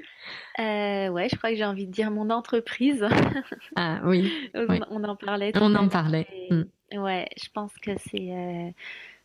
Euh, 0.58 1.08
Ouais, 1.08 1.28
je 1.30 1.36
crois 1.36 1.50
que 1.50 1.56
j'ai 1.56 1.64
envie 1.64 1.86
de 1.86 1.92
dire 1.92 2.10
mon 2.10 2.30
entreprise. 2.30 3.06
ah 3.76 4.00
oui. 4.04 4.30
on, 4.54 5.04
en 5.04 5.16
parlait. 5.16 5.52
On 5.54 5.74
en 5.74 5.88
parlait. 5.88 6.26
Mmh. 6.50 6.62
Ouais, 6.98 7.28
je 7.36 7.48
pense 7.52 7.72
que 7.78 7.92
c'est 7.98 8.32
euh, 8.32 8.70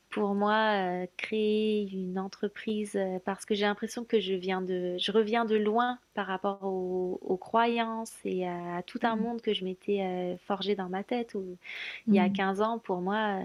pour 0.09 0.33
moi 0.33 1.03
euh, 1.03 1.05
créer 1.17 1.87
une 1.91 2.17
entreprise 2.17 2.95
euh, 2.95 3.19
parce 3.23 3.45
que 3.45 3.53
j'ai 3.53 3.65
l'impression 3.65 4.03
que 4.03 4.19
je 4.19 4.33
viens 4.33 4.61
de 4.61 4.97
je 4.97 5.11
reviens 5.11 5.45
de 5.45 5.55
loin 5.55 5.99
par 6.15 6.25
rapport 6.25 6.63
aux, 6.63 7.37
croyances 7.37 8.13
et 8.25 8.47
à, 8.47 8.81
tout 8.85 8.99
un 9.03 9.15
mmh. 9.15 9.21
monde 9.21 9.41
que 9.41 9.53
je 9.53 9.63
m'étais 9.63 10.37
forgé 10.45 10.75
dans 10.75 10.89
ma 10.89 11.03
tête 11.03 11.35
où 11.35 11.57
il 12.07 12.15
y 12.15 12.19
a 12.19 12.29
15 12.29 12.61
ans 12.61 12.79
pour 12.79 13.01
moi 13.01 13.39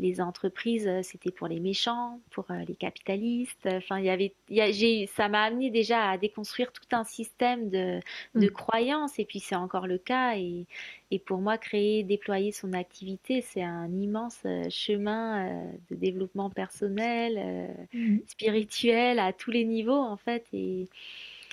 les 0.00 0.20
entreprises, 0.20 0.88
euh, 0.88 1.00
c'était 1.02 1.30
pour 1.30 1.46
les 1.46 1.60
méchants, 1.60 2.20
pour 2.30 2.50
euh, 2.50 2.64
les 2.66 2.74
capitalistes. 2.74 3.66
Enfin, 3.66 3.98
il 3.98 4.06
y 4.06 4.10
avait, 4.10 4.32
j'ai, 4.48 5.06
ça 5.06 5.28
m'a 5.28 5.42
amené 5.42 5.70
déjà 5.70 6.10
à 6.10 6.18
déconstruire 6.18 6.72
tout 6.72 6.84
un 6.92 7.04
système 7.04 7.68
de, 7.68 8.00
de 8.34 8.46
mm. 8.46 8.50
croyances, 8.50 9.18
et 9.18 9.24
puis 9.24 9.40
c'est 9.40 9.54
encore 9.54 9.86
le 9.86 9.98
cas. 9.98 10.36
Et, 10.36 10.66
et, 11.10 11.18
pour 11.18 11.38
moi, 11.38 11.58
créer, 11.58 12.02
déployer 12.02 12.52
son 12.52 12.72
activité, 12.72 13.42
c'est 13.42 13.62
un 13.62 13.92
immense 13.92 14.40
euh, 14.46 14.64
chemin 14.70 15.62
de 15.90 15.96
développement 15.96 16.50
personnel, 16.50 17.76
mm. 17.92 18.18
spirituel, 18.26 19.18
à 19.18 19.32
tous 19.32 19.50
les 19.50 19.64
niveaux, 19.64 19.92
en 19.92 20.16
fait. 20.16 20.46
Et, 20.52 20.88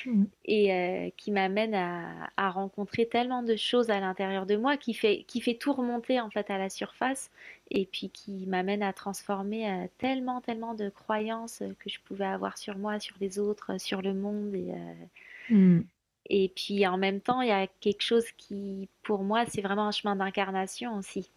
Mmh. 0.07 0.23
et 0.45 0.73
euh, 0.73 1.09
qui 1.17 1.31
m'amène 1.31 1.75
à, 1.75 2.49
rencontrer 2.49 3.09
tellement 3.09 3.43
de 3.43 3.57
choses 3.57 3.89
à 3.89 3.99
l'intérieur 3.99 4.45
de 4.45 4.55
moi, 4.55 4.77
qui 4.77 4.93
fait, 4.93 5.25
qui 5.27 5.41
fait 5.41 5.55
tout 5.55 5.73
remonter 5.73 6.21
en 6.21 6.29
fait 6.29 6.49
à 6.49 6.57
la 6.57 6.69
surface 6.69 7.29
et 7.71 7.85
puis 7.85 8.09
qui 8.09 8.45
m'amène 8.45 8.83
à 8.83 8.93
transformer 8.93 9.69
euh, 9.69 9.87
tellement, 9.97 10.39
tellement 10.39 10.75
de 10.75 10.87
croyances 10.87 11.61
que 11.79 11.89
je 11.89 11.99
pouvais 12.05 12.25
avoir 12.25 12.57
sur 12.57 12.77
moi, 12.77 13.01
sur 13.01 13.17
les 13.19 13.37
autres, 13.37 13.77
sur 13.81 14.01
le 14.01 14.13
monde. 14.13 14.55
Et, 14.55 14.71
euh, 14.71 15.53
mmh. 15.53 15.83
et 16.29 16.53
puis 16.55 16.87
en 16.87 16.97
même 16.97 17.19
temps, 17.19 17.41
il 17.41 17.49
y 17.49 17.51
a 17.51 17.67
quelque 17.67 18.03
chose 18.03 18.31
qui, 18.37 18.87
pour 19.03 19.23
moi, 19.23 19.45
c'est 19.45 19.61
vraiment 19.61 19.87
un 19.87 19.91
chemin 19.91 20.15
d'incarnation 20.15 20.95
aussi. 20.95 21.29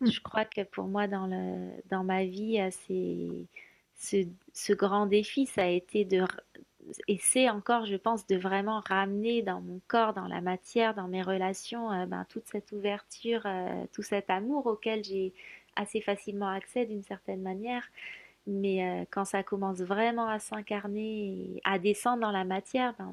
Mmh. 0.00 0.10
Je 0.10 0.20
crois 0.22 0.46
que 0.46 0.62
pour 0.62 0.86
moi, 0.86 1.08
dans, 1.08 1.26
le, 1.26 1.72
dans 1.90 2.04
ma 2.04 2.24
vie, 2.24 2.58
c'est 2.70 3.28
ce, 3.96 4.26
ce, 4.54 4.72
grand 4.72 5.04
défi, 5.04 5.44
ça 5.44 5.64
a 5.64 5.68
été 5.68 6.06
de, 6.06 6.24
c'est 7.20 7.48
encore, 7.48 7.86
je 7.86 7.96
pense, 7.96 8.26
de 8.26 8.36
vraiment 8.36 8.80
ramener 8.80 9.42
dans 9.42 9.60
mon 9.60 9.80
corps, 9.88 10.14
dans 10.14 10.26
la 10.26 10.40
matière, 10.40 10.94
dans 10.94 11.08
mes 11.08 11.22
relations, 11.22 11.92
euh, 11.92 12.06
ben, 12.06 12.24
toute 12.28 12.46
cette 12.46 12.72
ouverture, 12.72 13.42
euh, 13.46 13.84
tout 13.92 14.02
cet 14.02 14.30
amour 14.30 14.66
auquel 14.66 15.04
j'ai 15.04 15.32
assez 15.76 16.00
facilement 16.00 16.48
accès 16.48 16.86
d'une 16.86 17.02
certaine 17.02 17.42
manière. 17.42 17.84
Mais 18.46 18.84
euh, 18.84 19.04
quand 19.10 19.24
ça 19.24 19.42
commence 19.42 19.78
vraiment 19.78 20.28
à 20.28 20.38
s'incarner, 20.38 21.60
à 21.64 21.78
descendre 21.78 22.20
dans 22.22 22.32
la 22.32 22.44
matière, 22.44 22.94
ben, 22.98 23.10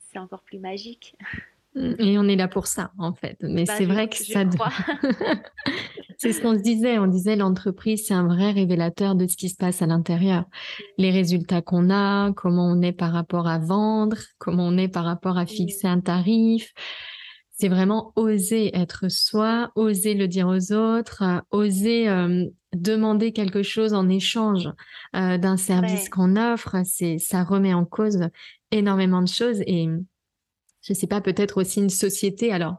c'est 0.00 0.18
encore 0.18 0.42
plus 0.42 0.58
magique. 0.58 1.16
Et 1.98 2.18
on 2.18 2.24
est 2.24 2.36
là 2.36 2.48
pour 2.48 2.66
ça, 2.66 2.90
en 2.98 3.12
fait. 3.14 3.36
Mais 3.42 3.64
Bah, 3.64 3.74
c'est 3.76 3.84
vrai 3.84 4.08
que 4.08 4.16
ça, 4.16 4.44
crois. 4.44 4.72
c'est 6.18 6.32
ce 6.32 6.40
qu'on 6.40 6.54
se 6.54 6.62
disait. 6.62 6.98
On 6.98 7.06
disait 7.06 7.36
l'entreprise, 7.36 8.06
c'est 8.06 8.14
un 8.14 8.26
vrai 8.26 8.50
révélateur 8.52 9.14
de 9.14 9.26
ce 9.26 9.36
qui 9.36 9.48
se 9.50 9.56
passe 9.56 9.82
à 9.82 9.86
l'intérieur. 9.86 10.44
Les 10.96 11.10
résultats 11.10 11.60
qu'on 11.62 11.90
a, 11.90 12.32
comment 12.32 12.66
on 12.66 12.80
est 12.80 12.92
par 12.92 13.12
rapport 13.12 13.46
à 13.46 13.58
vendre, 13.58 14.16
comment 14.38 14.66
on 14.66 14.78
est 14.78 14.88
par 14.88 15.04
rapport 15.04 15.36
à 15.38 15.44
Mm. 15.44 15.48
fixer 15.48 15.86
un 15.86 16.00
tarif. 16.00 16.72
C'est 17.58 17.68
vraiment 17.68 18.12
oser 18.16 18.76
être 18.76 19.10
soi, 19.10 19.70
oser 19.76 20.14
le 20.14 20.28
dire 20.28 20.46
aux 20.48 20.72
autres, 20.72 21.22
euh, 21.22 21.40
oser 21.50 22.08
euh, 22.08 22.44
demander 22.74 23.32
quelque 23.32 23.62
chose 23.62 23.94
en 23.94 24.08
échange 24.10 24.68
euh, 25.14 25.38
d'un 25.38 25.56
service 25.56 26.04
Ouais, 26.04 26.08
qu'on 26.10 26.36
offre. 26.36 26.76
C'est, 26.84 27.18
ça 27.18 27.44
remet 27.44 27.72
en 27.72 27.84
cause 27.86 28.20
énormément 28.72 29.22
de 29.22 29.28
choses 29.28 29.60
et 29.66 29.88
je 30.86 30.94
sais 30.94 31.06
pas, 31.06 31.20
peut-être 31.20 31.60
aussi 31.60 31.80
une 31.80 31.90
société. 31.90 32.52
Alors, 32.52 32.76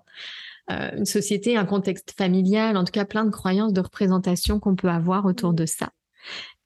euh, 0.69 0.91
une 0.97 1.05
société, 1.05 1.55
un 1.55 1.65
contexte 1.65 2.13
familial, 2.17 2.75
en 2.77 2.83
tout 2.83 2.91
cas 2.91 3.05
plein 3.05 3.25
de 3.25 3.31
croyances, 3.31 3.73
de 3.73 3.81
représentations 3.81 4.59
qu'on 4.59 4.75
peut 4.75 4.89
avoir 4.89 5.25
autour 5.25 5.53
Mm. 5.53 5.55
de 5.55 5.65
ça. 5.65 5.89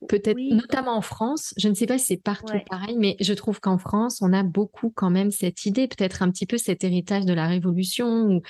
Peut-être 0.07 0.37
oui, 0.37 0.53
notamment 0.53 0.97
en 0.97 1.01
France, 1.01 1.53
je 1.57 1.69
ne 1.69 1.75
sais 1.75 1.85
pas 1.85 1.99
si 1.99 2.05
c'est 2.07 2.17
partout 2.17 2.53
ouais. 2.53 2.65
pareil, 2.67 2.95
mais 2.97 3.15
je 3.19 3.33
trouve 3.33 3.59
qu'en 3.59 3.77
France, 3.77 4.19
on 4.21 4.33
a 4.33 4.41
beaucoup 4.41 4.89
quand 4.89 5.11
même 5.11 5.29
cette 5.29 5.67
idée, 5.67 5.87
peut-être 5.87 6.23
un 6.23 6.31
petit 6.31 6.47
peu 6.47 6.57
cet 6.57 6.83
héritage 6.83 7.25
de 7.25 7.33
la 7.33 7.47
Révolution, 7.47 8.23
ou 8.25 8.41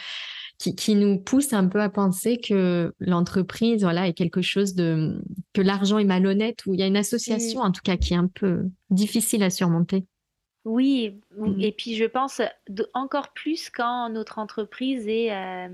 qui, 0.57 0.75
qui 0.75 0.95
nous 0.95 1.19
pousse 1.19 1.51
un 1.51 1.67
peu 1.67 1.81
à 1.81 1.89
penser 1.89 2.37
que 2.37 2.93
l'entreprise, 2.99 3.81
voilà, 3.81 4.07
est 4.07 4.13
quelque 4.13 4.41
chose 4.41 4.75
de, 4.75 5.21
que 5.53 5.61
l'argent 5.61 5.97
est 5.97 6.05
malhonnête, 6.05 6.65
ou 6.67 6.73
il 6.73 6.79
y 6.79 6.83
a 6.83 6.87
une 6.87 6.95
association 6.95 7.59
en 7.59 7.71
tout 7.71 7.81
cas 7.83 7.97
qui 7.97 8.13
est 8.13 8.17
un 8.17 8.29
peu 8.33 8.69
difficile 8.89 9.43
à 9.43 9.49
surmonter. 9.49 10.05
Oui, 10.63 11.15
ou- 11.37 11.47
Mm. 11.47 11.61
et 11.61 11.71
puis 11.71 11.95
je 11.95 12.05
pense 12.05 12.39
de- 12.69 12.87
encore 12.93 13.29
plus 13.29 13.71
quand 13.71 14.09
notre 14.09 14.37
entreprise 14.37 15.07
est, 15.07 15.31
euh, 15.33 15.67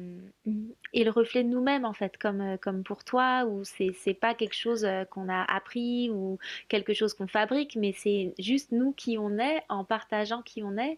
est 0.94 1.04
le 1.04 1.12
reflet 1.12 1.44
de 1.44 1.50
nous-mêmes 1.50 1.84
en 1.84 1.92
fait, 1.92 2.18
comme, 2.18 2.40
euh, 2.40 2.58
comme 2.58 2.84
pour 2.84 3.04
toi, 3.04 3.46
où 3.46 3.66
c'est 3.66 3.92
c'est 3.94 4.14
pas 4.14 4.34
quelque 4.34 4.56
chose 4.56 4.86
euh, 4.86 5.04
qu'on 5.04 5.28
a 5.28 5.44
appris 5.44 6.10
ou 6.10 6.38
quelque 6.70 6.94
chose 6.94 7.14
qu'on 7.14 7.28
fabrique, 7.28 7.76
mais 7.76 7.92
c'est 7.92 8.34
juste 8.40 8.72
nous 8.72 8.94
qui 8.94 9.18
on 9.18 9.38
est 9.40 9.62
en 9.68 9.84
partageant 9.84 10.42
qui 10.42 10.64
on 10.64 10.78
est. 10.78 10.98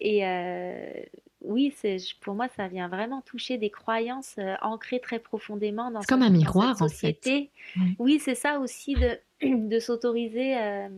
Et 0.00 0.24
euh, 0.26 0.92
oui, 1.40 1.72
c'est, 1.76 1.96
pour 2.20 2.34
moi, 2.34 2.46
ça 2.56 2.68
vient 2.68 2.86
vraiment 2.88 3.20
toucher 3.22 3.58
des 3.58 3.70
croyances 3.70 4.36
euh, 4.38 4.54
ancrées 4.62 5.00
très 5.00 5.18
profondément 5.18 5.90
dans 5.90 6.00
C'est 6.02 6.06
comme 6.08 6.20
cette, 6.22 6.28
un 6.30 6.32
dans 6.32 6.38
cette 6.38 6.46
miroir 6.46 6.70
en 6.70 6.88
fait. 6.88 6.94
société. 6.94 7.50
Ouais. 7.76 7.82
Oui, 7.98 8.18
c'est 8.20 8.34
ça 8.36 8.60
aussi 8.60 8.94
de, 8.94 9.18
de 9.68 9.78
s'autoriser. 9.80 10.56
euh, 10.56 10.88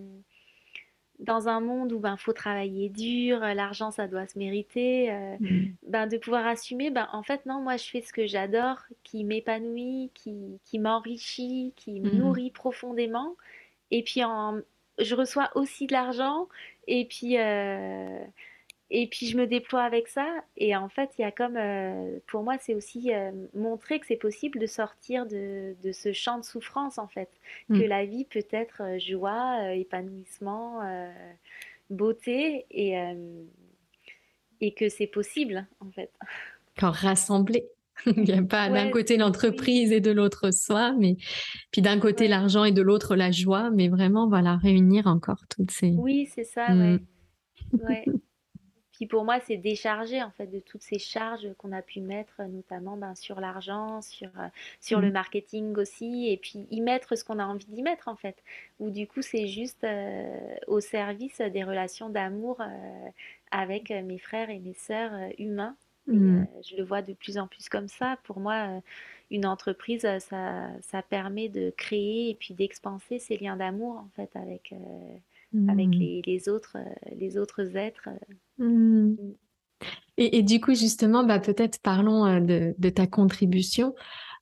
dans 1.19 1.49
un 1.49 1.61
monde 1.61 1.93
où 1.93 1.99
ben 1.99 2.17
faut 2.17 2.33
travailler 2.33 2.89
dur, 2.91 3.43
euh, 3.43 3.55
l'argent 3.55 3.91
ça 3.91 4.07
doit 4.09 4.27
se 4.27 4.39
mériter, 4.39 5.11
euh, 5.13 5.37
Mm. 5.41 5.67
ben 5.83 6.07
de 6.07 6.19
pouvoir 6.19 6.47
assumer, 6.47 6.91
ben 6.91 7.09
en 7.13 7.23
fait 7.23 7.47
non, 7.47 7.61
moi 7.61 7.77
je 7.77 7.85
fais 7.91 8.03
ce 8.03 8.13
que 8.13 8.27
j'adore, 8.27 8.81
qui 9.05 9.25
m'épanouit, 9.25 10.11
qui, 10.15 10.61
qui 10.65 10.79
m'enrichit, 10.79 11.73
qui 11.77 12.01
me 12.01 12.11
Mm. 12.11 12.19
nourrit 12.19 12.51
profondément, 12.51 13.37
et 13.91 14.03
puis 14.03 14.25
en, 14.25 14.61
je 14.99 15.15
reçois 15.15 15.51
aussi 15.55 15.87
de 15.87 15.93
l'argent, 15.93 16.49
et 16.87 17.05
puis 17.07 17.39
euh, 17.39 18.19
et 18.91 19.09
puis 19.09 19.27
je 19.27 19.37
me 19.37 19.47
déploie 19.47 19.83
avec 19.83 20.09
ça. 20.09 20.27
Et 20.57 20.77
en 20.77 20.89
fait, 20.89 21.11
il 21.19 21.23
y 21.23 21.25
a 21.25 21.33
comme, 21.33 21.57
euh, 21.57 22.19
pour 22.27 22.43
moi, 22.43 22.57
c'est 22.61 22.75
aussi 22.75 23.13
euh, 23.13 23.33
montrer 23.55 23.99
que 24.01 24.07
c'est 24.07 24.17
possible 24.17 24.59
de 24.59 24.67
sortir 24.67 25.27
de, 25.27 25.75
de 25.83 25.93
ce 25.93 26.13
champ 26.13 26.39
de 26.39 26.45
souffrance, 26.45 26.99
en 26.99 27.09
fait. 27.09 27.29
Que 27.69 27.75
Mm. 27.75 27.89
la 27.89 28.05
vie 28.07 28.25
peut 28.25 28.47
être 28.51 28.83
euh, 28.83 28.99
joie, 28.99 29.59
euh, 29.65 29.71
épanouissement, 29.71 30.81
beauté, 31.91 32.67
et, 32.71 32.95
et 34.61 34.75
que 34.75 34.89
c'est 34.89 35.07
possible, 35.07 35.67
en 35.81 35.91
fait. 35.91 36.11
Quand 36.79 36.91
rassemblés. 36.91 37.67
Il 38.07 38.25
n'y 38.25 38.33
a 38.33 38.43
pas 38.43 38.69
d'un 38.69 38.91
côté 38.91 39.17
l'entreprise 39.17 39.91
et 39.91 40.01
de 40.01 40.11
l'autre 40.11 40.51
soi, 40.53 40.93
mais 40.93 41.17
puis 41.71 41.81
d'un 41.81 41.99
côté 41.99 42.25
ouais. 42.25 42.29
l'argent 42.31 42.65
et 42.65 42.73
de 42.73 42.83
l'autre 42.83 43.17
la 43.17 43.31
joie, 43.31 43.71
mais 43.71 43.89
vraiment, 43.89 44.29
voilà, 44.29 44.57
réunir 44.57 45.07
encore 45.07 45.41
toutes 45.49 45.71
ces... 45.71 45.91
Oui, 45.93 46.29
c'est 46.35 46.45
ça, 46.45 46.69
Mm. 46.75 46.81
ouais. 46.81 46.99
Ouais. 47.89 48.05
Puis 48.97 49.07
pour 49.07 49.25
moi, 49.25 49.41
c'est 49.41 49.59
décharger 49.59 50.23
en 50.23 50.31
fait 50.31 50.47
de 50.47 50.59
toutes 50.59 50.83
ces 50.83 50.99
charges 50.99 51.49
qu'on 51.59 51.73
a 51.73 51.83
pu 51.83 52.01
mettre, 52.01 52.43
notamment 52.43 52.97
ben, 52.97 53.15
sur 53.15 53.41
l'argent, 53.41 54.01
sur, 54.03 54.29
euh, 54.39 54.49
sur 54.81 55.01
le 55.03 55.11
Mm. 55.11 55.13
marketing 55.13 55.77
aussi, 55.77 56.29
et 56.31 56.39
puis 56.39 56.67
y 56.71 56.81
mettre 56.81 57.15
ce 57.17 57.23
qu'on 57.25 57.39
a 57.39 57.45
envie 57.47 57.67
d'y 57.67 57.83
mettre 57.83 58.09
en 58.09 58.17
fait. 58.17 58.43
Ou 58.81 58.91
du 58.91 59.07
coup, 59.07 59.21
c'est 59.23 59.47
juste 59.49 59.85
euh, 59.85 60.57
au 60.67 60.81
service 60.81 61.41
des 61.41 61.63
relations 61.65 62.09
d'amour 62.09 62.61
euh, 62.61 63.11
avec 63.51 63.91
mes 63.91 64.19
frères 64.19 64.51
et 64.51 64.59
mes 64.59 64.75
sœurs 64.75 65.13
humains. 65.39 65.77
Et 66.13 66.31
euh, 66.33 66.35
Mm. 66.35 66.47
je 66.71 66.77
le 66.77 66.85
vois 66.85 67.03
de 67.03 67.13
plus 67.13 67.37
en 67.39 67.47
plus 67.49 67.69
comme 67.69 67.89
ça. 67.89 68.17
Pour 68.25 68.41
moi, 68.41 68.81
une 69.31 69.45
entreprise, 69.47 70.03
ça, 70.21 70.71
ça 70.81 71.03
permet 71.03 71.49
de 71.49 71.71
créer 71.77 72.31
et 72.31 72.35
puis 72.35 72.55
d'expanser 72.55 73.19
ces 73.19 73.37
liens 73.37 73.57
d'amour 73.57 73.97
en 73.99 74.09
fait 74.15 74.31
avec, 74.37 74.73
euh, 75.55 75.69
avec 75.69 75.89
Mm. 75.89 75.93
les, 75.93 76.23
les 76.27 76.49
autres, 76.49 76.77
euh, 76.77 77.15
les 77.17 77.39
autres 77.39 77.77
êtres. 77.77 78.09
Mm. 78.59 79.11
Mm. 79.11 79.17
Et, 80.19 80.39
et 80.39 80.43
du 80.43 80.61
coup, 80.61 80.75
justement, 80.75 81.25
bah, 81.25 81.39
peut-être 81.39 81.81
parlons 81.83 82.25
euh, 82.27 82.41
de, 82.41 82.75
de 82.79 82.89
ta 82.89 83.07
contribution. 83.07 83.95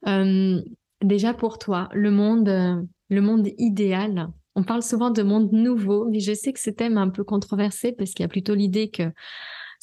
Euh, 0.06 0.60
déjà 1.02 1.34
pour 1.34 1.58
toi, 1.58 1.88
le 1.92 2.10
monde, 2.10 2.48
euh, 2.48 2.82
le 3.10 3.20
monde 3.20 3.48
idéal. 3.58 4.28
On 4.54 4.62
parle 4.62 4.82
souvent 4.82 5.10
de 5.10 5.22
monde 5.22 5.50
nouveau, 5.52 6.08
mais 6.08 6.20
je 6.20 6.32
sais 6.32 6.52
que 6.52 6.60
ce 6.60 6.70
thème 6.70 6.96
est 6.96 7.00
un 7.00 7.08
peu 7.10 7.24
controversé 7.24 7.90
parce 7.92 8.12
qu'il 8.12 8.22
y 8.22 8.26
a 8.26 8.28
plutôt 8.28 8.54
l'idée 8.54 8.88
que 8.88 9.10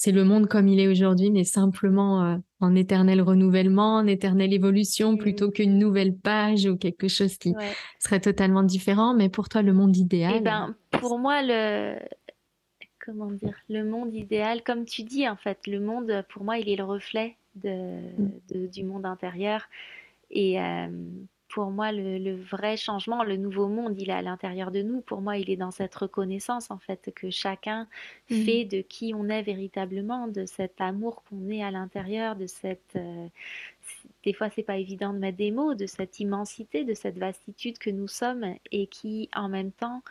c'est 0.04 0.12
le 0.12 0.24
monde 0.24 0.48
comme 0.48 0.68
il 0.68 0.80
est 0.80 0.88
aujourd'hui, 0.88 1.30
mais 1.30 1.44
simplement 1.44 2.26
euh, 2.26 2.38
en 2.60 2.74
éternel 2.76 3.22
renouvellement, 3.22 3.98
en 3.98 4.08
éternelle 4.08 4.52
évolution, 4.52 5.12
Mm. 5.14 5.18
plutôt 5.20 5.52
qu'une 5.52 5.78
nouvelle 5.78 6.16
page 6.16 6.66
ou 6.66 6.76
quelque 6.76 7.08
chose 7.08 7.38
qui 7.38 7.52
Ouais. 7.52 7.70
serait 8.00 8.20
totalement 8.20 8.64
différent. 8.64 9.14
Mais 9.14 9.30
pour 9.30 9.48
toi, 9.48 9.62
le 9.62 9.74
monde 9.74 9.96
idéal, 9.96 10.42
ben, 10.42 10.76
pour 10.90 11.20
moi, 11.20 11.44
le, 11.44 12.00
comment 13.06 13.30
dire, 13.32 13.56
le 13.70 13.84
monde 13.84 14.12
idéal, 14.16 14.64
comme 14.64 14.86
tu 14.86 15.04
dis, 15.04 15.30
en 15.30 15.36
fait, 15.36 15.60
le 15.68 15.80
monde, 15.80 16.26
pour 16.30 16.44
moi, 16.44 16.58
il 16.58 16.68
est 16.68 16.78
le 16.78 16.84
reflet 16.84 17.36
de, 17.54 17.70
Mm. 17.70 18.32
de- 18.54 18.68
du 18.68 18.84
monde 18.84 19.06
intérieur. 19.06 19.62
Et 20.32 20.60
euh, 20.60 20.88
pour 21.54 21.72
moi, 21.72 21.92
le, 21.92 22.18
le 22.18 22.36
vrai 22.36 22.78
changement, 22.78 23.24
le 23.24 23.38
nouveau 23.38 23.68
monde, 23.68 24.00
il 24.00 24.10
est 24.10 24.14
à 24.14 24.22
l'intérieur 24.22 24.72
de 24.72 24.82
nous. 24.82 25.02
Pour 25.02 25.22
moi, 25.22 25.38
il 25.38 25.50
est 25.50 25.58
dans 25.58 25.72
cette 25.72 25.94
reconnaissance, 25.96 26.72
en 26.72 26.78
fait, 26.78 27.12
que 27.16 27.30
chacun 27.30 27.88
Mm. 28.30 28.46
fait 28.46 28.66
de 28.66 28.82
qui 28.82 29.14
on 29.16 29.28
est 29.30 29.42
véritablement, 29.42 30.28
de 30.28 30.46
cet 30.46 30.80
amour 30.80 31.24
qu'on 31.24 31.50
est 31.50 31.64
à 31.64 31.72
l'intérieur, 31.72 32.36
de 32.36 32.48
cette... 32.48 32.96
euh, 32.96 33.28
des 34.24 34.34
fois, 34.34 34.50
c'est 34.50 34.64
pas 34.64 34.78
évident 34.78 35.14
de 35.14 35.20
mettre 35.20 35.38
des 35.38 35.52
mots, 35.52 35.74
de 35.74 35.86
cette 35.86 36.20
immensité, 36.20 36.86
de 36.86 36.94
cette 36.94 37.18
vastitude 37.18 37.78
que 37.78 37.90
nous 37.90 38.08
sommes 38.08 38.56
et 38.72 38.88
qui, 38.88 39.30
en 39.36 39.50
même 39.50 39.72
temps, 39.72 40.02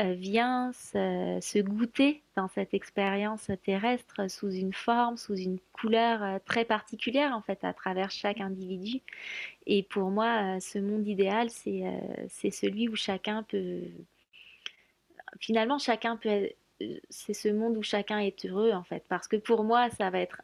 vient 0.00 0.72
se, 0.72 1.60
goûter 1.60 2.22
dans 2.36 2.48
cette 2.48 2.74
expérience 2.74 3.50
terrestre 3.64 4.30
sous 4.30 4.50
une 4.50 4.74
forme, 4.74 5.16
sous 5.16 5.36
une 5.36 5.58
couleur 5.72 6.22
euh, 6.22 6.38
très 6.44 6.64
particulière 6.66 7.34
en 7.34 7.40
fait 7.40 7.64
à 7.64 7.72
travers 7.72 8.10
chaque 8.10 8.40
individu. 8.40 9.00
Et 9.66 9.82
pour 9.82 10.10
moi, 10.10 10.56
euh, 10.56 10.60
ce 10.60 10.78
monde 10.78 11.06
idéal, 11.06 11.50
c'est 11.50 11.86
euh, 11.86 12.50
celui 12.50 12.88
où 12.88 12.96
chacun 12.96 13.42
peut, 13.42 13.82
finalement, 15.40 15.78
chacun 15.78 16.16
peut, 16.16 16.50
euh, 16.82 16.98
c'est 17.10 17.34
ce 17.34 17.48
monde 17.48 17.76
où 17.76 17.82
chacun 17.82 18.18
est 18.18 18.44
heureux 18.46 18.72
en 18.72 18.84
fait. 18.84 19.04
Parce 19.08 19.28
que 19.28 19.36
pour 19.36 19.64
moi, 19.64 19.90
ça 19.90 20.10
va 20.10 20.20
être 20.20 20.42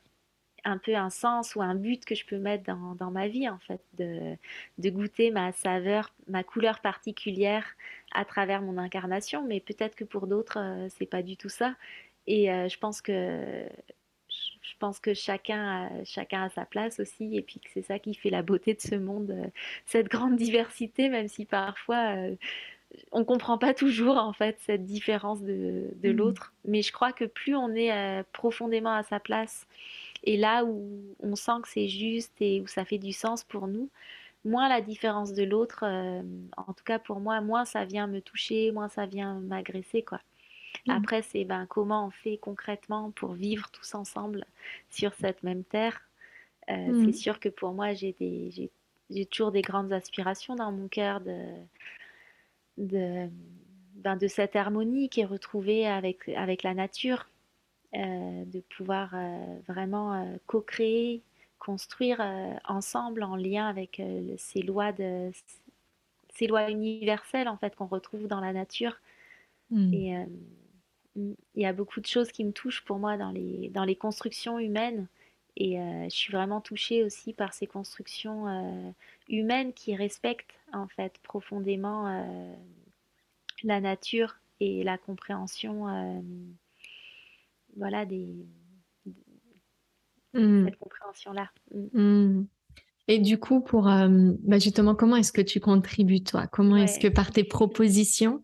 un 0.65 0.79
peu 0.79 0.95
un 0.95 1.11
sens 1.11 1.57
ou 1.57 1.63
un 1.63 1.75
but 1.75 2.05
que 2.05 2.15
je 2.15 2.25
peux 2.25 2.39
mettre 2.39 2.65
dans, 2.65 2.95
dans 2.95 3.11
ma 3.11 3.29
vie 3.29 3.49
en 3.49 3.59
fait, 3.59 3.81
de, 3.95 4.37
de 4.79 4.91
goûter 4.91 5.31
ma 5.31 5.53
saveur, 5.53 6.13
ma 6.29 6.45
couleur 6.45 6.81
particulière 6.81 7.67
à 8.15 8.25
travers 8.25 8.63
mon 8.63 8.79
incarnation, 8.79 9.45
mais 9.47 9.61
peut-être 9.61 9.95
que 9.97 10.05
pour 10.05 10.27
d'autres, 10.27 10.59
euh, 10.59 10.89
c'est 10.99 11.07
pas 11.07 11.23
du 11.23 11.37
tout 11.37 11.49
ça. 11.49 11.75
Et 12.27 12.51
euh, 12.53 12.69
je 12.69 12.79
pense 12.79 13.01
que 13.03 13.67
je 14.29 14.77
pense 14.79 14.99
que 14.99 15.15
chacun 15.15 15.87
a, 15.87 16.05
chacun 16.05 16.45
a 16.45 16.49
sa 16.51 16.65
place 16.65 16.99
aussi, 17.01 17.37
et 17.37 17.43
puis 17.43 17.61
que 17.61 17.69
c'est 17.73 17.83
ça 17.83 17.99
qui 17.99 18.15
fait 18.15 18.31
la 18.31 18.43
beauté 18.43 18.75
de 18.75 18.81
ce 18.81 18.95
monde, 18.95 19.31
euh, 19.31 19.47
cette 19.87 20.09
grande 20.09 20.37
diversité, 20.37 21.09
même 21.09 21.29
si 21.29 21.45
parfois 21.45 22.17
on 23.13 23.25
comprend 23.25 23.59
pas 23.59 23.75
toujours 23.75 24.17
en 24.17 24.33
fait 24.33 24.57
cette 24.61 24.85
différence 24.85 25.43
de, 25.43 25.89
de 25.97 26.13
Mm. 26.13 26.17
l'autre. 26.17 26.53
Mais 26.65 26.83
je 26.83 26.93
crois 26.93 27.13
que 27.13 27.25
plus 27.25 27.55
on 27.55 27.75
est 27.75 27.93
euh, 27.93 28.23
profondément 28.33 28.95
à 28.95 29.03
sa 29.03 29.21
place 29.21 29.67
et 30.25 30.37
là 30.37 30.65
où 30.65 31.01
on 31.21 31.37
sent 31.37 31.61
que 31.63 31.69
c'est 31.69 31.89
juste 31.89 32.33
et 32.41 32.61
où 32.61 32.67
ça 32.67 32.85
fait 32.85 32.99
du 32.99 33.13
sens 33.13 33.45
pour 33.45 33.67
nous, 33.67 33.89
moins 34.45 34.69
la 34.69 34.81
différence 34.81 35.33
de 35.35 35.45
l'autre, 35.45 35.85
euh, 35.85 36.23
en 36.57 36.73
tout 36.73 36.85
cas 36.85 36.99
pour 36.99 37.21
moi, 37.21 37.41
moins 37.41 37.65
ça 37.65 37.85
vient 37.85 38.07
me 38.07 38.21
toucher, 38.21 38.73
moins 38.73 38.89
ça 38.89 39.07
vient 39.07 39.41
m'agresser 39.41 40.03
quoi. 40.03 40.21
Mm. 40.87 40.93
Après, 40.93 41.23
c'est 41.23 41.45
ben, 41.45 41.67
comment 41.67 42.07
on 42.07 42.11
fait 42.11 42.39
concrètement 42.39 43.11
pour 43.13 43.33
vivre 43.35 43.71
tous 43.71 43.95
ensemble 43.95 44.45
sur 44.91 45.15
cette 45.15 45.43
même 45.43 45.65
terre. 45.65 46.01
Euh, 46.71 46.93
c'est 47.05 47.13
Mm. 47.13 47.13
sûr 47.13 47.41
que 47.41 47.49
pour 47.49 47.73
moi, 47.73 47.95
j'ai 47.95 48.15
des, 48.19 48.51
j'ai, 48.53 48.71
j'ai 49.11 49.27
toujours 49.27 49.53
des 49.53 49.63
grandes 49.63 49.93
aspirations 49.93 50.57
dans 50.57 50.73
mon 50.73 50.89
cœur 50.89 51.21
de, 51.21 51.37
de, 52.79 53.29
ben, 53.97 54.17
de 54.17 54.29
cette 54.29 54.57
harmonie 54.57 55.09
qui 55.09 55.21
est 55.21 55.27
retrouvée 55.27 55.87
avec, 55.87 56.29
avec 56.31 56.63
la 56.63 56.75
nature 56.75 57.29
de 57.95 58.61
pouvoir 58.75 59.15
vraiment 59.69 60.27
co-créer, 60.47 61.23
construire 61.65 62.21
ensemble 62.67 63.23
en 63.23 63.37
lien 63.37 63.69
avec 63.69 64.03
ces 64.37 64.63
lois 64.63 64.93
de 64.93 65.31
ces 66.35 66.47
lois 66.47 66.71
universelles 66.71 67.47
en 67.47 67.57
fait 67.57 67.77
qu'on 67.77 67.87
retrouve 67.87 68.27
dans 68.27 68.41
la 68.41 68.53
nature. 68.53 68.99
Hmm. 69.71 69.95
Et 69.95 70.17
il 71.15 71.37
y 71.55 71.67
a 71.67 71.73
beaucoup 71.73 72.01
de 72.01 72.07
choses 72.07 72.33
qui 72.33 72.45
me 72.45 72.53
touchent 72.53 72.85
pour 72.85 72.99
moi 72.99 73.17
dans 73.17 73.31
les, 73.31 73.69
dans 73.69 73.85
les 73.85 73.95
constructions 73.95 74.59
humaines. 74.59 75.07
Et 75.57 75.77
je 75.77 76.15
suis 76.15 76.33
vraiment 76.33 76.61
touchée 76.61 77.05
aussi 77.05 77.33
par 77.33 77.53
ces 77.55 77.69
constructions 77.69 78.95
humaines 79.29 79.73
qui 79.73 79.95
respectent 79.95 80.59
en 80.73 80.89
fait 80.89 81.19
profondément 81.23 82.09
la 83.63 83.81
nature 83.81 84.37
et 84.61 84.85
la 84.85 84.99
compréhension 84.99 85.89
euh, 85.89 86.21
voilà 87.77 88.05
des 88.05 88.29
mmh. 90.35 90.65
cette 90.67 90.79
compréhension 90.79 91.33
là 91.33 91.49
mmh. 91.75 92.01
Mmh. 92.01 92.47
et 93.09 93.19
du 93.19 93.39
coup 93.39 93.61
pour 93.61 93.89
euh, 93.89 94.33
bah, 94.45 94.59
justement 94.59 94.95
comment 94.95 95.17
est-ce 95.17 95.33
que 95.33 95.41
tu 95.41 95.61
contribues 95.61 96.23
toi? 96.23 96.47
Comment 96.47 96.77
est-ce 96.77 96.99
que 96.99 97.09
par 97.09 97.31
tes 97.31 97.45
propositions 97.45 98.43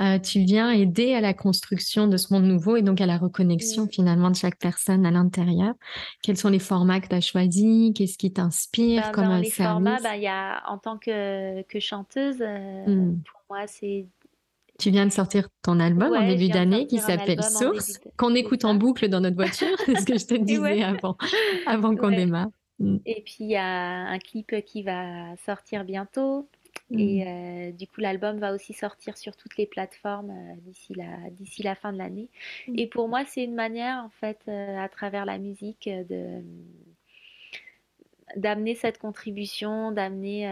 euh, 0.00 0.18
tu 0.18 0.40
viens 0.40 0.70
aider 0.70 1.14
à 1.14 1.20
la 1.20 1.34
construction 1.34 2.06
de 2.06 2.16
ce 2.16 2.32
monde 2.32 2.44
nouveau 2.44 2.76
et 2.76 2.82
donc 2.82 3.00
à 3.00 3.06
la 3.06 3.18
reconnexion 3.18 3.86
finalement 3.86 4.30
de 4.30 4.36
chaque 4.36 4.58
personne 4.58 5.04
à 5.06 5.10
l'intérieur? 5.10 5.74
Quels 6.22 6.36
sont 6.36 6.50
les 6.50 6.58
formats 6.58 7.00
que 7.00 7.08
tu 7.08 7.14
as 7.14 7.20
choisis? 7.20 7.92
Qu'est-ce 7.94 8.18
qui 8.18 8.32
t'inspire? 8.32 9.02
Ben, 9.02 9.12
comme 9.12 9.24
dans 9.26 9.38
les 9.38 9.50
formats 9.50 9.98
ben, 10.02 10.14
y 10.14 10.28
a 10.28 10.62
en 10.68 10.78
tant 10.78 10.98
que, 10.98 11.62
que 11.62 11.80
chanteuse 11.80 12.38
pour 12.38 13.40
moi 13.48 13.66
c'est 13.66 14.06
tu 14.78 14.90
viens 14.90 15.06
de 15.06 15.12
sortir 15.12 15.48
ton 15.62 15.80
album 15.80 16.12
en 16.14 16.26
début 16.26 16.48
d'année 16.48 16.86
qui 16.86 16.98
s'appelle 16.98 17.42
Source, 17.42 17.98
qu'on 18.16 18.34
écoute 18.34 18.64
en 18.64 18.74
boucle 18.74 19.08
dans 19.08 19.20
notre 19.20 19.36
voiture, 19.36 19.76
c'est 19.84 19.96
ce 20.00 20.06
que 20.06 20.18
je 20.18 20.26
te 20.26 20.34
disais 20.34 20.82
avant, 20.82 21.16
avant 21.66 21.96
qu'on 21.96 22.10
démarre. 22.10 22.48
Mm. 22.78 22.96
Et 23.06 23.22
puis 23.22 23.36
il 23.40 23.50
y 23.50 23.56
a 23.56 23.64
un 23.64 24.18
clip 24.18 24.54
qui 24.64 24.82
va 24.82 25.34
sortir 25.44 25.84
bientôt. 25.84 26.48
Mm. 26.90 26.98
Et 26.98 27.26
euh, 27.26 27.72
du 27.72 27.86
coup, 27.86 28.00
l'album 28.00 28.38
va 28.38 28.54
aussi 28.54 28.72
sortir 28.72 29.16
sur 29.16 29.36
toutes 29.36 29.56
les 29.56 29.66
plateformes 29.66 30.30
euh, 30.30 30.54
d'ici 30.60 30.94
la, 30.94 31.30
d'ici 31.30 31.62
la 31.62 31.74
fin 31.74 31.92
de 31.92 31.98
l'année. 31.98 32.28
Mm. 32.68 32.78
Et 32.78 32.86
pour 32.86 33.08
moi, 33.08 33.24
c'est 33.26 33.44
une 33.44 33.54
manière, 33.54 34.04
en 34.04 34.10
fait, 34.20 34.38
euh, 34.48 34.78
à 34.78 34.88
travers 34.88 35.24
la 35.24 35.38
musique, 35.38 35.88
de 35.88 36.42
d'amener 38.34 38.74
cette 38.74 38.98
contribution, 38.98 39.92
d'amener, 39.92 40.46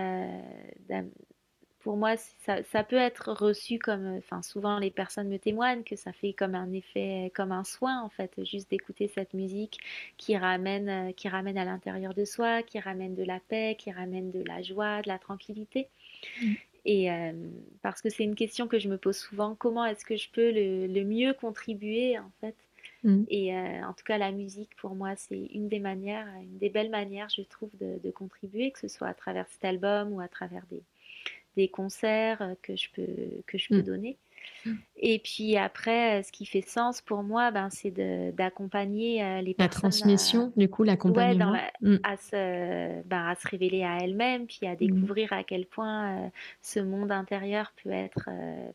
pour 1.84 1.98
moi, 1.98 2.14
ça, 2.16 2.82
peut 2.82 2.96
être 2.96 3.30
reçu 3.30 3.78
comme, 3.78 4.16
enfin, 4.16 4.40
souvent 4.40 4.78
les 4.78 4.90
personnes 4.90 5.28
me 5.28 5.38
témoignent 5.38 5.82
que 5.84 5.96
ça 5.96 6.14
fait 6.14 6.32
comme 6.32 6.54
un 6.54 6.72
effet, 6.72 7.30
comme 7.34 7.52
un 7.52 7.62
soin 7.62 8.00
en 8.00 8.08
fait, 8.08 8.42
juste 8.42 8.70
d'écouter 8.70 9.06
cette 9.06 9.34
musique 9.34 9.78
qui 10.16 10.34
ramène, 10.34 11.12
qui 11.12 11.28
ramène 11.28 11.58
à 11.58 11.66
l'intérieur 11.66 12.14
de 12.14 12.24
soi, 12.24 12.62
qui 12.62 12.80
ramène 12.80 13.14
de 13.14 13.22
la 13.22 13.38
paix, 13.38 13.76
qui 13.78 13.92
ramène 13.92 14.30
de 14.30 14.42
la 14.48 14.62
joie, 14.62 15.02
de 15.02 15.08
la 15.08 15.18
tranquillité. 15.18 15.88
Mm. 16.40 16.52
Et 16.86 17.12
euh, 17.12 17.32
parce 17.82 18.00
que 18.00 18.08
c'est 18.08 18.24
une 18.24 18.34
question 18.34 18.66
que 18.66 18.78
je 18.78 18.88
me 18.88 18.96
pose 18.96 19.18
souvent, 19.18 19.54
comment 19.54 19.84
est-ce 19.84 20.06
que 20.06 20.16
je 20.16 20.30
peux 20.30 20.52
le, 20.52 21.04
mieux 21.04 21.34
contribuer 21.34 22.18
en 22.18 22.30
fait? 22.40 22.56
Mm. 23.02 23.24
Et 23.28 23.54
euh, 23.54 23.84
en 23.86 23.92
tout 23.92 24.04
cas, 24.06 24.16
la 24.16 24.32
musique, 24.32 24.74
pour 24.76 24.94
moi, 24.94 25.16
c'est 25.16 25.50
une 25.52 25.68
des 25.68 25.80
manières, 25.80 26.28
une 26.40 26.56
des 26.56 26.70
belles 26.70 26.90
manières, 26.90 27.28
je 27.28 27.42
trouve, 27.42 27.72
de, 27.78 28.10
contribuer, 28.10 28.70
que 28.70 28.78
ce 28.78 28.88
soit 28.88 29.08
à 29.08 29.14
travers 29.14 29.46
cet 29.50 29.66
album 29.66 30.14
ou 30.14 30.20
à 30.20 30.28
travers 30.28 30.64
des, 30.70 30.82
des 31.56 31.68
concerts 31.68 32.42
euh, 32.42 32.54
que 32.62 32.76
je 32.76 32.88
peux, 32.94 33.06
que 33.46 33.58
je 33.58 33.68
peux 33.68 33.78
mm. 33.78 33.82
donner. 33.82 34.16
Mm. 34.66 34.72
Et 34.96 35.18
puis 35.18 35.56
après, 35.56 36.20
euh, 36.20 36.22
ce 36.22 36.32
qui 36.32 36.46
fait 36.46 36.60
sens 36.60 37.00
pour 37.00 37.22
moi, 37.22 37.50
ben, 37.50 37.68
c'est 37.70 37.90
d'accompagner 38.32 39.22
euh, 39.22 39.40
les 39.40 39.54
la 39.58 39.68
transmission, 39.68 40.52
du 40.56 40.68
coup, 40.68 40.82
l'accompagnement. 40.82 41.56
Mm. 41.80 41.96
à, 42.02 42.16
se, 42.16 43.02
ben, 43.02 43.26
à 43.26 43.34
se 43.36 43.48
révéler 43.48 43.84
à 43.84 43.98
elle-même, 43.98 44.46
puis 44.46 44.66
à 44.66 44.76
découvrir 44.76 45.32
à 45.32 45.44
quel 45.44 45.66
point 45.66 46.30
ce 46.62 46.80
monde 46.80 47.10
intérieur 47.10 47.72
peut 47.82 47.90
être, 47.90 48.28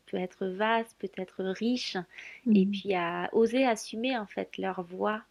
peut 0.06 0.16
être 0.16 0.46
vaste, 0.46 0.96
peut 0.98 1.10
être 1.16 1.44
riche, 1.44 1.96
et 2.52 2.66
puis 2.66 2.94
à 2.94 3.28
oser 3.32 3.64
assumer 3.64 4.16
en 4.18 4.26
fait 4.26 4.58
leur 4.58 4.82
voix 4.82 5.22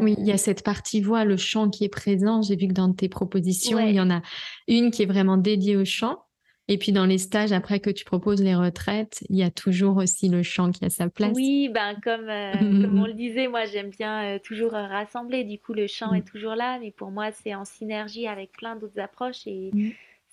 oui, 0.00 0.16
il 0.18 0.26
y 0.26 0.32
a 0.32 0.36
cette 0.38 0.64
partie 0.64 1.00
voix, 1.00 1.24
le 1.24 1.36
chant 1.36 1.70
qui 1.70 1.84
est 1.84 1.88
présent. 1.88 2.42
J'ai 2.42 2.56
vu 2.56 2.66
que 2.66 2.72
dans 2.72 2.92
tes 2.92 3.08
propositions, 3.08 3.78
il 3.78 3.94
y 3.94 4.00
en 4.00 4.10
a 4.10 4.20
une 4.66 4.90
qui 4.90 5.02
est 5.02 5.06
vraiment 5.06 5.36
dédiée 5.36 5.76
au 5.76 5.84
chant 5.84 6.25
et 6.68 6.78
puis 6.78 6.90
dans 6.90 7.06
les 7.06 7.18
stages, 7.18 7.52
après 7.52 7.78
que 7.78 7.90
tu 7.90 8.04
proposes 8.04 8.42
les 8.42 8.54
retraites, 8.54 9.24
il 9.28 9.36
y 9.36 9.44
a 9.44 9.50
toujours 9.50 9.98
aussi 9.98 10.28
le 10.28 10.42
chant 10.42 10.72
qui 10.72 10.84
a 10.84 10.90
sa 10.90 11.08
place. 11.08 11.32
Oui, 11.34 11.68
ben 11.68 11.96
comme, 12.02 12.28
euh, 12.28 12.52
comme 12.58 12.98
on 13.00 13.06
le 13.06 13.14
disait, 13.14 13.46
moi 13.46 13.66
j'aime 13.66 13.90
bien 13.90 14.24
euh, 14.24 14.38
toujours 14.40 14.74
euh, 14.74 14.86
rassembler. 14.86 15.44
Du 15.44 15.58
coup, 15.60 15.74
le 15.74 15.86
chant 15.86 16.12
est 16.12 16.20
mm. 16.20 16.30
toujours 16.30 16.54
là, 16.56 16.78
mais 16.80 16.90
pour 16.90 17.10
moi 17.12 17.30
c'est 17.30 17.54
en 17.54 17.64
synergie 17.64 18.26
avec 18.26 18.50
plein 18.52 18.74
d'autres 18.74 18.98
approches 18.98 19.46
et 19.46 19.70
mm. 19.72 19.90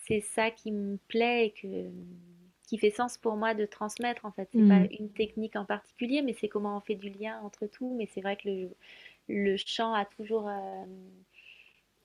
c'est 0.07 0.21
ça 0.21 0.49
qui 0.49 0.71
me 0.71 0.97
plaît 1.07 1.47
et 1.47 1.51
que, 1.51 1.91
qui 2.67 2.79
fait 2.79 2.89
sens 2.89 3.19
pour 3.19 3.35
moi 3.35 3.53
de 3.53 3.67
transmettre. 3.67 4.25
En 4.25 4.31
fait, 4.31 4.49
c'est 4.51 4.67
pas 4.67 4.79
mm. 4.79 4.87
une 4.99 5.09
technique 5.09 5.55
en 5.55 5.65
particulier, 5.65 6.23
mais 6.23 6.35
c'est 6.39 6.47
comment 6.47 6.77
on 6.77 6.81
fait 6.81 6.95
du 6.95 7.09
lien 7.09 7.39
entre 7.43 7.67
tout. 7.67 7.93
Mais 7.95 8.09
c'est 8.11 8.21
vrai 8.21 8.37
que 8.37 8.49
le, 8.49 8.69
le 9.27 9.55
chant 9.57 9.93
a 9.93 10.05
toujours, 10.05 10.49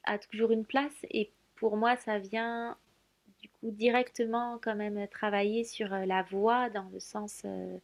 a 0.04 0.18
toujours 0.18 0.50
une 0.50 0.66
place 0.66 0.92
et 1.10 1.30
pour 1.56 1.78
moi 1.78 1.96
ça 1.96 2.18
vient 2.18 2.76
du 3.40 3.48
coup 3.48 3.70
directement 3.70 4.58
quand 4.62 4.76
même 4.76 5.06
travailler 5.08 5.64
sur 5.64 5.92
euh, 5.92 6.04
la 6.04 6.22
voix 6.22 6.70
dans 6.70 6.88
le 6.92 7.00
sens 7.00 7.42
euh, 7.44 7.78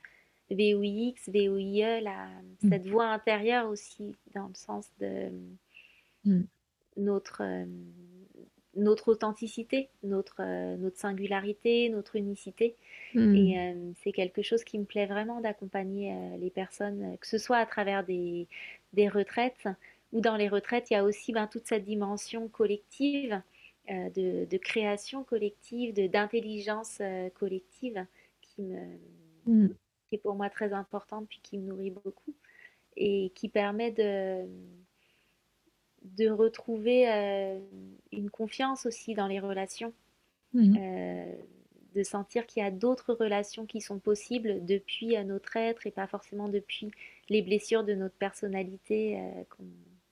VOIX, 0.51 1.15
VOIE, 1.29 2.01
la, 2.01 2.27
mm. 2.63 2.69
cette 2.71 2.87
voix 2.87 3.07
intérieure 3.07 3.69
aussi 3.69 4.15
dans 4.35 4.49
le 4.49 4.55
sens 4.55 4.91
de 5.01 5.31
mm. 6.25 6.43
notre, 6.97 7.43
euh, 7.43 7.65
notre 8.77 9.09
authenticité, 9.09 9.89
notre, 10.03 10.43
notre 10.77 10.99
singularité, 10.99 11.89
notre 11.89 12.17
unicité. 12.17 12.77
Mm. 13.15 13.35
Et 13.35 13.77
c'est 14.03 14.13
quelque 14.13 14.43
chose 14.43 14.65
qui 14.65 14.79
me 14.79 14.85
plaît 14.85 15.07
vraiment 15.07 15.41
d'accompagner 15.41 16.15
les 16.41 16.51
personnes, 16.51 17.17
que 17.21 17.27
ce 17.27 17.39
soit 17.39 17.59
à 17.59 17.67
travers 17.67 18.05
des, 18.05 18.49
des 18.93 19.09
retraites 19.09 19.69
ou 20.15 20.21
dans 20.21 20.37
les 20.37 20.49
retraites, 20.49 20.91
il 20.91 20.95
y 20.95 20.97
a 20.97 21.05
aussi 21.05 21.33
ben, 21.33 21.49
toute 21.49 21.67
cette 21.67 21.85
dimension 21.85 22.49
collective 22.49 23.43
euh, 23.91 24.47
de, 24.47 24.57
création 24.57 25.25
collective, 25.25 25.93
d'intelligence 26.11 26.99
euh, 27.03 27.29
collective 27.29 28.07
qui, 28.41 28.63
me, 28.63 28.79
mm. 29.45 29.69
qui 30.09 30.15
est 30.15 30.19
pour 30.19 30.35
moi 30.37 30.49
très 30.49 30.73
importante 30.73 31.27
puis 31.29 31.41
qui 31.43 31.59
me 31.59 31.67
nourrit 31.67 31.91
beaucoup 31.91 32.35
et 32.97 33.31
qui 33.35 33.51
permet 33.51 33.91
de, 33.91 34.47
de 36.17 36.31
retrouver 36.31 37.13
euh, 37.13 37.61
une 38.11 38.31
confiance 38.31 38.87
aussi 38.87 39.13
dans 39.13 39.27
les 39.27 39.39
relations, 39.39 39.93
mm. 40.55 40.79
de 41.95 42.03
sentir 42.03 42.47
qu'il 42.47 42.63
y 42.63 42.67
a 42.67 42.71
d'autres 42.71 43.13
relations 43.13 43.67
qui 43.67 43.83
sont 43.83 43.99
possibles 43.99 44.65
depuis 44.65 45.23
notre 45.27 45.59
être 45.59 45.87
et 45.87 45.91
pas 45.91 46.07
forcément 46.07 46.49
depuis 46.49 46.91
les 47.29 47.43
blessures 47.43 47.85
de 47.85 47.93
notre 47.93 48.17
personnalité 48.17 49.21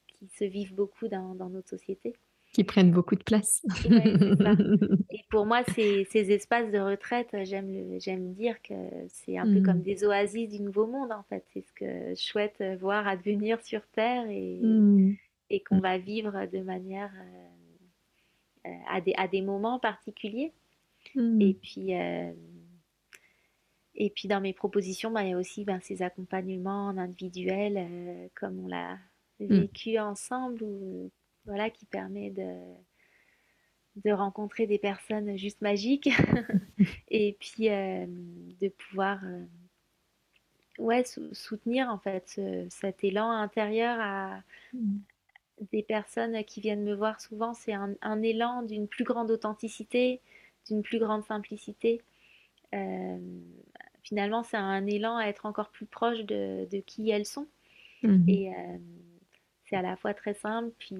qui 0.08 0.28
se 0.28 0.44
vivent 0.44 0.74
beaucoup 0.74 1.08
dans 1.08 1.32
notre 1.48 1.70
société 1.70 2.14
qui 2.52 2.64
prennent 2.64 2.90
beaucoup 2.90 3.16
de 3.16 3.22
place. 3.22 3.64
et 5.10 5.24
pour 5.30 5.46
moi, 5.46 5.62
ces, 5.74 6.04
ces, 6.10 6.30
espaces 6.32 6.70
de 6.70 6.78
retraite, 6.78 7.34
j'aime, 7.44 7.98
j'aime 7.98 8.34
dire 8.34 8.60
que 8.60 8.74
c'est 9.08 9.38
un 9.38 9.50
peu 9.50 9.62
comme 9.62 9.78
mm. 9.78 9.82
des 9.82 10.04
oasis 10.04 10.50
du 10.50 10.60
nouveau 10.60 10.86
monde, 10.86 11.12
en 11.12 11.22
fait. 11.24 11.44
C'est 11.52 11.62
ce 11.62 11.72
que 11.72 12.10
je 12.10 12.22
souhaite 12.22 12.62
voir 12.78 13.08
advenir 13.08 13.60
sur 13.62 13.80
Terre 13.88 14.26
et, 14.28 14.60
mm. 14.62 15.16
et 15.48 15.60
qu'on 15.60 15.80
va 15.80 15.96
vivre 15.96 16.46
de 16.52 16.60
manière 16.60 17.10
euh, 17.16 18.68
euh, 18.68 18.78
à, 18.90 19.00
des, 19.00 19.14
à 19.16 19.28
des 19.28 19.40
moments 19.40 19.78
particuliers. 19.78 20.52
Mm. 21.14 21.40
Et 21.40 21.54
puis. 21.54 21.94
Euh, 21.94 22.32
et 23.94 24.08
puis 24.08 24.26
dans 24.26 24.40
mes 24.40 24.54
propositions, 24.54 25.10
ben, 25.10 25.20
il 25.20 25.30
y 25.30 25.32
a 25.34 25.38
aussi 25.38 25.64
ben, 25.64 25.78
ces 25.82 26.00
accompagnements 26.00 26.88
individuels, 26.88 28.30
comme 28.34 28.64
on 28.64 28.66
l'a 28.66 28.96
vécu 29.38 29.98
ensemble, 29.98 30.62
où 30.62 31.10
voilà, 31.44 31.70
qui 31.70 31.86
permet 31.86 32.30
de, 32.30 32.74
de 33.96 34.10
rencontrer 34.10 34.66
des 34.66 34.78
personnes 34.78 35.36
juste 35.36 35.60
magiques 35.60 36.08
et 37.08 37.36
puis 37.38 37.68
euh, 37.68 38.06
de 38.60 38.68
pouvoir 38.68 39.20
euh, 39.24 39.44
ouais, 40.78 41.04
soutenir 41.32 41.88
en 41.88 41.98
fait 41.98 42.40
cet 42.70 43.04
élan 43.04 43.30
intérieur 43.30 43.98
à 44.00 44.42
mm. 44.72 44.96
des 45.72 45.82
personnes 45.82 46.42
qui 46.44 46.60
viennent 46.60 46.84
me 46.84 46.94
voir 46.94 47.20
souvent. 47.20 47.54
C'est 47.54 47.74
un, 47.74 48.22
élan 48.22 48.62
d'une 48.62 48.88
plus 48.88 49.04
grande 49.04 49.30
authenticité, 49.30 50.20
d'une 50.68 50.82
plus 50.82 50.98
grande 50.98 51.24
simplicité. 51.24 52.00
Euh, 52.74 53.18
finalement, 54.02 54.42
c'est 54.42 54.56
un 54.56 54.86
élan 54.86 55.18
à 55.18 55.26
être 55.26 55.44
encore 55.44 55.70
plus 55.70 55.86
proche 55.86 56.20
de, 56.24 56.80
qui 56.86 57.10
elles 57.10 57.26
sont. 57.26 57.46
Mm-hmm. 58.02 58.30
Et 58.30 58.52
c'est 59.72 59.78
à 59.78 59.82
la 59.82 59.96
fois 59.96 60.12
très 60.12 60.34
simple, 60.34 60.70
puis 60.78 60.94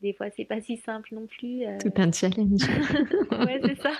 des, 0.00 0.12
fois 0.12 0.26
c'est 0.36 0.44
pas 0.44 0.60
si 0.60 0.76
simple 0.76 1.14
non 1.14 1.26
plus. 1.26 1.64
Euh. 1.64 1.78
Tout 1.78 1.92
un 1.96 2.12
challenge. 2.12 2.62
ouais, 3.30 3.60
c'est 3.64 3.80
ça. 3.80 3.92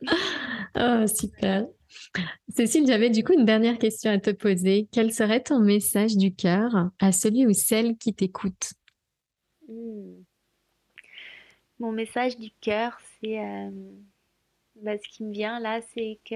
oh, 1.04 1.06
super. 1.06 1.66
Cécile, 2.48 2.86
j'avais 2.86 3.10
du 3.10 3.22
coup 3.22 3.34
une 3.34 3.44
dernière 3.44 3.78
question 3.78 4.10
à 4.10 4.18
te 4.18 4.30
poser. 4.30 4.88
Quel 4.90 5.12
serait 5.12 5.42
ton 5.42 5.60
message 5.60 6.16
du 6.16 6.34
cœur 6.34 6.90
à 6.98 7.12
celui 7.12 7.46
ou 7.46 7.52
celle 7.52 7.96
qui 7.98 8.14
t'écoute? 8.14 8.72
Hmm. 9.68 10.22
Mon 11.78 11.92
message 11.92 12.36
du 12.38 12.50
cœur, 12.60 12.98
c'est 13.20 13.38
euh, 13.38 13.70
bah, 14.76 14.96
ce 14.96 15.08
qui 15.08 15.24
me 15.24 15.32
vient 15.32 15.60
là, 15.60 15.80
c'est 15.94 16.18
que 16.24 16.34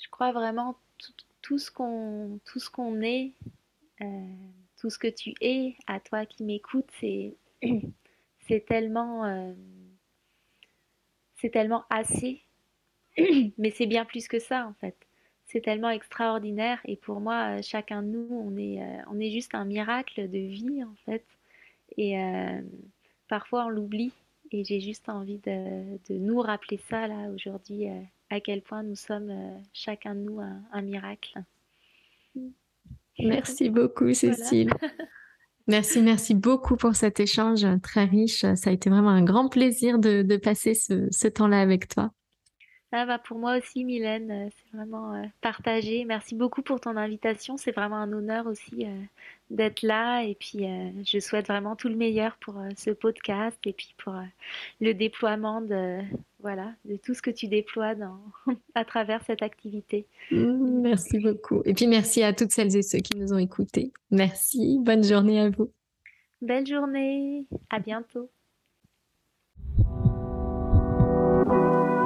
je 0.00 0.08
crois 0.10 0.32
vraiment 0.32 0.76
tout, 1.52 1.58
ce 1.58 1.70
qu'on 1.70 2.40
tout 2.46 2.58
ce 2.58 2.70
qu'on 2.70 3.02
est, 3.02 3.32
euh, 4.00 4.06
tout 4.78 4.88
ce 4.88 4.98
que 4.98 5.08
tu 5.08 5.34
es, 5.42 5.76
à 5.86 6.00
toi 6.00 6.24
qui 6.24 6.44
m'écoutes, 6.44 6.88
c'est 6.98 7.34
c'est 8.48 8.64
tellement 8.64 9.26
euh, 9.26 9.52
c'est 11.36 11.50
tellement 11.50 11.84
assez, 11.90 12.40
mais 13.58 13.70
c'est 13.70 13.84
bien 13.84 14.06
plus 14.06 14.28
que 14.28 14.38
ça 14.38 14.66
en 14.66 14.72
fait. 14.80 14.96
C'est 15.44 15.60
tellement 15.60 15.90
extraordinaire 15.90 16.80
et 16.86 16.96
pour 16.96 17.20
moi, 17.20 17.58
euh, 17.58 17.62
chacun 17.62 18.02
de 18.02 18.08
nous, 18.08 18.28
on 18.30 18.56
est, 18.56 18.80
on 19.10 19.20
est 19.20 19.30
juste 19.30 19.54
un 19.54 19.66
miracle 19.66 20.30
de 20.30 20.38
vie 20.38 20.82
en 20.82 20.94
fait. 21.04 21.26
Et 21.98 22.16
parfois 23.28 23.66
on 23.66 23.68
l'oublie 23.68 24.14
et 24.52 24.64
j'ai 24.64 24.80
juste 24.80 25.10
envie 25.10 25.36
de, 25.36 25.98
nous 26.14 26.40
rappeler 26.40 26.78
ça 26.88 27.06
là 27.06 27.28
aujourd'hui, 27.28 27.88
à 28.32 28.40
quel 28.40 28.62
point 28.62 28.82
nous 28.82 28.96
sommes 28.96 29.32
chacun 29.72 30.14
de 30.14 30.20
nous 30.20 30.40
un, 30.40 30.82
miracle. 30.82 31.42
Merci 33.18 33.68
beaucoup 33.68 34.12
Cécile. 34.14 34.70
Merci, 35.68 36.02
merci 36.02 36.34
beaucoup 36.34 36.74
pour 36.74 36.96
cet 36.96 37.20
échange 37.20 37.64
très 37.84 38.04
riche. 38.04 38.44
Ça 38.56 38.70
a 38.70 38.72
été 38.72 38.90
vraiment 38.90 39.10
un 39.10 39.22
grand 39.22 39.48
plaisir 39.48 40.00
de, 40.00 40.22
de 40.22 40.36
passer 40.36 40.74
ce, 40.74 41.06
ce 41.12 41.28
temps-là 41.28 41.60
avec 41.60 41.86
toi. 41.86 42.10
Ah 42.94 43.06
bah 43.06 43.18
pour 43.18 43.38
moi 43.38 43.56
aussi, 43.56 43.84
Mylène, 43.84 44.30
euh, 44.30 44.48
c'est 44.50 44.76
vraiment 44.76 45.14
euh, 45.14 45.22
partagé. 45.40 46.04
Merci 46.04 46.34
beaucoup 46.34 46.60
pour 46.60 46.78
ton 46.78 46.98
invitation. 46.98 47.56
C'est 47.56 47.72
vraiment 47.72 47.96
un 47.96 48.12
honneur 48.12 48.46
aussi 48.46 48.84
euh, 48.84 48.94
d'être 49.48 49.80
là. 49.82 50.22
Et 50.24 50.34
puis, 50.34 50.66
je 51.06 51.18
souhaite 51.18 51.46
vraiment 51.46 51.74
tout 51.74 51.88
le 51.88 51.96
meilleur 51.96 52.36
pour 52.36 52.54
ce 52.76 52.90
podcast 52.90 53.58
et 53.64 53.72
puis 53.72 53.94
pour 53.96 54.14
le 54.82 54.92
déploiement 54.92 55.62
de, 55.62 56.00
voilà, 56.40 56.74
de 56.84 56.96
tout 56.96 57.14
ce 57.14 57.22
que 57.22 57.30
tu 57.30 57.48
déploies 57.48 57.94
dans, 57.94 58.18
à 58.74 58.84
travers 58.84 59.24
cette 59.24 59.42
activité. 59.42 60.06
Mmh, 60.30 60.80
merci 60.82 61.18
beaucoup. 61.18 61.62
Et 61.64 61.72
puis, 61.72 61.86
merci 61.86 62.22
à 62.22 62.34
toutes 62.34 62.52
celles 62.52 62.76
et 62.76 62.82
ceux 62.82 62.98
qui 62.98 63.16
nous 63.16 63.32
ont 63.32 63.38
écoutés. 63.38 63.90
Merci. 64.10 64.78
Bonne 64.78 65.02
journée 65.02 65.40
à 65.40 65.48
vous. 65.48 65.70
Belle 66.42 66.66
journée. 66.66 67.46
À 67.70 67.78
bientôt. 67.78 68.28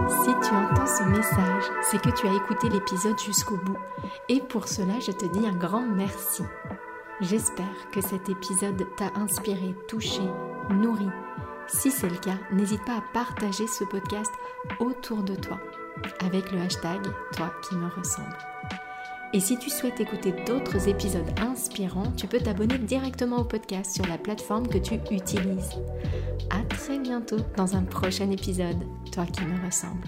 Si 0.09 0.31
tu 0.41 0.55
entends 0.55 0.87
ce 0.87 1.03
message, 1.05 1.65
c'est 1.83 2.01
que 2.01 2.11
tu 2.11 2.27
as 2.29 2.35
écouté 2.35 2.69
l'épisode 2.69 3.19
jusqu'au 3.19 3.57
bout. 3.57 3.79
Et 4.29 4.41
pour 4.41 4.69
cela, 4.69 5.01
je 5.01 5.11
te 5.11 5.27
dis 5.27 5.47
un 5.47 5.57
grand 5.57 5.85
merci. 5.87 6.43
J'espère 7.21 7.91
que 7.93 8.01
cet 8.01 8.29
épisode 8.29 8.87
t'a 8.97 9.11
inspiré, 9.17 9.75
touché, 9.89 10.23
nourri. 10.71 11.09
Si 11.67 11.91
c'est 11.91 12.09
le 12.09 12.19
cas, 12.19 12.39
n'hésite 12.53 12.85
pas 12.85 12.99
à 12.99 13.05
partager 13.13 13.67
ce 13.67 13.85
podcast 13.85 14.33
autour 14.79 15.23
de 15.23 15.35
toi 15.35 15.59
avec 16.25 16.53
le 16.53 16.61
hashtag 16.61 17.03
Toi 17.33 17.53
qui 17.63 17.75
me 17.75 17.89
ressemble. 17.89 18.37
Et 19.33 19.41
si 19.41 19.59
tu 19.59 19.71
souhaites 19.71 20.01
écouter 20.01 20.33
d'autres 20.47 20.89
épisodes 20.89 21.29
inspirants, 21.41 22.13
tu 22.17 22.27
peux 22.27 22.39
t'abonner 22.39 22.79
directement 22.79 23.39
au 23.39 23.45
podcast 23.45 23.95
sur 23.95 24.07
la 24.07 24.19
plateforme 24.19 24.67
que 24.69 24.79
tu 24.79 24.95
utilises. 25.11 25.71
À 26.51 26.63
très 26.69 26.99
bientôt 26.99 27.39
dans 27.57 27.77
un 27.77 27.83
prochain 27.83 28.31
épisode, 28.31 28.79
toi 29.13 29.27
qui 29.27 29.43
me 29.45 29.65
ressemble. 29.65 30.07